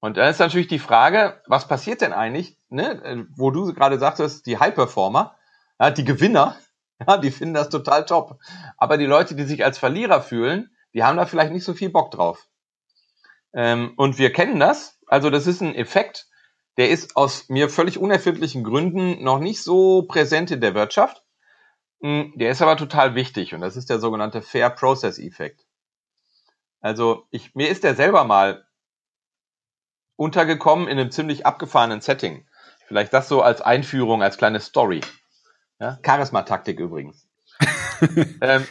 Und 0.00 0.16
dann 0.16 0.28
ist 0.28 0.38
natürlich 0.38 0.68
die 0.68 0.78
Frage, 0.78 1.40
was 1.46 1.66
passiert 1.66 2.02
denn 2.02 2.12
eigentlich, 2.12 2.58
ne? 2.68 3.26
wo 3.36 3.50
du 3.50 3.72
gerade 3.72 3.98
sagtest, 3.98 4.46
die 4.46 4.58
High-Performer, 4.58 5.34
ja, 5.80 5.90
die 5.90 6.04
Gewinner, 6.04 6.56
ja, 7.08 7.16
die 7.16 7.30
finden 7.30 7.54
das 7.54 7.70
total 7.70 8.04
top. 8.04 8.38
Aber 8.76 8.98
die 8.98 9.06
Leute, 9.06 9.34
die 9.34 9.44
sich 9.44 9.64
als 9.64 9.78
Verlierer 9.78 10.20
fühlen, 10.20 10.70
die 10.92 11.02
haben 11.02 11.16
da 11.16 11.26
vielleicht 11.26 11.52
nicht 11.52 11.64
so 11.64 11.74
viel 11.74 11.90
Bock 11.90 12.10
drauf. 12.10 12.46
Ähm, 13.54 13.94
und 13.96 14.18
wir 14.18 14.32
kennen 14.32 14.60
das, 14.60 15.00
also 15.06 15.30
das 15.30 15.46
ist 15.46 15.60
ein 15.60 15.74
Effekt, 15.74 16.26
der 16.76 16.90
ist 16.90 17.16
aus 17.16 17.48
mir 17.48 17.68
völlig 17.68 17.98
unerfindlichen 17.98 18.64
Gründen 18.64 19.22
noch 19.22 19.38
nicht 19.38 19.62
so 19.62 20.02
präsent 20.02 20.50
in 20.50 20.60
der 20.60 20.74
Wirtschaft. 20.74 21.22
Hm, 22.00 22.32
der 22.36 22.50
ist 22.50 22.62
aber 22.62 22.76
total 22.76 23.14
wichtig 23.14 23.54
und 23.54 23.60
das 23.60 23.76
ist 23.76 23.90
der 23.90 23.98
sogenannte 23.98 24.42
Fair 24.42 24.70
Process 24.70 25.18
Effekt. 25.18 25.64
Also 26.80 27.26
ich, 27.30 27.54
mir 27.54 27.68
ist 27.68 27.84
der 27.84 27.94
selber 27.94 28.24
mal 28.24 28.66
untergekommen 30.16 30.88
in 30.88 30.98
einem 30.98 31.10
ziemlich 31.10 31.46
abgefahrenen 31.46 32.00
Setting. 32.00 32.46
Vielleicht 32.86 33.12
das 33.12 33.28
so 33.28 33.40
als 33.40 33.62
Einführung, 33.62 34.22
als 34.22 34.36
kleine 34.36 34.60
Story. 34.60 35.00
Ja? 35.80 35.98
Charisma-Taktik 36.04 36.78
übrigens. 36.78 37.26
ähm, 38.40 38.66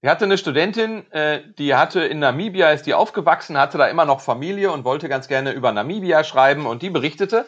ich 0.00 0.08
hatte 0.08 0.26
eine 0.26 0.38
Studentin, 0.38 1.10
äh, 1.10 1.42
die 1.58 1.74
hatte 1.74 2.04
in 2.04 2.20
Namibia, 2.20 2.70
ist 2.70 2.86
die 2.86 2.94
aufgewachsen, 2.94 3.58
hatte 3.58 3.78
da 3.78 3.86
immer 3.86 4.04
noch 4.04 4.20
Familie 4.20 4.70
und 4.70 4.84
wollte 4.84 5.08
ganz 5.08 5.26
gerne 5.26 5.52
über 5.52 5.72
Namibia 5.72 6.22
schreiben 6.22 6.66
und 6.66 6.82
die 6.82 6.90
berichtete, 6.90 7.46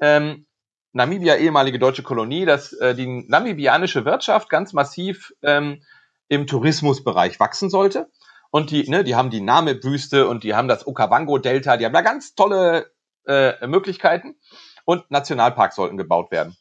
ähm, 0.00 0.46
Namibia, 0.92 1.36
ehemalige 1.36 1.78
deutsche 1.78 2.02
Kolonie, 2.02 2.46
dass 2.46 2.72
äh, 2.72 2.94
die 2.94 3.06
namibianische 3.28 4.04
Wirtschaft 4.04 4.48
ganz 4.48 4.72
massiv 4.72 5.32
ähm, 5.42 5.82
im 6.28 6.46
Tourismusbereich 6.46 7.38
wachsen 7.38 7.70
sollte. 7.70 8.10
Und 8.50 8.70
die, 8.70 8.88
ne, 8.88 9.04
die 9.04 9.14
haben 9.14 9.30
die 9.30 9.40
Namib-Wüste 9.40 10.26
und 10.26 10.42
die 10.42 10.54
haben 10.54 10.68
das 10.68 10.86
Okavango-Delta, 10.86 11.76
die 11.76 11.84
haben 11.84 11.92
da 11.92 12.00
ganz 12.00 12.34
tolle 12.34 12.90
äh, 13.26 13.64
Möglichkeiten 13.66 14.36
und 14.84 15.08
Nationalparks 15.10 15.76
sollten 15.76 15.96
gebaut 15.96 16.32
werden. 16.32 16.56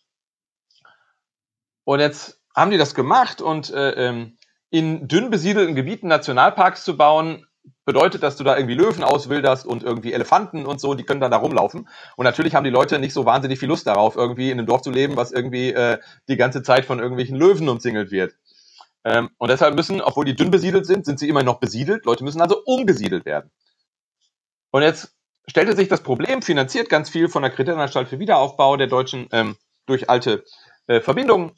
Und 1.86 2.00
jetzt 2.02 2.40
haben 2.56 2.70
die 2.70 2.78
das 2.78 2.94
gemacht 2.94 3.42
und 3.42 3.72
äh, 3.72 4.10
ähm, 4.10 4.38
in 4.70 5.08
dünn 5.08 5.30
besiedelten 5.30 5.76
Gebieten 5.76 6.08
Nationalparks 6.08 6.84
zu 6.84 6.98
bauen, 6.98 7.46
bedeutet, 7.86 8.24
dass 8.24 8.36
du 8.38 8.44
da 8.44 8.56
irgendwie 8.56 8.76
Löwen 8.76 9.04
auswilderst 9.04 9.66
und 9.66 9.84
irgendwie 9.84 10.14
Elefanten 10.14 10.66
und 10.66 10.80
so, 10.80 10.94
die 10.94 11.04
können 11.04 11.22
dann 11.22 11.32
da 11.32 11.38
rumlaufen. 11.38 11.88
Und 12.16 12.24
natürlich 12.24 12.56
haben 12.56 12.64
die 12.64 12.70
Leute 12.70 13.00
nicht 13.00 13.14
so 13.14 13.26
wahnsinnig 13.26 13.60
viel 13.60 13.68
Lust 13.68 13.88
darauf, 13.88 14.16
irgendwie 14.16 14.52
in 14.52 14.60
einem 14.60 14.68
Dorf 14.68 14.82
zu 14.82 14.92
leben, 14.92 15.18
was 15.18 15.32
irgendwie 15.32 15.74
äh, 15.74 15.98
die 16.28 16.38
ganze 16.38 16.62
Zeit 16.62 16.86
von 16.86 17.00
irgendwelchen 17.00 17.36
Löwen 17.36 17.68
umzingelt 17.68 18.12
wird. 18.12 18.36
Ähm, 19.04 19.30
und 19.38 19.50
deshalb 19.50 19.76
müssen, 19.76 20.02
obwohl 20.02 20.26
die 20.26 20.36
dünn 20.36 20.52
besiedelt 20.52 20.86
sind, 20.86 21.06
sind 21.06 21.20
sie 21.20 21.30
immer 21.30 21.44
noch 21.44 21.60
besiedelt. 21.60 22.06
Leute 22.06 22.24
müssen 22.24 22.42
also 22.42 22.62
umgesiedelt 22.64 23.26
werden. 23.26 23.50
Und 24.72 24.84
jetzt 24.84 25.16
stellte 25.48 25.76
sich 25.76 25.88
das 25.88 26.02
Problem, 26.02 26.42
finanziert 26.42 26.90
ganz 26.90 27.10
viel 27.10 27.28
von 27.28 27.42
der 27.42 27.52
Kreditanstalt 27.52 28.08
für 28.08 28.20
Wiederaufbau 28.20 28.78
der 28.78 28.88
Deutschen 28.88 29.28
ähm, 29.32 29.56
durch 29.88 30.10
alte 30.10 30.44
äh, 30.88 31.02
Verbindungen. 31.02 31.54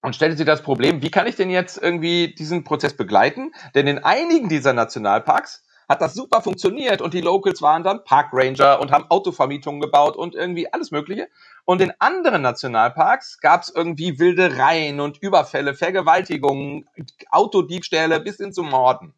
Und 0.00 0.14
stellte 0.14 0.36
sich 0.36 0.46
das 0.46 0.62
Problem, 0.62 1.02
wie 1.02 1.10
kann 1.10 1.26
ich 1.26 1.36
denn 1.36 1.50
jetzt 1.50 1.76
irgendwie 1.76 2.34
diesen 2.34 2.64
Prozess 2.64 2.96
begleiten? 2.96 3.52
Denn 3.74 3.86
in 3.86 3.98
einigen 3.98 4.48
dieser 4.48 4.72
Nationalparks 4.72 5.64
hat 5.88 6.02
das 6.02 6.14
super 6.14 6.42
funktioniert 6.42 7.00
und 7.00 7.14
die 7.14 7.22
Locals 7.22 7.62
waren 7.62 7.82
dann 7.82 8.04
Parkranger 8.04 8.78
und 8.80 8.92
haben 8.92 9.06
Autovermietungen 9.08 9.80
gebaut 9.80 10.16
und 10.16 10.34
irgendwie 10.34 10.72
alles 10.72 10.90
Mögliche. 10.90 11.28
Und 11.64 11.80
in 11.80 11.92
anderen 11.98 12.42
Nationalparks 12.42 13.40
gab 13.40 13.62
es 13.62 13.70
irgendwie 13.74 14.18
Wildereien 14.18 15.00
und 15.00 15.18
Überfälle, 15.18 15.74
Vergewaltigungen, 15.74 16.86
Autodiebstähle 17.30 18.20
bis 18.20 18.36
hin 18.36 18.52
zum 18.52 18.68
Morden. 18.68 19.14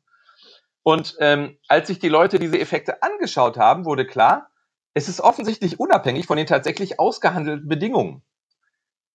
Und 0.82 1.16
ähm, 1.18 1.58
als 1.68 1.88
sich 1.88 1.98
die 1.98 2.08
Leute 2.08 2.38
diese 2.38 2.58
Effekte 2.58 3.02
angeschaut 3.02 3.58
haben, 3.58 3.84
wurde 3.84 4.06
klar, 4.06 4.48
es 4.94 5.08
ist 5.08 5.20
offensichtlich 5.20 5.78
unabhängig 5.78 6.26
von 6.26 6.36
den 6.36 6.46
tatsächlich 6.46 6.98
ausgehandelten 6.98 7.68
Bedingungen. 7.68 8.22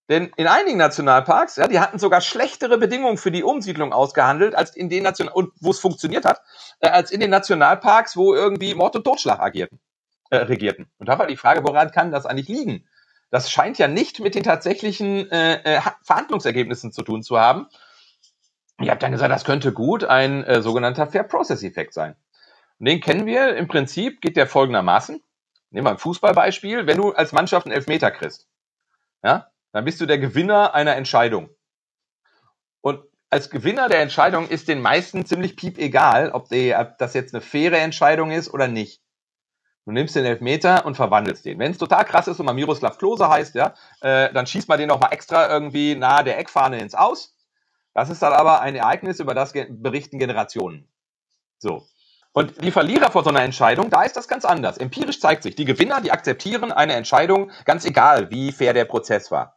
Denn 0.08 0.30
in 0.36 0.46
einigen 0.46 0.78
Nationalparks, 0.78 1.56
ja, 1.56 1.66
die 1.66 1.80
hatten 1.80 1.98
sogar 1.98 2.20
schlechtere 2.20 2.78
Bedingungen 2.78 3.18
für 3.18 3.32
die 3.32 3.42
Umsiedlung 3.42 3.92
ausgehandelt, 3.92 4.54
als 4.54 4.76
in 4.76 4.88
den 4.88 5.02
National 5.02 5.34
und 5.34 5.52
wo 5.60 5.70
es 5.70 5.80
funktioniert 5.80 6.24
hat, 6.24 6.42
äh, 6.80 6.88
als 6.88 7.10
in 7.10 7.20
den 7.20 7.30
Nationalparks, 7.30 8.16
wo 8.16 8.34
irgendwie 8.34 8.74
Mord 8.74 8.94
und 8.94 9.04
Totschlag 9.04 9.40
agierten, 9.40 9.80
äh, 10.30 10.36
regierten. 10.36 10.88
Und 10.98 11.08
da 11.08 11.18
war 11.18 11.26
die 11.26 11.36
Frage, 11.36 11.64
woran 11.64 11.90
kann 11.90 12.12
das 12.12 12.24
eigentlich 12.24 12.48
liegen? 12.48 12.86
Das 13.30 13.50
scheint 13.50 13.78
ja 13.78 13.88
nicht 13.88 14.20
mit 14.20 14.36
den 14.36 14.44
tatsächlichen 14.44 15.30
äh, 15.32 15.76
äh, 15.76 15.80
Verhandlungsergebnissen 16.02 16.92
zu 16.92 17.02
tun 17.02 17.24
zu 17.24 17.38
haben. 17.40 17.66
Ich 18.80 18.88
habe 18.88 19.00
dann 19.00 19.10
gesagt, 19.10 19.32
das 19.32 19.44
könnte 19.44 19.72
gut 19.72 20.04
ein 20.04 20.44
äh, 20.44 20.62
sogenannter 20.62 21.08
Fair 21.08 21.24
Process 21.24 21.64
Effekt 21.64 21.94
sein. 21.94 22.14
Und 22.78 22.86
den 22.86 23.00
kennen 23.00 23.26
wir 23.26 23.56
im 23.56 23.66
Prinzip, 23.66 24.20
geht 24.20 24.36
der 24.36 24.46
folgendermaßen. 24.46 25.20
Nehmen 25.70 25.86
wir 25.86 25.90
ein 25.90 25.98
Fußballbeispiel. 25.98 26.86
Wenn 26.86 26.98
du 26.98 27.12
als 27.12 27.32
Mannschaft 27.32 27.66
einen 27.66 27.74
Elfmeter 27.74 28.12
kriegst, 28.12 28.46
ja, 29.24 29.48
dann 29.76 29.84
bist 29.84 30.00
du 30.00 30.06
der 30.06 30.16
Gewinner 30.16 30.72
einer 30.72 30.96
Entscheidung. 30.96 31.50
Und 32.80 33.04
als 33.28 33.50
Gewinner 33.50 33.90
der 33.90 34.00
Entscheidung 34.00 34.48
ist 34.48 34.68
den 34.68 34.80
meisten 34.80 35.26
ziemlich 35.26 35.54
piep 35.54 35.76
egal, 35.76 36.30
ob, 36.30 36.48
die, 36.48 36.74
ob 36.74 36.96
das 36.96 37.12
jetzt 37.12 37.34
eine 37.34 37.42
faire 37.42 37.76
Entscheidung 37.76 38.30
ist 38.30 38.48
oder 38.48 38.68
nicht. 38.68 39.02
Du 39.84 39.92
nimmst 39.92 40.16
den 40.16 40.24
Elfmeter 40.24 40.86
und 40.86 40.94
verwandelst 40.94 41.44
den. 41.44 41.58
Wenn 41.58 41.72
es 41.72 41.76
total 41.76 42.06
krass 42.06 42.26
ist 42.26 42.40
und 42.40 42.46
mal 42.46 42.54
Miroslav 42.54 42.96
Klose 42.96 43.28
heißt, 43.28 43.54
ja, 43.54 43.74
äh, 44.00 44.32
dann 44.32 44.46
schießt 44.46 44.66
man 44.66 44.78
den 44.78 44.88
noch 44.88 44.98
mal 44.98 45.10
extra 45.10 45.46
irgendwie 45.50 45.94
nahe 45.94 46.24
der 46.24 46.38
Eckfahne 46.38 46.78
ins 46.78 46.94
Aus. 46.94 47.36
Das 47.92 48.08
ist 48.08 48.22
dann 48.22 48.32
aber 48.32 48.62
ein 48.62 48.76
Ereignis, 48.76 49.20
über 49.20 49.34
das 49.34 49.52
berichten 49.52 50.18
Generationen. 50.18 50.88
So. 51.58 51.86
Und 52.32 52.64
die 52.64 52.70
Verlierer 52.70 53.10
vor 53.10 53.24
so 53.24 53.28
einer 53.28 53.42
Entscheidung, 53.42 53.90
da 53.90 54.04
ist 54.04 54.16
das 54.16 54.26
ganz 54.26 54.46
anders. 54.46 54.78
Empirisch 54.78 55.20
zeigt 55.20 55.42
sich, 55.42 55.54
die 55.54 55.66
Gewinner, 55.66 56.00
die 56.00 56.12
akzeptieren 56.12 56.72
eine 56.72 56.94
Entscheidung, 56.94 57.50
ganz 57.66 57.84
egal, 57.84 58.30
wie 58.30 58.52
fair 58.52 58.72
der 58.72 58.86
Prozess 58.86 59.30
war 59.30 59.55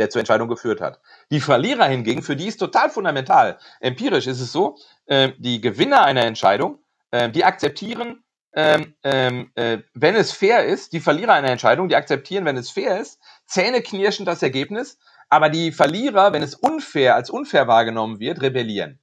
der 0.00 0.08
zur 0.08 0.20
Entscheidung 0.20 0.48
geführt 0.48 0.80
hat. 0.80 1.00
Die 1.30 1.40
Verlierer 1.40 1.84
hingegen, 1.84 2.22
für 2.22 2.34
die 2.34 2.46
ist 2.46 2.56
total 2.56 2.88
fundamental. 2.88 3.58
Empirisch 3.80 4.26
ist 4.26 4.40
es 4.40 4.50
so, 4.50 4.78
äh, 5.06 5.32
die 5.38 5.60
Gewinner 5.60 6.02
einer 6.02 6.24
Entscheidung, 6.24 6.78
äh, 7.10 7.28
die 7.30 7.44
akzeptieren, 7.44 8.24
ähm, 8.54 8.94
ähm, 9.04 9.52
äh, 9.54 9.78
wenn 9.92 10.16
es 10.16 10.32
fair 10.32 10.64
ist, 10.64 10.94
die 10.94 11.00
Verlierer 11.00 11.34
einer 11.34 11.50
Entscheidung, 11.50 11.88
die 11.88 11.96
akzeptieren, 11.96 12.46
wenn 12.46 12.56
es 12.56 12.70
fair 12.70 12.98
ist, 12.98 13.20
zähneknirschend 13.46 14.26
das 14.26 14.42
Ergebnis, 14.42 14.98
aber 15.28 15.50
die 15.50 15.70
Verlierer, 15.70 16.32
wenn 16.32 16.42
es 16.42 16.54
unfair 16.54 17.14
als 17.14 17.28
unfair 17.28 17.68
wahrgenommen 17.68 18.18
wird, 18.20 18.40
rebellieren. 18.40 18.98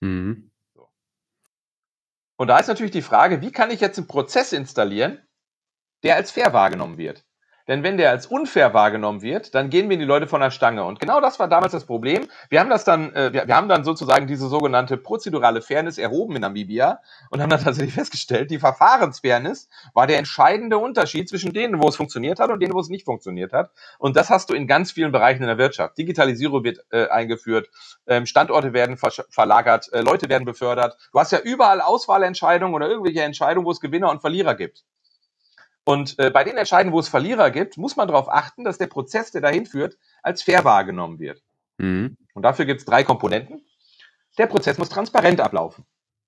Mhm. 0.00 0.50
Und 2.36 2.48
da 2.48 2.58
ist 2.58 2.68
natürlich 2.68 2.92
die 2.92 3.02
Frage, 3.02 3.40
wie 3.40 3.52
kann 3.52 3.70
ich 3.70 3.80
jetzt 3.80 3.98
einen 3.98 4.06
Prozess 4.06 4.52
installieren, 4.52 5.18
der 6.02 6.16
als 6.16 6.30
fair 6.30 6.52
wahrgenommen 6.52 6.98
wird? 6.98 7.24
Denn 7.68 7.82
wenn 7.82 7.96
der 7.96 8.10
als 8.10 8.26
unfair 8.26 8.74
wahrgenommen 8.74 9.22
wird, 9.22 9.54
dann 9.54 9.70
gehen 9.70 9.88
wir 9.88 9.96
die 9.96 10.04
Leute 10.04 10.26
von 10.26 10.40
der 10.40 10.50
Stange. 10.50 10.84
Und 10.84 11.00
genau 11.00 11.20
das 11.20 11.38
war 11.38 11.48
damals 11.48 11.72
das 11.72 11.84
Problem. 11.84 12.28
Wir 12.48 12.60
haben 12.60 12.70
das 12.70 12.84
dann, 12.84 13.14
äh, 13.14 13.32
wir, 13.32 13.46
wir, 13.46 13.56
haben 13.56 13.68
dann 13.68 13.84
sozusagen 13.84 14.26
diese 14.26 14.48
sogenannte 14.48 14.96
prozedurale 14.96 15.62
Fairness 15.62 15.98
erhoben 15.98 16.36
in 16.36 16.42
Namibia 16.42 17.00
und 17.30 17.40
haben 17.40 17.50
dann 17.50 17.62
tatsächlich 17.62 17.94
festgestellt, 18.02 18.50
die 18.50 18.58
Verfahrensfairness 18.58 19.68
war 19.94 20.06
der 20.06 20.18
entscheidende 20.18 20.78
Unterschied 20.78 21.28
zwischen 21.28 21.52
denen, 21.52 21.80
wo 21.80 21.88
es 21.88 21.96
funktioniert 21.96 22.40
hat 22.40 22.50
und 22.50 22.60
denen, 22.60 22.74
wo 22.74 22.80
es 22.80 22.88
nicht 22.88 23.04
funktioniert 23.04 23.52
hat. 23.52 23.70
Und 23.98 24.16
das 24.16 24.30
hast 24.30 24.50
du 24.50 24.54
in 24.54 24.66
ganz 24.66 24.92
vielen 24.92 25.12
Bereichen 25.12 25.42
in 25.42 25.48
der 25.48 25.58
Wirtschaft. 25.58 25.98
Digitalisierung 25.98 26.64
wird 26.64 26.84
äh, 26.90 27.08
eingeführt, 27.08 27.68
ähm, 28.06 28.26
Standorte 28.26 28.72
werden 28.72 28.96
ver 28.96 29.12
verlagert, 29.28 29.92
äh, 29.92 30.00
Leute 30.00 30.28
werden 30.28 30.44
befördert. 30.44 30.96
Du 31.12 31.18
hast 31.18 31.32
ja 31.32 31.38
überall 31.38 31.80
Auswahlentscheidungen 31.80 32.74
oder 32.74 32.88
irgendwelche 32.88 33.22
Entscheidungen, 33.22 33.66
wo 33.66 33.70
es 33.70 33.80
Gewinner 33.80 34.10
und 34.10 34.20
Verlierer 34.20 34.54
gibt. 34.54 34.84
Und 35.84 36.18
äh, 36.18 36.30
bei 36.30 36.44
den 36.44 36.56
Entscheidungen, 36.56 36.94
wo 36.94 37.00
es 37.00 37.08
Verlierer 37.08 37.50
gibt, 37.50 37.76
muss 37.76 37.96
man 37.96 38.06
darauf 38.06 38.28
achten, 38.28 38.64
dass 38.64 38.78
der 38.78 38.86
Prozess, 38.86 39.32
der 39.32 39.40
dahin 39.40 39.66
führt, 39.66 39.98
als 40.22 40.42
fair 40.42 40.64
wahrgenommen 40.64 41.18
wird. 41.18 41.42
Mhm. 41.78 42.16
Und 42.34 42.42
dafür 42.42 42.64
gibt 42.64 42.80
es 42.80 42.86
drei 42.86 43.02
Komponenten. 43.02 43.62
Der 44.38 44.46
Prozess 44.46 44.78
muss 44.78 44.88
transparent 44.88 45.40
ablaufen. 45.40 45.84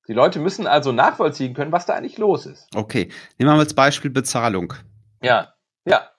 Die 0.08 0.12
Leute 0.12 0.38
müssen 0.38 0.66
also 0.66 0.92
nachvollziehen 0.92 1.54
können, 1.54 1.72
was 1.72 1.86
da 1.86 1.94
eigentlich 1.94 2.18
los 2.18 2.46
ist. 2.46 2.68
Okay, 2.74 3.04
nehmen 3.38 3.50
wir 3.50 3.54
mal 3.54 3.60
als 3.60 3.74
Beispiel 3.74 4.10
Bezahlung. 4.10 4.74
Ja, 5.22 5.54
ja. 5.86 6.10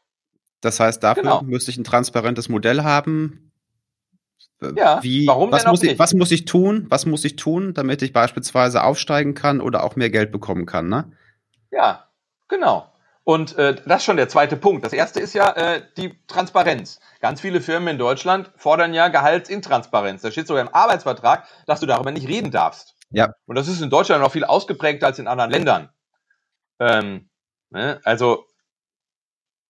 Das 0.61 0.79
heißt, 0.79 1.03
dafür 1.03 1.23
genau. 1.23 1.41
müsste 1.43 1.69
ich 1.69 1.77
ein 1.77 1.83
transparentes 1.83 2.49
Modell 2.49 2.83
haben. 2.83 3.51
Ja, 4.75 5.03
Wie, 5.03 5.27
warum 5.27 5.51
was 5.51 5.65
muss 5.65 5.83
ich, 5.83 5.99
was 5.99 6.13
muss 6.13 6.31
ich 6.31 6.45
tun? 6.45 6.87
Was 6.89 7.05
muss 7.05 7.25
ich 7.25 7.35
tun, 7.35 7.73
damit 7.73 8.01
ich 8.01 8.13
beispielsweise 8.13 8.83
aufsteigen 8.83 9.35
kann 9.35 9.61
oder 9.61 9.83
auch 9.83 9.95
mehr 9.95 10.09
Geld 10.09 10.31
bekommen 10.31 10.65
kann, 10.65 10.87
ne? 10.87 11.11
Ja, 11.71 12.07
genau. 12.47 12.91
Und 13.25 13.57
äh, 13.57 13.75
das 13.87 14.01
ist 14.01 14.05
schon 14.05 14.17
der 14.17 14.29
zweite 14.29 14.55
Punkt. 14.55 14.85
Das 14.85 14.93
erste 14.93 15.19
ist 15.19 15.33
ja 15.33 15.49
äh, 15.53 15.81
die 15.97 16.15
Transparenz. 16.27 16.99
Ganz 17.21 17.41
viele 17.41 17.59
Firmen 17.59 17.87
in 17.87 17.97
Deutschland 17.97 18.51
fordern 18.55 18.93
ja 18.93 19.07
Gehaltsintransparenz. 19.07 20.21
Da 20.21 20.29
steht 20.29 20.45
sogar 20.45 20.61
im 20.61 20.73
Arbeitsvertrag, 20.73 21.47
dass 21.65 21.79
du 21.79 21.87
darüber 21.87 22.11
nicht 22.11 22.27
reden 22.27 22.51
darfst. 22.51 22.95
Ja. 23.09 23.33
Und 23.47 23.55
das 23.55 23.67
ist 23.67 23.81
in 23.81 23.89
Deutschland 23.89 24.21
noch 24.21 24.31
viel 24.31 24.43
ausgeprägter 24.43 25.07
als 25.07 25.17
in 25.17 25.27
anderen 25.27 25.49
Ländern. 25.49 25.89
Ähm, 26.79 27.29
ne? 27.71 27.99
Also 28.03 28.45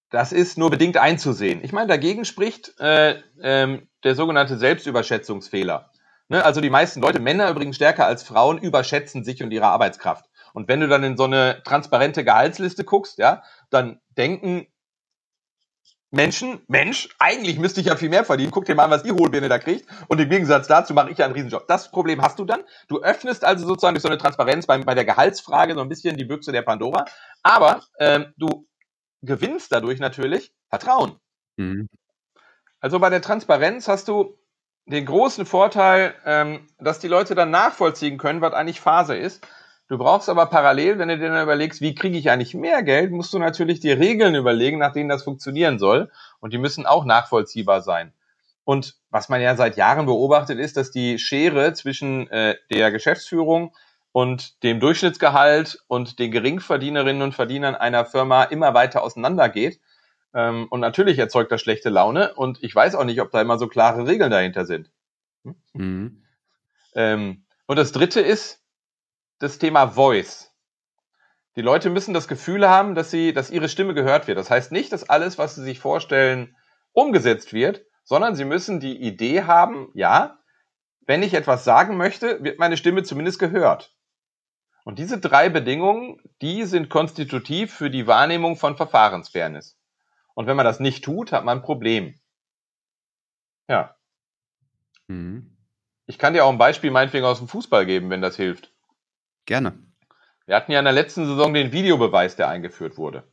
das 0.10 0.34
ist 0.34 0.58
nur 0.58 0.70
bedingt 0.70 0.98
einzusehen. 0.98 1.64
Ich 1.64 1.72
meine, 1.72 1.88
dagegen 1.88 2.26
spricht 2.26 2.78
äh, 2.82 3.22
ähm, 3.42 3.88
der 4.04 4.16
sogenannte 4.16 4.58
Selbstüberschätzungsfehler. 4.58 5.92
Ne? 6.28 6.44
Also 6.44 6.60
die 6.60 6.70
meisten 6.70 7.02
Leute, 7.02 7.22
Männer 7.22 7.50
übrigens 7.50 7.78
stärker 7.78 8.06
als 8.06 8.24
Frauen, 8.24 8.58
überschätzen 8.58 9.24
sich 9.24 9.42
und 9.42 9.52
ihre 9.52 9.68
Arbeitskraft. 9.68 10.26
Und 10.56 10.70
wenn 10.70 10.80
du 10.80 10.88
dann 10.88 11.04
in 11.04 11.18
so 11.18 11.26
eine 11.26 11.62
transparente 11.64 12.24
Gehaltsliste 12.24 12.86
guckst, 12.86 13.18
ja, 13.18 13.44
dann 13.70 14.00
denken 14.18 14.68
Menschen, 16.12 16.62
Mensch, 16.70 17.10
eigentlich 17.20 17.60
müsste 17.60 17.82
ich 17.82 17.88
ja 17.88 17.98
viel 17.98 18.08
mehr 18.08 18.24
verdienen. 18.24 18.52
Guck 18.52 18.64
dir 18.64 18.74
mal 18.74 18.86
an, 18.86 18.92
was 18.92 19.04
die 19.04 19.12
Hohlbirne 19.12 19.50
da 19.50 19.60
kriegt. 19.60 19.86
Und 20.08 20.22
im 20.22 20.30
Gegensatz 20.30 20.68
dazu 20.68 20.94
mache 20.94 21.12
ich 21.12 21.18
ja 21.18 21.26
einen 21.26 21.34
Riesenjob. 21.34 21.68
Das 21.68 21.92
Problem 21.92 22.22
hast 22.22 22.40
du 22.40 22.46
dann. 22.46 22.64
Du 22.88 23.02
öffnest 23.02 23.44
also 23.44 23.68
sozusagen 23.68 23.96
durch 23.96 24.04
so 24.04 24.08
eine 24.08 24.18
Transparenz 24.18 24.66
bei, 24.66 24.78
bei 24.78 24.96
der 24.96 25.04
Gehaltsfrage 25.04 25.74
so 25.74 25.82
ein 25.82 25.90
bisschen 25.90 26.16
die 26.16 26.24
Büchse 26.24 26.54
der 26.54 26.62
Pandora. 26.62 27.04
Aber 27.44 27.82
ähm, 28.00 28.34
du 28.38 28.66
gewinnst 29.24 29.74
dadurch 29.74 30.00
natürlich 30.00 30.54
Vertrauen. 30.70 31.20
Mhm. 31.58 31.90
Also 32.80 33.00
bei 33.00 33.10
der 33.10 33.22
Transparenz 33.22 33.90
hast 33.90 34.08
du 34.08 34.40
den 34.86 35.06
großen 35.06 35.46
Vorteil, 35.46 36.16
ähm, 36.24 36.68
dass 36.78 37.00
die 37.00 37.10
Leute 37.10 37.36
dann 37.36 37.52
nachvollziehen 37.52 38.18
können, 38.18 38.40
was 38.40 38.54
eigentlich 38.54 38.80
Phase 38.80 39.18
ist. 39.18 39.46
Du 39.88 40.00
brauchst 40.00 40.30
aber 40.30 40.48
parallel, 40.48 40.98
wenn 40.98 41.10
du 41.10 41.18
dir 41.18 41.30
dann 41.30 41.44
überlegst, 41.44 41.80
wie 41.80 41.94
kriege 41.94 42.18
ich 42.18 42.32
eigentlich 42.32 42.56
mehr 42.56 42.82
Geld, 42.82 43.12
musst 43.12 43.34
du 43.34 43.40
natürlich 43.40 43.80
die 43.80 43.92
Regeln 43.92 44.34
überlegen, 44.34 44.80
nach 44.80 44.94
denen 44.94 45.10
das 45.10 45.24
funktionieren 45.24 45.78
soll. 45.78 46.12
Und 46.40 46.54
die 46.54 46.58
müssen 46.58 46.88
auch 46.88 47.06
nachvollziehbar 47.06 47.82
sein. 47.82 48.12
Und 48.64 48.96
was 49.12 49.30
man 49.30 49.42
ja 49.42 49.56
seit 49.56 49.78
Jahren 49.78 50.08
beobachtet, 50.08 50.58
ist, 50.58 50.76
dass 50.76 50.90
die 50.90 51.20
Schere 51.20 51.74
zwischen 51.74 52.28
äh, 52.32 52.56
der 52.72 52.92
Geschäftsführung 52.92 53.76
und 54.12 54.64
dem 54.64 54.80
Durchschnittsgehalt 54.80 55.84
und 55.88 56.18
den 56.18 56.32
Geringverdienerinnen 56.32 57.22
und 57.22 57.36
Verdienern 57.36 57.76
einer 57.76 58.06
Firma 58.06 58.44
immer 58.46 58.74
weiter 58.74 59.04
auseinandergeht. 59.04 59.80
Ähm, 60.34 60.66
und 60.72 60.80
natürlich 60.80 61.20
erzeugt 61.20 61.52
das 61.52 61.62
schlechte 61.62 61.90
Laune. 61.90 62.34
Und 62.34 62.64
ich 62.64 62.74
weiß 62.74 62.96
auch 62.96 63.04
nicht, 63.04 63.22
ob 63.22 63.30
da 63.30 63.40
immer 63.40 63.60
so 63.60 63.68
klare 63.68 64.08
Regeln 64.08 64.32
dahinter 64.32 64.66
sind. 64.66 64.90
Hm? 65.44 65.56
Mhm. 65.74 66.24
Ähm, 66.96 67.46
und 67.68 67.78
das 67.78 67.92
Dritte 67.92 68.22
ist, 68.22 68.65
das 69.40 69.58
Thema 69.58 69.88
Voice. 69.88 70.52
Die 71.56 71.62
Leute 71.62 71.90
müssen 71.90 72.14
das 72.14 72.28
Gefühl 72.28 72.68
haben, 72.68 72.96
dass 72.96 73.12
sie, 73.12 73.34
dass 73.34 73.50
ihre 73.50 73.70
Stimme 73.70 73.94
gehört 73.94 74.28
wird. 74.28 74.38
Das 74.38 74.50
heißt 74.50 74.72
nicht, 74.72 74.92
dass 74.92 75.10
alles, 75.10 75.38
was 75.38 75.56
sie 75.56 75.64
sich 75.64 75.80
vorstellen, 75.80 76.56
umgesetzt 76.92 77.54
wird, 77.54 77.86
sondern 78.04 78.36
sie 78.36 78.46
müssen 78.46 78.80
die 78.80 79.02
Idee 79.02 79.44
haben, 79.44 79.90
ja, 79.94 80.40
wenn 81.08 81.24
ich 81.24 81.34
etwas 81.34 81.64
sagen 81.64 81.98
möchte, 81.98 82.44
wird 82.44 82.60
meine 82.60 82.78
Stimme 82.78 83.04
zumindest 83.04 83.40
gehört. 83.40 83.96
Und 84.84 85.00
diese 85.00 85.20
drei 85.20 85.50
Bedingungen, 85.50 86.22
die 86.42 86.64
sind 86.64 86.90
konstitutiv 86.90 87.74
für 87.74 87.90
die 87.90 88.06
Wahrnehmung 88.06 88.56
von 88.56 88.78
Verfahrensfairness. 88.78 89.78
Und 90.36 90.48
wenn 90.48 90.58
man 90.58 90.66
das 90.66 90.80
nicht 90.80 91.04
tut, 91.04 91.32
hat 91.32 91.46
man 91.46 91.60
ein 91.60 91.64
Problem. 91.64 92.20
Ja. 93.68 93.96
Mhm. 95.08 95.58
Ich 96.06 96.20
kann 96.20 96.34
dir 96.34 96.46
auch 96.46 96.52
ein 96.52 96.60
Beispiel 96.60 96.92
meinetwegen 96.92 97.26
aus 97.26 97.40
dem 97.40 97.48
Fußball 97.48 97.86
geben, 97.86 98.10
wenn 98.10 98.22
das 98.22 98.36
hilft. 98.36 98.75
Gerne. 99.46 99.78
Wir 100.46 100.56
hatten 100.56 100.72
ja 100.72 100.80
in 100.80 100.86
der 100.86 100.94
letzten 100.94 101.26
Saison 101.26 101.54
den 101.54 101.72
Videobeweis, 101.72 102.36
der 102.36 102.50
eingeführt 102.50 102.98
wurde. 102.98 103.24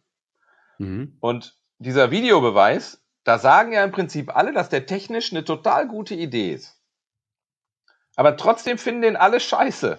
Mhm. 0.78 1.16
Und 1.20 1.56
dieser 1.78 2.10
Videobeweis, 2.10 3.04
da 3.24 3.38
sagen 3.38 3.72
ja 3.72 3.84
im 3.84 3.92
Prinzip 3.92 4.34
alle, 4.34 4.52
dass 4.52 4.68
der 4.68 4.86
technisch 4.86 5.32
eine 5.32 5.44
total 5.44 5.88
gute 5.88 6.14
Idee 6.14 6.52
ist. 6.52 6.78
Aber 8.16 8.36
trotzdem 8.36 8.78
finden 8.78 9.02
den 9.02 9.16
alle 9.16 9.40
scheiße. 9.40 9.98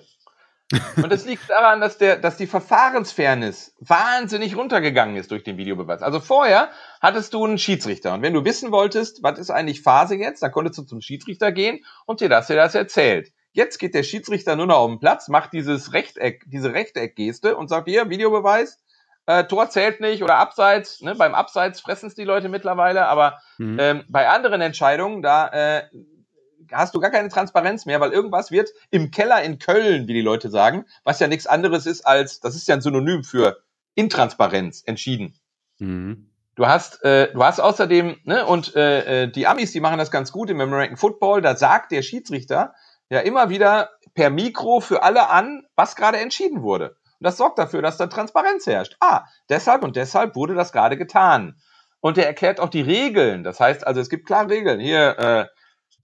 Und 0.98 1.12
das 1.12 1.26
liegt 1.26 1.50
daran, 1.50 1.82
dass, 1.82 1.98
der, 1.98 2.18
dass 2.18 2.38
die 2.38 2.48
Verfahrensfairness 2.48 3.76
wahnsinnig 3.80 4.56
runtergegangen 4.56 5.16
ist 5.18 5.30
durch 5.30 5.44
den 5.44 5.58
Videobeweis. 5.58 6.02
Also 6.02 6.20
vorher 6.20 6.72
hattest 7.02 7.34
du 7.34 7.46
einen 7.46 7.58
Schiedsrichter. 7.58 8.14
Und 8.14 8.22
wenn 8.22 8.34
du 8.34 8.44
wissen 8.44 8.72
wolltest, 8.72 9.22
was 9.22 9.38
ist 9.38 9.52
eigentlich 9.52 9.82
Phase 9.82 10.16
jetzt, 10.16 10.42
dann 10.42 10.52
konntest 10.52 10.80
du 10.80 10.84
zum 10.84 11.02
Schiedsrichter 11.02 11.52
gehen 11.52 11.84
und 12.06 12.22
dir 12.22 12.30
das, 12.30 12.48
dir 12.48 12.56
das 12.56 12.76
erzählt. 12.76 13.32
Jetzt 13.54 13.78
geht 13.78 13.94
der 13.94 14.04
Schiedsrichter 14.04 14.56
nur 14.56 14.66
noch 14.66 14.78
auf 14.78 14.90
den 14.90 15.00
Platz, 15.00 15.30
macht 15.30 15.54
dieses 15.54 15.94
Rechteck, 15.94 16.44
diese 16.48 16.74
Rechteckgeste 16.74 17.56
und 17.56 17.70
sagt 17.70 17.88
hier, 17.88 18.10
Videobeweis, 18.10 18.80
äh, 19.26 19.46
Tor 19.46 19.70
zählt 19.70 20.02
nicht 20.02 20.24
oder 20.24 20.38
Abseits. 20.38 21.02
Ne? 21.02 21.16
Beim 21.16 21.36
Abseits 21.36 21.80
fressen 21.80 22.08
es 22.08 22.16
die 22.16 22.24
Leute 22.24 22.50
mittlerweile, 22.50 23.06
aber 23.08 23.40
mhm. 23.58 23.78
ähm, 23.80 24.04
bei 24.10 24.28
anderen 24.28 24.60
Entscheidungen, 24.62 25.22
da 25.22 25.48
äh, 25.50 25.84
hast 26.72 26.96
du 26.96 27.00
gar 27.00 27.12
keine 27.12 27.30
Transparenz 27.30 27.86
mehr, 27.86 28.00
weil 28.00 28.12
irgendwas 28.12 28.52
wird 28.52 28.72
im 28.90 29.12
Keller 29.12 29.42
in 29.44 29.60
Köln, 29.60 30.08
wie 30.08 30.14
die 30.14 30.22
Leute 30.22 30.50
sagen, 30.50 30.86
was 31.04 31.20
ja 31.20 31.28
nichts 31.28 31.48
anderes 31.48 31.86
ist 31.86 32.06
als, 32.06 32.40
das 32.40 32.56
ist 32.56 32.68
ja 32.68 32.76
ein 32.76 32.82
Synonym 32.82 33.24
für 33.24 33.64
Intransparenz 33.96 34.84
entschieden. 34.86 35.36
Mhm. 35.78 36.30
Du 36.56 36.68
hast, 36.68 37.04
äh, 37.04 37.32
du 37.34 37.44
hast 37.44 37.60
außerdem, 37.60 38.18
ne, 38.26 38.46
und 38.46 38.76
äh, 38.76 39.24
äh, 39.24 39.28
die 39.32 39.48
Amis, 39.48 39.72
die 39.72 39.80
machen 39.80 39.98
das 39.98 40.12
ganz 40.12 40.32
gut 40.32 40.50
im 40.50 40.62
American 40.62 40.98
Football, 40.98 41.42
da 41.42 41.56
sagt 41.56 41.92
der 41.92 42.04
Schiedsrichter 42.04 42.74
ja 43.14 43.22
immer 43.22 43.50
wieder 43.50 43.90
per 44.14 44.30
Mikro 44.30 44.80
für 44.80 45.04
alle 45.04 45.30
an, 45.30 45.66
was 45.76 45.96
gerade 45.96 46.20
entschieden 46.20 46.62
wurde. 46.62 46.90
Und 46.90 47.26
das 47.26 47.38
sorgt 47.38 47.60
dafür, 47.60 47.82
dass 47.82 47.98
da 47.98 48.08
Transparenz 48.08 48.68
herrscht. 48.68 48.98
Ah, 49.00 49.26
deshalb 49.50 49.84
und 49.84 49.96
deshalb 49.96 50.36
wurde 50.36 50.56
das 50.56 50.72
gerade 50.72 50.98
getan. 50.98 51.56
Und 52.02 52.18
er 52.18 52.28
erklärt 52.28 52.60
auch 52.60 52.70
die 52.70 52.82
Regeln. 52.82 53.44
Das 53.44 53.60
heißt 53.60 53.88
also, 53.88 54.02
es 54.02 54.10
gibt 54.10 54.26
klare 54.26 54.50
Regeln. 54.50 54.80
Hier, 54.80 55.18
äh, 55.18 55.46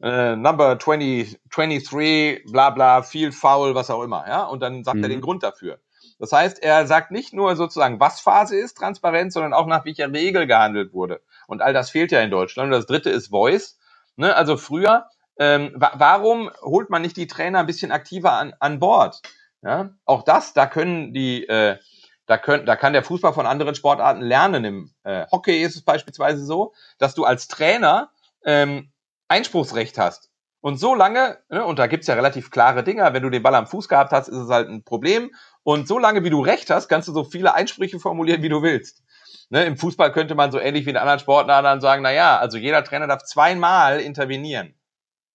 äh, 0.01 0.36
Number 0.36 0.80
20, 0.80 1.39
23, 1.49 2.43
bla 2.51 2.70
bla, 2.70 3.03
viel 3.03 3.32
Foul, 3.32 3.76
was 3.76 3.89
auch 3.89 4.01
immer, 4.03 4.26
ja, 4.28 4.43
und 4.43 4.62
dann 4.62 4.84
sagt 4.84 4.97
mhm. 4.97 5.03
er 5.03 5.10
den 5.10 5.22
Grund 5.22 5.43
dafür. 5.43 5.80
Das 6.20 6.32
heißt, 6.32 6.62
er 6.62 6.86
sagt 6.86 7.12
nicht 7.12 7.34
nur 7.34 7.55
sozusagen, 7.55 7.99
was 7.99 8.20
Phase 8.20 8.57
ist, 8.57 8.78
Transparenz, 8.78 9.34
sondern 9.34 9.53
auch 9.53 9.68
nach 9.68 9.86
welcher 9.86 10.12
Regel 10.12 10.47
gehandelt 10.47 10.93
wurde. 10.93 11.22
Und 11.47 11.62
all 11.62 11.74
das 11.74 11.89
fehlt 11.89 12.12
ja 12.12 12.22
in 12.22 12.32
Deutschland. 12.32 12.68
Und 12.68 12.72
das 12.72 12.86
dritte 12.86 13.10
ist 13.10 13.30
Voice. 13.30 13.78
Ne? 14.18 14.36
Also 14.36 14.57
früher, 14.57 15.05
ähm, 15.40 15.72
wa 15.76 15.94
warum 15.96 16.52
holt 16.62 16.90
man 16.90 17.02
nicht 17.02 17.18
die 17.18 17.28
Trainer 17.28 17.60
ein 17.60 17.66
bisschen 17.66 17.92
aktiver 17.92 18.34
an, 18.34 18.54
an 18.60 18.80
Bord? 18.80 19.22
Ja? 19.62 19.92
Auch 20.06 20.24
das, 20.24 20.54
da 20.54 20.68
können 20.68 21.14
die, 21.14 21.48
äh, 21.48 21.78
da, 22.26 22.38
können, 22.38 22.66
da 22.66 22.76
kann 22.76 22.94
der 22.94 23.04
Fußball 23.04 23.34
von 23.34 23.48
anderen 23.48 23.74
Sportarten 23.74 24.22
lernen. 24.22 24.66
Im 24.66 24.94
äh, 25.04 25.26
Hockey 25.32 25.64
ist 25.64 25.76
es 25.76 25.84
beispielsweise 25.84 26.46
so, 26.46 26.74
dass 26.98 27.16
du 27.16 27.24
als 27.24 27.48
Trainer 27.48 28.12
ähm, 28.46 28.92
Einspruchsrecht 29.30 29.98
hast. 29.98 30.30
Und 30.62 30.78
so 30.78 30.94
lange, 30.94 31.38
ne, 31.50 31.64
und 31.64 31.80
da 31.80 31.88
gibt's 31.88 32.08
ja 32.08 32.16
relativ 32.16 32.52
klare 32.52 32.84
Dinge, 32.84 33.14
wenn 33.14 33.24
du 33.24 33.30
den 33.30 33.42
Ball 33.42 33.56
am 33.56 33.68
Fuß 33.68 33.88
gehabt 33.88 34.12
hast, 34.12 34.28
ist 34.28 34.38
es 34.38 34.50
halt 34.50 34.68
ein 34.68 34.84
Problem. 34.84 35.32
Und 35.64 35.88
so 35.88 35.98
lange, 35.98 36.24
wie 36.26 36.30
du 36.30 36.42
Recht 36.42 36.70
hast, 36.70 36.90
kannst 36.90 37.08
du 37.08 37.14
so 37.14 37.24
viele 37.24 37.54
Einsprüche 37.54 38.00
formulieren, 38.00 38.42
wie 38.42 38.50
du 38.50 38.62
willst. 38.62 39.04
Ne, 39.50 39.64
Im 39.64 39.78
Fußball 39.78 40.12
könnte 40.12 40.36
man 40.36 40.52
so 40.52 40.60
ähnlich 40.60 40.86
wie 40.86 40.90
in 40.90 40.98
anderen 40.98 41.20
Sportarten 41.20 41.80
sagen, 41.80 42.04
na 42.04 42.12
ja, 42.12 42.38
also 42.38 42.58
jeder 42.58 42.84
Trainer 42.84 43.08
darf 43.08 43.24
zweimal 43.24 44.02
intervenieren. 44.02 44.76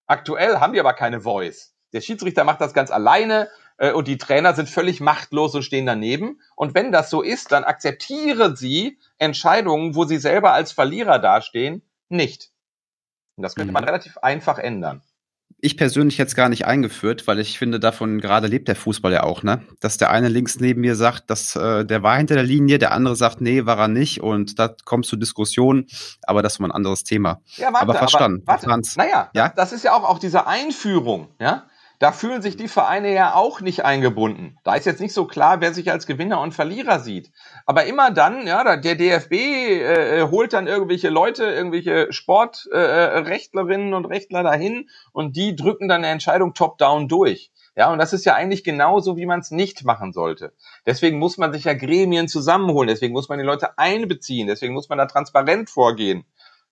Aktuell 0.07 0.61
haben 0.61 0.73
die 0.73 0.81
aber 0.81 0.95
keine 0.95 1.21
Voice. 1.21 1.75
Der 1.93 2.01
Schiedsrichter 2.01 2.45
macht 2.45 2.61
das 2.61 2.75
ganz 2.75 2.91
alleine 2.91 3.49
äh, 3.79 3.93
und 3.93 4.09
die 4.09 4.19
Trainer 4.19 4.55
sind 4.55 4.69
völlig 4.69 5.01
machtlos 5.01 5.55
und 5.55 5.63
stehen 5.63 5.87
daneben. 5.87 6.41
Und 6.57 6.75
wenn 6.75 6.93
das 6.93 7.11
so 7.11 7.23
ist, 7.23 7.53
dann 7.53 7.65
akzeptieren 7.65 8.57
sie 8.57 8.99
Entscheidungen, 9.19 9.95
wo 9.95 10.05
sie 10.05 10.19
selber 10.19 10.53
als 10.53 10.73
Verlierer 10.73 11.19
dastehen, 11.19 11.83
nicht. 12.09 12.51
Und 13.37 13.43
das 13.43 13.55
könnte 13.55 13.69
mhm. 13.69 13.75
man 13.75 13.85
relativ 13.85 14.19
einfach 14.19 14.59
ändern. 14.59 15.03
Ich 15.61 15.79
persönlich 15.79 16.19
jetzt 16.19 16.37
gar 16.37 16.51
nicht 16.51 16.67
eingeführt, 16.67 17.27
weil 17.27 17.39
ich 17.39 17.59
finde, 17.59 17.81
davon 17.81 18.21
gerade 18.21 18.49
lebt 18.49 18.69
der 18.69 18.77
Fußball 18.77 19.13
ja 19.13 19.23
auch, 19.23 19.43
ne? 19.43 19.63
Dass 19.81 19.97
der 19.97 20.11
eine 20.11 20.29
links 20.29 20.61
neben 20.61 20.83
mir 20.83 20.95
sagt, 20.95 21.31
dass 21.31 21.57
äh, 21.57 21.87
der 21.87 22.03
war 22.03 22.19
hinter 22.19 22.35
der 22.35 22.45
Linie, 22.45 22.79
der 22.79 22.93
andere 22.93 23.17
sagt, 23.17 23.41
nee, 23.41 23.65
war 23.65 23.79
er 23.79 23.89
nicht, 23.89 24.21
und 24.21 24.59
da 24.59 24.75
kommst 24.85 25.11
du 25.11 25.17
Diskussionen, 25.17 25.87
aber 26.23 26.43
das 26.43 26.61
war 26.61 26.69
ein 26.69 26.73
anderes 26.73 27.03
Thema. 27.05 27.41
Ja, 27.57 27.73
warte, 27.73 27.81
aber 27.81 27.95
verstanden. 27.95 28.43
Aber, 28.45 28.63
warte, 28.63 28.99
naja, 28.99 29.31
ja? 29.33 29.55
das 29.57 29.73
ist 29.73 29.85
ja 29.85 29.95
auch, 29.95 30.05
auch 30.05 30.19
diese 30.19 30.47
Einführung, 30.47 31.29
ja? 31.41 31.65
Da 32.05 32.13
fühlen 32.13 32.43
sich 32.43 32.59
die 32.59 32.69
Vereine 32.69 33.15
ja 33.15 33.35
auch 33.35 33.63
nicht 33.63 33.87
eingebunden. 33.87 34.59
Da 34.63 34.75
ist 34.75 34.85
jetzt 34.85 35.01
nicht 35.01 35.15
so 35.15 35.25
klar, 35.25 35.63
wer 35.63 35.73
sich 35.73 35.91
als 35.91 36.07
Gewinner 36.07 36.39
und 36.43 36.53
Verlierer 36.53 37.01
sieht. 37.01 37.33
Aber 37.65 37.87
immer 37.87 38.11
dann, 38.11 38.47
ja, 38.47 38.77
der 38.77 38.95
DFB 38.95 39.33
äh, 39.33 40.21
äh, 40.21 40.29
holt 40.31 40.53
dann 40.53 40.67
irgendwelche 40.67 41.09
Leute, 41.09 41.45
irgendwelche 41.45 42.13
Sportrechtlerinnen 42.13 43.95
äh, 43.95 43.97
und 43.97 44.05
Rechtler 44.05 44.43
dahin 44.43 44.91
und 45.13 45.35
die 45.35 45.57
drücken 45.57 45.89
dann 45.89 46.05
eine 46.05 46.13
Entscheidung 46.13 46.53
top-down 46.53 47.09
durch. 47.09 47.51
Ja, 47.75 47.91
und 47.91 47.99
das 47.99 48.13
ist 48.13 48.27
ja 48.27 48.35
eigentlich 48.35 48.65
genauso, 48.65 49.17
wie 49.17 49.25
man 49.25 49.41
es 49.41 49.51
nicht 49.51 49.87
machen 49.87 50.13
sollte. 50.13 50.53
Deswegen 50.85 51.19
muss 51.19 51.39
man 51.39 51.55
sich 51.55 51.65
ja 51.65 51.73
Gremien 51.73 52.29
zusammenholen, 52.29 52.89
deswegen 52.89 53.15
muss 53.15 53.31
man 53.31 53.39
die 53.39 53.47
Leute 53.47 53.79
einbeziehen, 53.79 54.47
deswegen 54.47 54.75
muss 54.75 54.91
man 54.91 54.99
da 54.99 55.07
transparent 55.07 55.71
vorgehen. 55.71 56.27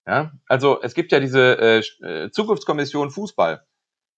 Ja, 0.06 0.32
also 0.46 0.82
es 0.82 0.92
gibt 0.92 1.10
ja 1.10 1.20
diese 1.20 1.58
äh, 1.58 1.78
äh 2.06 2.30
Zukunftskommission 2.30 3.10
Fußball. 3.10 3.64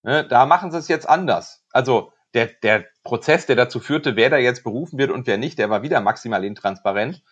Ne, 0.05 0.23
da 0.23 0.45
machen 0.45 0.71
sie 0.71 0.77
es 0.77 0.89
jetzt 0.89 1.09
anders. 1.09 1.65
Also 1.73 2.13
der, 2.35 2.51
der 2.63 2.85
Prozess, 3.05 3.47
der 3.47 3.57
dazu 3.57 3.81
führte, 3.81 4.17
wer 4.17 4.29
da 4.29 4.37
jetzt 4.37 4.63
berufen 4.63 4.99
wird 4.99 5.11
und 5.11 5.27
wer 5.27 5.39
nicht, 5.39 5.59
der 5.59 5.71
war 5.71 5.83
wieder 5.83 6.01
maximal 6.03 6.45
intransparent. 6.45 7.23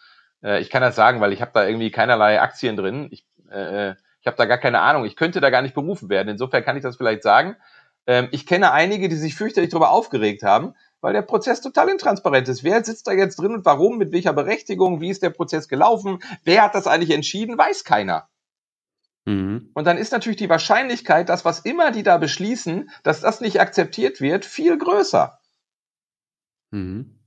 Äh, 0.43 0.61
ich 0.61 0.70
kann 0.70 0.81
das 0.81 0.97
sagen, 0.97 1.20
weil 1.20 1.35
ich 1.35 1.43
habe 1.43 1.51
da 1.53 1.66
irgendwie 1.66 1.91
keinerlei 1.91 2.41
Aktien 2.41 2.77
drin. 2.77 3.09
Ich, 3.11 3.27
äh, 3.51 3.91
ich 4.20 4.27
habe 4.27 4.39
da 4.39 4.47
gar 4.47 4.57
keine 4.57 4.81
Ahnung. 4.81 5.05
Ich 5.05 5.16
könnte 5.16 5.43
da 5.43 5.51
gar 5.51 5.61
nicht 5.61 5.75
berufen 5.75 6.09
werden. 6.09 6.29
Insofern 6.29 6.64
kann 6.64 6.79
ich 6.79 6.83
das 6.83 6.97
vielleicht 6.97 7.23
sagen. 7.23 7.57
Ähm, 8.07 8.29
ich 8.31 8.47
kenne 8.47 8.73
einige, 8.73 9.11
die 9.11 9.16
sich 9.16 9.35
fürchterlich 9.35 9.70
darüber 9.70 9.91
aufgeregt 9.91 10.43
haben, 10.43 10.75
weil 11.03 11.12
der 11.12 11.23
Prozess 11.23 11.61
total 11.61 11.91
intransparent 11.91 12.49
ist. 12.49 12.64
Wer 12.64 12.83
sitzt 12.83 13.07
da 13.07 13.12
jetzt 13.12 13.39
drin 13.39 13.53
und 13.53 13.66
warum, 13.66 13.99
mit 13.99 14.12
welcher 14.12 14.33
Berechtigung, 14.33 15.03
wie 15.03 15.11
ist 15.11 15.23
der 15.23 15.31
Prozess 15.31 15.68
gelaufen, 15.68 16.20
wer 16.43 16.62
hat 16.62 16.75
das 16.75 16.87
eigentlich 16.87 17.11
entschieden, 17.11 17.59
weiß 17.59 17.85
keiner. 17.85 18.29
Mhm. 19.25 19.70
Und 19.75 19.87
dann 19.87 19.99
ist 19.99 20.12
natürlich 20.12 20.39
die 20.39 20.49
Wahrscheinlichkeit, 20.49 21.29
dass 21.29 21.45
was 21.45 21.61
immer 21.61 21.93
die 21.93 22.03
da 22.03 22.18
beschließen, 22.18 22.91
dass 23.03 23.20
das 23.20 23.41
nicht 23.41 23.61
akzeptiert 23.61 24.20
wird, 24.20 24.45
viel 24.45 24.77
größer. 24.77 25.39
Mhm. 26.70 27.18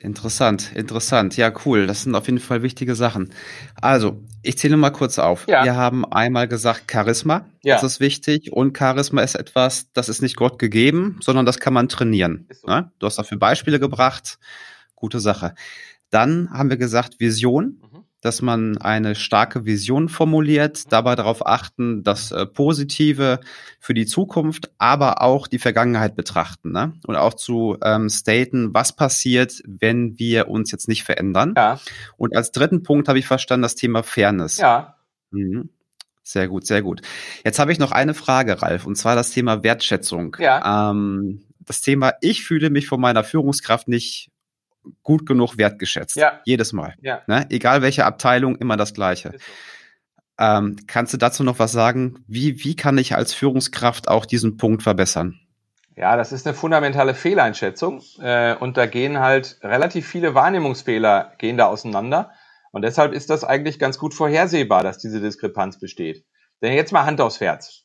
Interessant, 0.00 0.72
interessant. 0.74 1.36
Ja, 1.36 1.52
cool. 1.64 1.86
Das 1.86 2.02
sind 2.02 2.14
auf 2.14 2.26
jeden 2.26 2.38
Fall 2.38 2.62
wichtige 2.62 2.94
Sachen. 2.94 3.32
Also, 3.80 4.22
ich 4.42 4.56
zähle 4.56 4.76
mal 4.76 4.90
kurz 4.90 5.18
auf. 5.18 5.46
Ja. 5.48 5.64
Wir 5.64 5.76
haben 5.76 6.04
einmal 6.04 6.46
gesagt, 6.46 6.90
Charisma. 6.90 7.48
Ja. 7.62 7.74
Das 7.74 7.84
ist 7.84 8.00
wichtig. 8.00 8.52
Und 8.52 8.78
Charisma 8.78 9.22
ist 9.22 9.34
etwas, 9.34 9.90
das 9.92 10.08
ist 10.08 10.22
nicht 10.22 10.36
Gott 10.36 10.58
gegeben, 10.58 11.18
sondern 11.20 11.46
das 11.46 11.58
kann 11.58 11.74
man 11.74 11.88
trainieren. 11.88 12.48
So. 12.52 12.68
Ne? 12.68 12.92
Du 12.98 13.06
hast 13.06 13.18
dafür 13.18 13.38
Beispiele 13.38 13.80
gebracht. 13.80 14.38
Gute 14.94 15.20
Sache. 15.20 15.54
Dann 16.10 16.50
haben 16.52 16.70
wir 16.70 16.76
gesagt, 16.76 17.20
Vision. 17.20 17.82
Dass 18.20 18.42
man 18.42 18.78
eine 18.78 19.14
starke 19.14 19.64
Vision 19.64 20.08
formuliert, 20.08 20.92
dabei 20.92 21.14
darauf 21.14 21.46
achten, 21.46 22.02
das 22.02 22.32
äh, 22.32 22.46
Positive 22.46 23.40
für 23.78 23.94
die 23.94 24.06
Zukunft, 24.06 24.72
aber 24.78 25.22
auch 25.22 25.46
die 25.46 25.60
Vergangenheit 25.60 26.16
betrachten 26.16 26.72
ne? 26.72 26.94
und 27.06 27.14
auch 27.14 27.34
zu 27.34 27.76
ähm, 27.82 28.08
staten, 28.08 28.74
was 28.74 28.94
passiert, 28.94 29.62
wenn 29.66 30.18
wir 30.18 30.48
uns 30.48 30.72
jetzt 30.72 30.88
nicht 30.88 31.04
verändern. 31.04 31.54
Ja. 31.56 31.78
Und 32.16 32.34
als 32.34 32.50
dritten 32.50 32.82
Punkt 32.82 33.08
habe 33.08 33.20
ich 33.20 33.26
verstanden 33.26 33.62
das 33.62 33.76
Thema 33.76 34.02
Fairness. 34.02 34.58
Ja. 34.58 34.96
Mhm. 35.30 35.70
Sehr 36.28 36.46
gut, 36.48 36.66
sehr 36.66 36.82
gut. 36.82 37.00
Jetzt 37.42 37.58
habe 37.58 37.72
ich 37.72 37.78
noch 37.78 37.90
eine 37.90 38.12
Frage, 38.12 38.60
Ralf, 38.60 38.84
und 38.84 38.96
zwar 38.96 39.14
das 39.14 39.30
Thema 39.30 39.62
Wertschätzung. 39.62 40.36
Ja. 40.38 40.90
Ähm, 40.90 41.40
das 41.60 41.80
Thema, 41.80 42.14
ich 42.20 42.44
fühle 42.44 42.68
mich 42.68 42.86
von 42.86 43.00
meiner 43.00 43.24
Führungskraft 43.24 43.88
nicht 43.88 44.30
gut 45.02 45.26
genug 45.26 45.58
wertgeschätzt. 45.58 46.16
Ja. 46.16 46.40
Jedes 46.44 46.72
Mal. 46.72 46.94
Ja. 47.00 47.22
Ne? 47.26 47.46
Egal 47.50 47.82
welche 47.82 48.04
Abteilung, 48.04 48.56
immer 48.56 48.76
das 48.76 48.94
Gleiche. 48.94 49.32
So. 49.32 49.38
Ähm, 50.38 50.76
kannst 50.86 51.12
du 51.12 51.16
dazu 51.18 51.42
noch 51.42 51.58
was 51.58 51.72
sagen? 51.72 52.24
Wie, 52.28 52.62
wie 52.64 52.76
kann 52.76 52.96
ich 52.96 53.14
als 53.14 53.34
Führungskraft 53.34 54.08
auch 54.08 54.24
diesen 54.24 54.56
Punkt 54.56 54.82
verbessern? 54.82 55.40
Ja, 55.96 56.16
das 56.16 56.30
ist 56.30 56.46
eine 56.46 56.54
fundamentale 56.54 57.12
Fehleinschätzung 57.12 58.02
äh, 58.20 58.54
und 58.54 58.76
da 58.76 58.86
gehen 58.86 59.18
halt 59.18 59.58
relativ 59.62 60.06
viele 60.06 60.32
Wahrnehmungsfehler 60.32 61.32
gehen 61.38 61.56
da 61.56 61.66
auseinander 61.66 62.30
und 62.70 62.82
deshalb 62.82 63.12
ist 63.12 63.30
das 63.30 63.42
eigentlich 63.42 63.80
ganz 63.80 63.98
gut 63.98 64.14
vorhersehbar, 64.14 64.84
dass 64.84 64.98
diese 64.98 65.20
Diskrepanz 65.20 65.80
besteht. 65.80 66.24
Denn 66.62 66.72
jetzt 66.72 66.92
mal 66.92 67.04
Hand 67.04 67.20
aufs 67.20 67.40
Herz. 67.40 67.84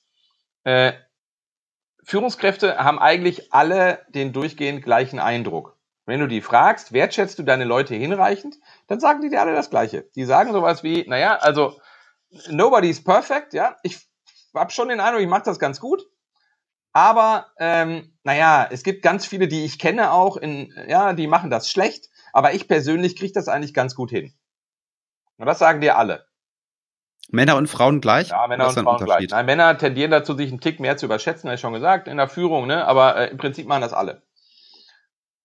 Äh, 0.63 0.93
Führungskräfte 2.03 2.77
haben 2.77 2.99
eigentlich 2.99 3.51
alle 3.51 4.05
den 4.09 4.33
durchgehend 4.33 4.83
gleichen 4.83 5.19
Eindruck. 5.19 5.72
Wenn 6.05 6.19
du 6.19 6.27
die 6.27 6.41
fragst, 6.41 6.91
wertschätzt 6.91 7.39
du 7.39 7.43
deine 7.43 7.63
Leute 7.63 7.95
hinreichend, 7.95 8.57
dann 8.87 8.99
sagen 8.99 9.21
die 9.21 9.29
dir 9.29 9.41
alle 9.41 9.55
das 9.55 9.69
Gleiche. 9.69 10.09
Die 10.15 10.25
sagen 10.25 10.51
sowas 10.51 10.83
wie, 10.83 11.05
naja, 11.07 11.37
also 11.37 11.79
nobody's 12.49 13.03
perfect, 13.03 13.53
ja. 13.53 13.77
Ich 13.83 13.99
habe 14.53 14.71
schon 14.71 14.89
den 14.89 14.99
Eindruck, 14.99 15.21
ich 15.21 15.29
mache 15.29 15.43
das 15.43 15.59
ganz 15.59 15.79
gut. 15.79 16.05
Aber 16.91 17.47
ähm, 17.57 18.13
naja, 18.23 18.67
es 18.69 18.83
gibt 18.83 19.01
ganz 19.01 19.25
viele, 19.25 19.47
die 19.47 19.65
ich 19.65 19.79
kenne 19.79 20.11
auch, 20.11 20.37
in, 20.37 20.73
ja, 20.87 21.13
die 21.13 21.27
machen 21.27 21.49
das 21.49 21.69
schlecht, 21.69 22.09
aber 22.33 22.53
ich 22.53 22.67
persönlich 22.67 23.15
kriege 23.15 23.33
das 23.33 23.47
eigentlich 23.47 23.73
ganz 23.73 23.95
gut 23.95 24.11
hin. 24.11 24.33
Und 25.37 25.47
das 25.47 25.59
sagen 25.59 25.81
dir 25.81 25.97
alle. 25.97 26.25
Männer 27.29 27.55
und 27.55 27.67
Frauen 27.67 27.99
gleich? 27.99 28.29
Ja, 28.29 28.45
Männer 28.47 28.67
und 28.67 28.79
Frauen 28.79 29.03
gleich. 29.03 29.27
Nein, 29.29 29.45
Männer 29.45 29.77
tendieren 29.77 30.11
dazu, 30.11 30.35
sich 30.35 30.51
einen 30.51 30.59
Tick 30.59 30.79
mehr 30.79 30.97
zu 30.97 31.07
überschätzen, 31.07 31.49
habe 31.49 31.55
ich 31.55 31.61
schon 31.61 31.73
gesagt, 31.73 32.07
in 32.07 32.17
der 32.17 32.27
Führung, 32.27 32.67
ne? 32.67 32.85
aber 32.85 33.17
äh, 33.17 33.31
im 33.31 33.37
Prinzip 33.37 33.67
machen 33.67 33.81
das 33.81 33.93
alle. 33.93 34.21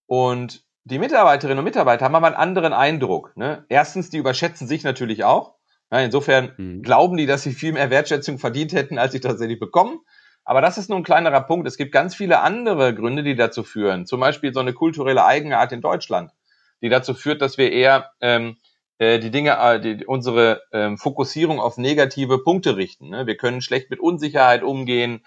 Und 0.08 0.64
die 0.84 0.98
Mitarbeiterinnen 0.98 1.58
und 1.58 1.64
Mitarbeiter 1.64 2.06
haben 2.06 2.14
aber 2.14 2.28
einen 2.28 2.34
anderen 2.34 2.72
Eindruck. 2.72 3.36
Ne? 3.36 3.66
Erstens, 3.68 4.08
die 4.08 4.16
überschätzen 4.16 4.66
sich 4.66 4.82
natürlich 4.82 5.22
auch. 5.22 5.54
Ja, 5.92 6.00
insofern 6.00 6.52
mhm. 6.56 6.82
glauben 6.82 7.18
die, 7.18 7.26
dass 7.26 7.42
sie 7.42 7.52
viel 7.52 7.72
mehr 7.72 7.90
Wertschätzung 7.90 8.38
verdient 8.38 8.72
hätten, 8.72 8.98
als 8.98 9.12
sie 9.12 9.20
tatsächlich 9.20 9.60
bekommen. 9.60 10.00
Aber 10.44 10.62
das 10.62 10.78
ist 10.78 10.88
nur 10.88 10.98
ein 10.98 11.04
kleinerer 11.04 11.42
Punkt. 11.42 11.68
Es 11.68 11.76
gibt 11.76 11.92
ganz 11.92 12.14
viele 12.14 12.40
andere 12.40 12.94
Gründe, 12.94 13.22
die 13.22 13.36
dazu 13.36 13.64
führen. 13.64 14.06
Zum 14.06 14.18
Beispiel 14.18 14.54
so 14.54 14.60
eine 14.60 14.72
kulturelle 14.72 15.26
Eigenart 15.26 15.72
in 15.72 15.82
Deutschland, 15.82 16.32
die 16.80 16.88
dazu 16.88 17.12
führt, 17.12 17.42
dass 17.42 17.58
wir 17.58 17.70
eher 17.70 18.12
ähm, 18.22 18.56
äh, 18.96 19.18
die 19.18 19.30
Dinge, 19.30 19.58
äh, 19.58 19.78
die, 19.78 20.06
unsere 20.06 20.62
ähm, 20.72 20.96
Fokussierung 20.96 21.60
auf 21.60 21.76
negative 21.76 22.42
Punkte 22.42 22.78
richten. 22.78 23.10
Ne? 23.10 23.26
Wir 23.26 23.36
können 23.36 23.60
schlecht 23.60 23.90
mit 23.90 24.00
Unsicherheit 24.00 24.62
umgehen. 24.62 25.22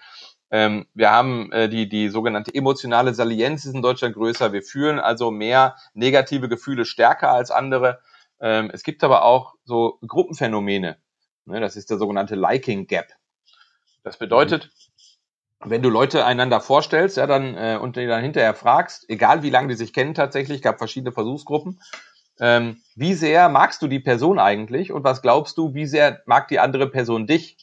Ähm, 0.52 0.86
wir 0.92 1.10
haben 1.10 1.50
äh, 1.50 1.70
die, 1.70 1.88
die 1.88 2.10
sogenannte 2.10 2.54
emotionale 2.54 3.14
Salienz 3.14 3.64
ist 3.64 3.74
in 3.74 3.80
Deutschland 3.80 4.14
größer. 4.14 4.52
Wir 4.52 4.62
fühlen 4.62 5.00
also 5.00 5.30
mehr 5.30 5.76
negative 5.94 6.46
Gefühle 6.50 6.84
stärker 6.84 7.32
als 7.32 7.50
andere. 7.50 8.00
Ähm, 8.38 8.70
es 8.70 8.82
gibt 8.82 9.02
aber 9.02 9.24
auch 9.24 9.54
so 9.64 9.98
Gruppenphänomene. 10.06 10.98
Ne? 11.46 11.60
Das 11.60 11.74
ist 11.74 11.88
der 11.88 11.96
sogenannte 11.96 12.34
Liking 12.34 12.86
Gap. 12.86 13.06
Das 14.04 14.18
bedeutet, 14.18 14.70
wenn 15.60 15.80
du 15.80 15.88
Leute 15.88 16.26
einander 16.26 16.60
vorstellst, 16.60 17.16
ja, 17.16 17.26
dann 17.26 17.56
äh, 17.56 17.78
und 17.80 17.96
die 17.96 18.06
dann 18.06 18.22
hinterher 18.22 18.52
fragst, 18.52 19.08
egal 19.08 19.42
wie 19.42 19.50
lange 19.50 19.68
die 19.68 19.74
sich 19.74 19.94
kennen 19.94 20.12
tatsächlich, 20.12 20.60
gab 20.60 20.76
verschiedene 20.76 21.12
Versuchsgruppen, 21.12 21.80
ähm, 22.40 22.82
wie 22.94 23.14
sehr 23.14 23.48
magst 23.48 23.80
du 23.80 23.88
die 23.88 24.00
Person 24.00 24.38
eigentlich 24.38 24.92
und 24.92 25.02
was 25.02 25.22
glaubst 25.22 25.56
du, 25.56 25.72
wie 25.72 25.86
sehr 25.86 26.20
mag 26.26 26.48
die 26.48 26.58
andere 26.58 26.90
Person 26.90 27.26
dich? 27.26 27.56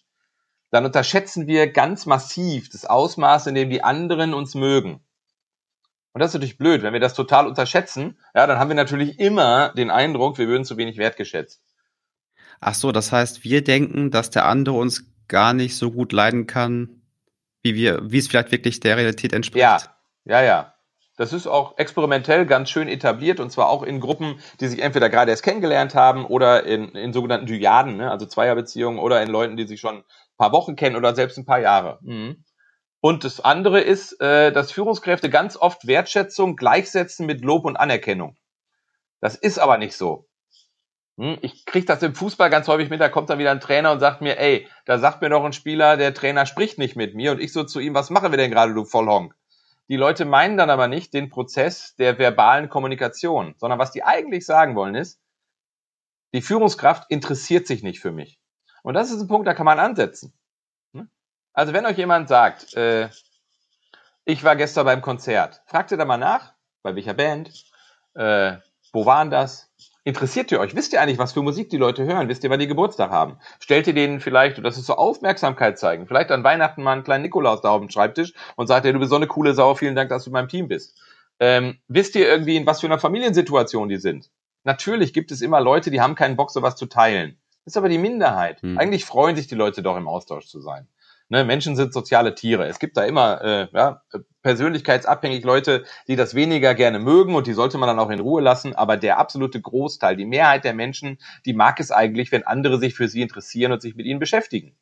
Dann 0.72 0.86
unterschätzen 0.86 1.48
wir 1.48 1.72
ganz 1.72 2.06
massiv 2.06 2.70
das 2.70 2.86
Ausmaß, 2.86 3.48
in 3.48 3.56
dem 3.56 3.70
die 3.70 3.84
anderen 3.84 4.34
uns 4.34 4.56
mögen. 4.56 5.02
Und 6.14 6.22
das 6.22 6.32
ist 6.32 6.36
natürlich 6.36 6.58
blöd, 6.58 6.84
wenn 6.84 6.94
wir 6.94 7.00
das 7.00 7.14
total 7.14 7.48
unterschätzen, 7.48 8.18
ja, 8.34 8.48
dann 8.48 8.60
haben 8.60 8.70
wir 8.70 8.76
natürlich 8.76 9.20
immer 9.20 9.70
den 9.70 9.92
Eindruck, 9.92 10.38
wir 10.38 10.48
würden 10.48 10.66
zu 10.66 10.78
wenig 10.78 10.98
wertgeschätzt. 10.98 11.62
Ach 12.60 12.74
so, 12.74 12.92
das 12.92 13.12
heißt, 13.12 13.44
wir 13.44 13.64
denken, 13.64 14.12
dass 14.12 14.30
der 14.30 14.46
andere 14.46 14.76
uns 14.76 15.06
gar 15.28 15.54
nicht 15.54 15.78
so 15.78 15.92
gut 15.92 16.12
leiden 16.12 16.48
kann, 16.48 17.02
wie 17.62 17.76
wir, 17.76 18.12
wie 18.12 18.18
es 18.18 18.28
vielleicht 18.28 18.52
wirklich 18.52 18.80
der 18.80 18.98
Realität 18.98 19.34
entspricht. 19.34 19.62
Ja, 19.62 19.80
ja, 20.26 20.42
ja. 20.42 20.74
Das 21.16 21.34
ist 21.34 21.48
auch 21.48 21.78
experimentell 21.78 22.46
ganz 22.46 22.70
schön 22.70 22.88
etabliert 22.88 23.42
und 23.42 23.52
zwar 23.52 23.70
auch 23.70 23.84
in 23.84 24.00
Gruppen, 24.00 24.40
die 24.62 24.68
sich 24.68 24.82
entweder 24.82 25.10
gerade 25.10 25.32
erst 25.32 25.44
kennengelernt 25.44 25.94
haben 25.94 26.26
oder 26.26 26.64
in, 26.64 26.90
in 26.90 27.12
sogenannten 27.12 27.46
Dyaden, 27.46 27.98
ne? 27.98 28.10
also 28.10 28.26
Zweierbeziehungen 28.26 29.00
oder 29.00 29.22
in 29.22 29.30
Leuten, 29.30 29.58
die 29.58 29.68
sich 29.68 29.82
schon 29.82 30.06
paar 30.40 30.52
Wochen 30.52 30.76
kennen 30.76 30.96
oder 30.96 31.14
selbst 31.14 31.38
ein 31.38 31.46
paar 31.46 31.60
Jahre. 31.60 32.00
Mhm. 32.02 32.44
Und 33.02 33.24
das 33.24 33.40
andere 33.40 33.80
ist, 33.82 34.20
äh, 34.20 34.52
dass 34.52 34.72
Führungskräfte 34.72 35.30
ganz 35.30 35.56
oft 35.56 35.86
Wertschätzung 35.86 36.56
gleichsetzen 36.56 37.26
mit 37.26 37.42
Lob 37.42 37.66
und 37.66 37.78
Anerkennung. 37.78 38.36
Das 39.22 39.36
ist 39.36 39.60
aber 39.60 39.78
nicht 39.78 39.96
so. 39.96 40.28
Hm? 41.18 41.38
Ich 41.42 41.66
kriege 41.66 41.86
das 41.86 42.02
im 42.02 42.16
Fußball 42.16 42.50
ganz 42.50 42.68
häufig 42.68 42.90
mit, 42.90 43.02
da 43.02 43.10
kommt 43.10 43.30
dann 43.30 43.40
wieder 43.40 43.52
ein 43.52 43.60
Trainer 43.60 43.92
und 43.92 44.00
sagt 44.00 44.22
mir, 44.22 44.40
ey, 44.40 44.68
da 44.86 44.98
sagt 44.98 45.22
mir 45.22 45.30
doch 45.30 45.44
ein 45.44 45.54
Spieler, 45.54 45.98
der 45.98 46.14
Trainer 46.14 46.46
spricht 46.46 46.78
nicht 46.78 46.96
mit 46.96 47.16
mir 47.16 47.32
und 47.32 47.42
ich 47.42 47.54
so 47.54 47.64
zu 47.64 47.80
ihm, 47.80 47.94
was 47.94 48.10
machen 48.10 48.32
wir 48.32 48.38
denn 48.38 48.52
gerade, 48.52 48.74
du 48.74 48.86
Vollhonk? 48.86 49.36
Die 49.90 49.98
Leute 49.98 50.24
meinen 50.24 50.56
dann 50.56 50.70
aber 50.70 50.88
nicht 50.88 51.14
den 51.14 51.30
Prozess 51.30 51.96
der 51.96 52.18
verbalen 52.20 52.70
Kommunikation, 52.70 53.56
sondern 53.58 53.80
was 53.80 53.92
die 53.92 54.04
eigentlich 54.04 54.46
sagen 54.46 54.76
wollen 54.76 54.96
ist, 54.96 55.20
die 56.34 56.42
Führungskraft 56.42 57.10
interessiert 57.10 57.66
sich 57.66 57.82
nicht 57.82 58.00
für 58.00 58.12
mich. 58.12 58.39
Und 58.84 58.94
das 58.94 59.12
ist 59.12 59.22
ein 59.22 59.28
Punkt, 59.28 59.48
da 59.48 59.54
kann 59.54 59.66
man 59.66 59.80
ansetzen. 59.80 60.34
Hm? 60.94 61.10
Also 61.54 61.74
wenn 61.74 61.86
euch 61.86 61.98
jemand 61.98 62.30
sagt, 62.30 62.74
äh, 62.76 63.10
ich 64.26 64.44
war 64.44 64.56
gestern 64.56 64.86
beim 64.86 65.02
Konzert, 65.02 65.62
fragt 65.66 65.92
ihr 65.92 65.98
da 65.98 66.06
mal 66.06 66.18
nach, 66.18 66.54
bei 66.84 66.96
welcher 66.96 67.14
Band, 67.14 67.66
äh, 68.16 68.58
wo 68.92 69.06
waren 69.06 69.30
das, 69.30 69.70
Interessiert 70.10 70.52
ihr 70.52 70.60
euch? 70.60 70.76
Wisst 70.76 70.94
ihr 70.94 71.02
eigentlich, 71.02 71.20
was 71.20 71.34
für 71.34 71.44
Musik 71.44 71.70
die 71.70 71.78
Leute 71.78 72.04
hören? 72.04 72.30
Wisst 72.30 72.44
ihr, 72.44 72.50
wann 72.50 72.60
die 72.60 72.68
Geburtstag 72.68 73.12
haben? 73.12 73.38
Stellt 73.60 73.86
ihr 73.86 73.94
denen 73.94 74.22
vielleicht, 74.22 74.58
und 74.58 74.64
das 74.64 74.78
ist 74.78 74.88
so 74.88 74.96
Aufmerksamkeit 74.96 75.78
zeigen, 75.78 76.08
vielleicht 76.08 76.32
an 76.32 76.44
Weihnachten 76.44 76.82
mal 76.82 76.94
einen 76.94 77.04
kleinen 77.04 77.22
Nikolaus 77.22 77.62
da 77.62 77.70
auf 77.70 77.82
dem 77.82 77.92
Schreibtisch 77.92 78.34
und 78.56 78.66
sagt, 78.66 78.86
ja, 78.86 78.92
du 78.92 78.98
bist 78.98 79.12
so 79.12 79.18
eine 79.18 79.28
coole 79.28 79.54
Sau, 79.54 79.76
vielen 79.76 79.96
Dank, 79.96 80.10
dass 80.10 80.24
du 80.24 80.30
in 80.30 80.34
meinem 80.34 80.48
Team 80.48 80.68
bist. 80.68 80.98
Ähm, 81.40 81.78
wisst 81.88 82.16
ihr 82.16 82.28
irgendwie, 82.28 82.56
in 82.56 82.66
was 82.66 82.80
für 82.80 82.88
einer 82.88 82.98
Familiensituation 82.98 83.88
die 83.88 83.98
sind? 83.98 84.32
Natürlich 84.64 85.14
gibt 85.14 85.32
es 85.32 85.42
immer 85.42 85.62
Leute, 85.62 85.92
die 85.92 86.02
haben 86.02 86.16
keinen 86.16 86.38
Bock, 86.38 86.50
sowas 86.50 86.76
zu 86.76 86.88
teilen. 86.88 87.38
Das 87.66 87.74
ist 87.74 87.78
aber 87.78 87.90
die 87.90 87.98
Minderheit. 87.98 88.62
Hm. 88.62 88.78
Eigentlich 88.78 89.06
freuen 89.06 89.36
sich 89.36 89.48
die 89.48 89.56
Leute 89.56 89.84
doch 89.84 89.98
im 89.98 90.08
Austausch 90.08 90.48
zu 90.48 90.62
sein. 90.62 90.88
Ne, 91.32 91.44
Menschen 91.44 91.76
sind 91.76 91.94
soziale 91.94 92.34
Tiere. 92.34 92.66
Es 92.66 92.80
gibt 92.80 92.98
da 92.98 93.04
immer 93.04 93.42
äh, 93.44 93.68
ja, 93.72 94.02
persönlichkeitsabhängig 94.42 95.44
Leute, 95.44 95.84
die 96.08 96.16
das 96.16 96.34
weniger 96.34 96.74
gerne 96.74 96.98
mögen 96.98 97.36
und 97.36 97.46
die 97.46 97.54
sollte 97.54 97.78
man 97.78 97.86
dann 97.86 98.00
auch 98.00 98.10
in 98.10 98.20
Ruhe 98.20 98.42
lassen. 98.42 98.76
Aber 98.76 98.98
der 98.98 99.20
absolute 99.20 99.62
Großteil, 99.62 100.16
die 100.16 100.26
Mehrheit 100.26 100.64
der 100.64 100.74
Menschen, 100.74 101.20
die 101.46 101.54
mag 101.54 101.80
es 101.80 101.92
eigentlich, 101.92 102.32
wenn 102.32 102.48
andere 102.48 102.80
sich 102.80 102.96
für 102.96 103.08
sie 103.08 103.22
interessieren 103.22 103.72
und 103.72 103.82
sich 103.82 103.96
mit 103.96 104.08
ihnen 104.08 104.20
beschäftigen. 104.20 104.76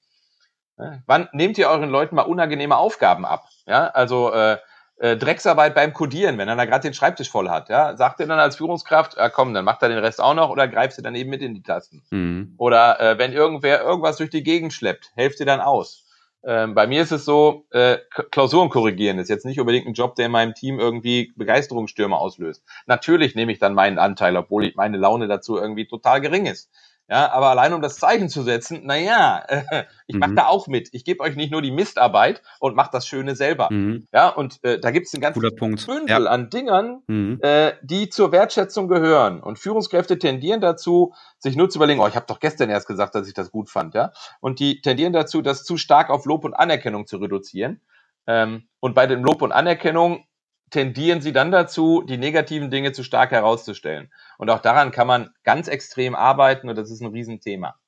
Ja, 0.78 1.00
wann 1.06 1.28
nehmt 1.34 1.58
ihr 1.58 1.68
euren 1.68 1.90
Leuten 1.90 2.16
mal 2.16 2.22
unangenehme 2.22 2.78
Aufgaben 2.78 3.26
ab? 3.26 3.50
Ja, 3.66 3.88
also 3.88 4.32
äh, 4.32 4.58
äh, 5.00 5.16
Drecksarbeit 5.18 5.76
beim 5.76 5.93
Codieren, 5.93 6.38
wenn 6.38 6.48
er 6.48 6.56
da 6.56 6.66
gerade 6.66 6.88
den 6.88 6.93
Schreibtisch 6.93 7.30
voll 7.30 7.50
hat, 7.50 7.70
ja, 7.70 7.95
sagt 7.95 8.20
ihr 8.20 8.28
dann 8.28 8.39
als 8.39 8.56
Führungskraft, 8.56 9.18
ja, 9.18 9.30
komm, 9.30 9.54
dann 9.54 9.66
macht 9.66 9.82
er 9.84 9.89
den 9.89 10.00
Rest 10.00 10.20
auch 10.20 10.34
noch 10.34 10.50
oder 10.50 10.68
greifst 10.68 10.98
du 10.98 11.02
dann 11.02 11.16
eben 11.16 11.30
mit 11.30 11.41
in 11.41 11.54
die 11.54 11.64
Tasten. 11.64 12.04
Mhm. 12.10 12.56
Oder 12.58 13.00
äh, 13.00 13.18
wenn 13.18 13.34
irgendwer 13.34 13.82
irgendwas 13.82 14.18
durch 14.18 14.30
die 14.30 14.43
Gegend 14.43 14.74
schleppt, 14.74 15.12
helft 15.16 15.39
ihr 15.39 15.45
dann 15.45 15.62
aus. 15.62 16.04
Ähm, 16.43 16.76
bei 16.76 16.88
mir 16.88 17.02
ist 17.02 17.12
es 17.12 17.26
so, 17.26 17.66
äh, 17.72 17.98
Klausuren 18.32 18.70
korrigieren 18.70 19.20
ist 19.20 19.30
jetzt 19.30 19.45
nicht 19.45 19.60
unbedingt 19.60 19.88
ein 19.88 19.93
Job, 19.93 20.16
der 20.16 20.28
in 20.28 20.32
meinem 20.32 20.54
Team 20.54 20.80
irgendwie 20.80 21.34
Begeisterungsstürme 21.36 22.18
auslöst. 22.18 22.64
Natürlich 22.86 23.36
nehme 23.36 23.52
ich 23.52 23.60
dann 23.60 23.74
meinen 23.74 24.00
Anteil, 24.00 24.38
obwohl 24.38 24.66
ich 24.66 24.76
meine 24.76 24.98
Laune 24.98 25.28
dazu 25.28 25.58
irgendwie 25.58 25.88
total 25.88 26.22
gering 26.22 26.45
ist. 26.45 26.72
Ja, 27.10 27.32
aber 27.32 27.47
allein 27.47 27.74
um 27.74 27.82
das 27.82 27.95
Zeichen 27.95 28.28
zu 28.28 28.43
setzen, 28.43 28.86
naja, 28.86 29.41
äh, 29.47 29.86
ich 30.08 30.16
mhm. 30.16 30.20
mache 30.20 30.36
da 30.36 30.47
auch 30.47 30.68
mit. 30.68 30.89
Ich 30.91 31.05
gebe 31.05 31.24
euch 31.24 31.38
nicht 31.38 31.51
nur 31.51 31.62
die 31.62 31.72
Mistarbeit 31.72 32.41
und 32.60 32.76
mache 32.76 32.89
das 32.91 33.08
Schöne 33.08 33.36
selber. 33.36 33.70
Mhm. 33.72 34.08
Ja, 34.12 34.28
und 34.30 34.62
äh, 34.64 34.80
da 34.80 34.91
gibt 34.91 35.08
es 35.08 35.14
ein 35.14 35.22
ganzes 35.22 35.41
Bündel 35.86 36.24
ja. 36.24 36.30
an 36.30 36.49
Dingern, 36.49 37.03
mhm. 37.08 37.39
äh, 37.41 37.74
die 37.82 38.10
zur 38.10 38.34
Wertschätzung 38.34 38.89
gehören. 38.89 39.41
Und 39.41 39.58
Führungskräfte 39.58 40.20
tendieren 40.20 40.60
dazu, 40.60 41.14
sich 41.39 41.55
nur 41.55 41.70
zu 41.70 41.80
überlegen, 41.80 42.01
oh, 42.01 42.08
ich 42.08 42.16
habe 42.16 42.26
doch 42.28 42.41
gestern 42.41 42.70
erst 42.70 42.88
gesagt, 42.88 43.16
dass 43.16 43.28
ich 43.28 43.34
das 43.34 43.51
gut 43.51 43.70
fand, 43.70 43.95
ja. 43.95 44.12
Und 44.41 44.60
die 44.60 44.82
tendieren 44.82 45.14
dazu, 45.14 45.41
das 45.41 45.64
zu 45.64 45.78
stark 45.78 46.10
auf 46.10 46.26
Lob 46.26 46.43
und 46.43 46.53
Anerkennung 46.53 47.08
zu 47.08 47.18
reduzieren. 47.18 47.82
Ähm, 48.28 48.68
und 48.82 48.95
bei 48.95 49.08
dem 49.08 49.24
Lob 49.24 49.41
und 49.41 49.53
Anerkennung 49.53 50.26
tendieren 50.70 51.22
sie 51.22 51.34
dann 51.34 51.51
dazu, 51.51 52.01
die 52.01 52.18
negativen 52.18 52.70
Dinge 52.70 52.91
zu 52.91 53.03
stark 53.03 53.32
herauszustellen. 53.32 54.11
Und 54.38 54.49
auch 54.49 54.59
daran 54.59 54.91
kann 54.91 55.07
man 55.07 55.30
ganz 55.43 55.68
extrem 55.68 56.15
arbeiten 56.15 56.70
und 56.70 56.78
das 56.78 56.91
ist 56.91 57.01
ein 57.01 57.11
Riesenthema. 57.11 57.80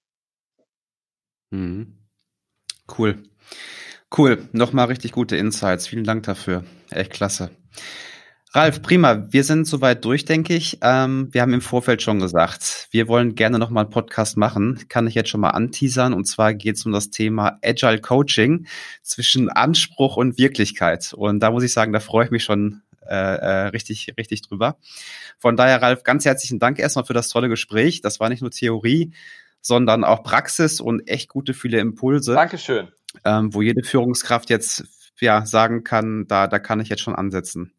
Mhm. 1.52 1.98
Cool. 2.98 3.24
Cool. 4.16 4.50
Nochmal 4.52 4.88
richtig 4.88 5.12
gute 5.12 5.38
Insights. 5.38 5.88
Vielen 5.88 6.04
Dank 6.04 6.24
dafür. 6.24 6.64
Echt 6.90 7.12
klasse. 7.12 7.52
Ralf, 8.52 8.82
prima. 8.82 9.28
Wir 9.30 9.44
sind 9.44 9.68
soweit 9.68 10.04
durch, 10.04 10.26
denke 10.26 10.56
ich. 10.56 10.80
Ähm, 10.82 11.30
wir 11.32 11.44
haben 11.44 11.54
im 11.54 11.62
Vorfeld 11.62 12.02
schon 12.02 12.20
gesagt, 12.20 12.88
wir 12.90 13.08
wollen 13.08 13.36
gerne 13.36 13.60
nochmal 13.60 13.84
einen 13.84 13.92
Podcast 13.92 14.38
machen. 14.38 14.86
Kann 14.90 15.06
ich 15.06 15.14
jetzt 15.14 15.30
schon 15.30 15.42
mal 15.42 15.52
anteasern. 15.52 16.14
Und 16.14 16.26
zwar 16.26 16.56
geht 16.56 16.76
es 16.76 16.84
um 16.84 16.92
das 16.92 17.12
Thema 17.12 17.60
Agile 17.64 18.02
Coaching 18.02 18.66
zwischen 19.04 19.50
Anspruch 19.50 20.18
und 20.18 20.40
Wirklichkeit. 20.40 21.14
Und 21.14 21.42
da 21.42 21.52
muss 21.52 21.64
ich 21.64 21.72
sagen, 21.72 21.94
da 21.94 22.00
freue 22.00 22.26
ich 22.26 22.32
mich 22.32 22.44
schon 22.44 22.82
äh, 23.08 23.14
äh, 23.14 23.68
richtig, 23.68 24.14
richtig 24.18 24.42
drüber. 24.42 24.78
Von 25.38 25.56
daher, 25.56 25.80
Ralf, 25.84 26.02
ganz 26.04 26.26
herzlichen 26.26 26.58
Dank 26.58 26.80
erstmal 26.80 27.06
für 27.06 27.14
das 27.14 27.30
tolle 27.30 27.50
Gespräch. 27.50 28.02
Das 28.02 28.20
war 28.20 28.30
nicht 28.30 28.42
nur 28.42 28.50
Theorie, 28.50 29.14
sondern 29.62 30.04
auch 30.04 30.24
Praxis 30.24 30.82
und 30.82 31.08
echt 31.08 31.30
gute, 31.30 31.54
viele 31.54 31.80
Impulse. 31.80 32.34
Dankeschön. 32.34 32.88
Ähm, 33.24 33.54
wo 33.54 33.62
jede 33.62 33.84
Führungskraft 33.84 34.50
jetzt 34.50 34.86
ja 35.20 35.46
sagen 35.46 35.84
kann, 35.84 36.26
da, 36.28 36.48
da 36.48 36.58
kann 36.58 36.80
ich 36.80 36.90
jetzt 36.90 37.02
schon 37.02 37.16
ansetzen. 37.16 37.74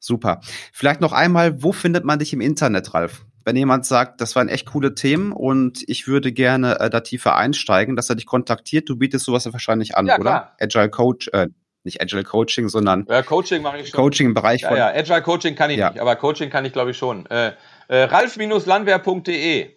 Super. 0.00 0.40
Vielleicht 0.72 1.00
noch 1.00 1.12
einmal, 1.12 1.62
wo 1.62 1.72
findet 1.72 2.04
man 2.04 2.18
dich 2.18 2.32
im 2.32 2.40
Internet, 2.40 2.94
Ralf? 2.94 3.24
Wenn 3.44 3.56
jemand 3.56 3.86
sagt, 3.86 4.20
das 4.20 4.34
waren 4.36 4.48
echt 4.48 4.66
coole 4.66 4.94
Themen 4.94 5.32
und 5.32 5.82
ich 5.86 6.06
würde 6.06 6.32
gerne 6.32 6.80
äh, 6.80 6.90
da 6.90 7.00
tiefer 7.00 7.36
einsteigen, 7.36 7.96
dass 7.96 8.10
er 8.10 8.16
dich 8.16 8.26
kontaktiert, 8.26 8.88
du 8.88 8.96
bietest 8.96 9.24
sowas 9.24 9.44
ja 9.44 9.52
wahrscheinlich 9.52 9.96
an, 9.96 10.06
ja, 10.06 10.18
oder? 10.18 10.52
Agile 10.60 10.90
Coach, 10.90 11.28
äh, 11.32 11.48
nicht 11.84 12.02
Agile 12.02 12.24
Coaching, 12.24 12.68
sondern 12.68 13.06
ja, 13.08 13.22
Coaching 13.22 13.62
mache 13.62 13.78
ich 13.78 13.88
schon. 13.88 13.98
Coaching 13.98 14.26
im 14.28 14.34
Bereich 14.34 14.64
von. 14.64 14.76
Ja, 14.76 14.90
ja, 14.90 14.98
Agile 14.98 15.22
Coaching 15.22 15.54
kann 15.54 15.70
ich 15.70 15.78
ja. 15.78 15.90
nicht, 15.90 16.00
aber 16.00 16.16
Coaching 16.16 16.50
kann 16.50 16.64
ich 16.64 16.72
glaube 16.72 16.90
ich 16.90 16.98
schon. 16.98 17.26
Äh, 17.26 17.52
äh, 17.88 18.02
Ralf-landwehr.de 18.02 19.70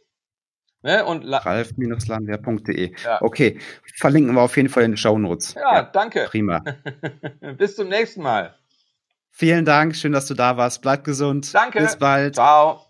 Ne? 0.84 1.05
Und 1.05 1.26
Ralf-landwehr.de. 1.26 2.93
Ja. 3.05 3.21
Okay, 3.21 3.57
verlinken 3.95 4.36
wir 4.36 4.41
auf 4.41 4.57
jeden 4.57 4.67
Fall 4.67 4.84
in 4.84 4.91
den 4.91 4.97
Show 4.97 5.17
Notes. 5.17 5.55
Ja, 5.55 5.84
danke. 5.84 6.26
Prima. 6.26 6.61
Bis 7.57 7.78
zum 7.78 7.88
nächsten 7.88 8.21
Mal. 8.21 8.53
Vielen 9.36 9.66
Dank, 9.66 9.96
schön, 9.96 10.12
dass 10.12 10.28
du 10.28 10.36
da 10.36 10.58
warst. 10.58 10.84
Bleib 10.84 11.04
gesund. 11.04 11.52
Danke. 11.56 11.80
Bis 11.80 11.98
bald. 11.98 12.36
Ciao. 12.36 12.86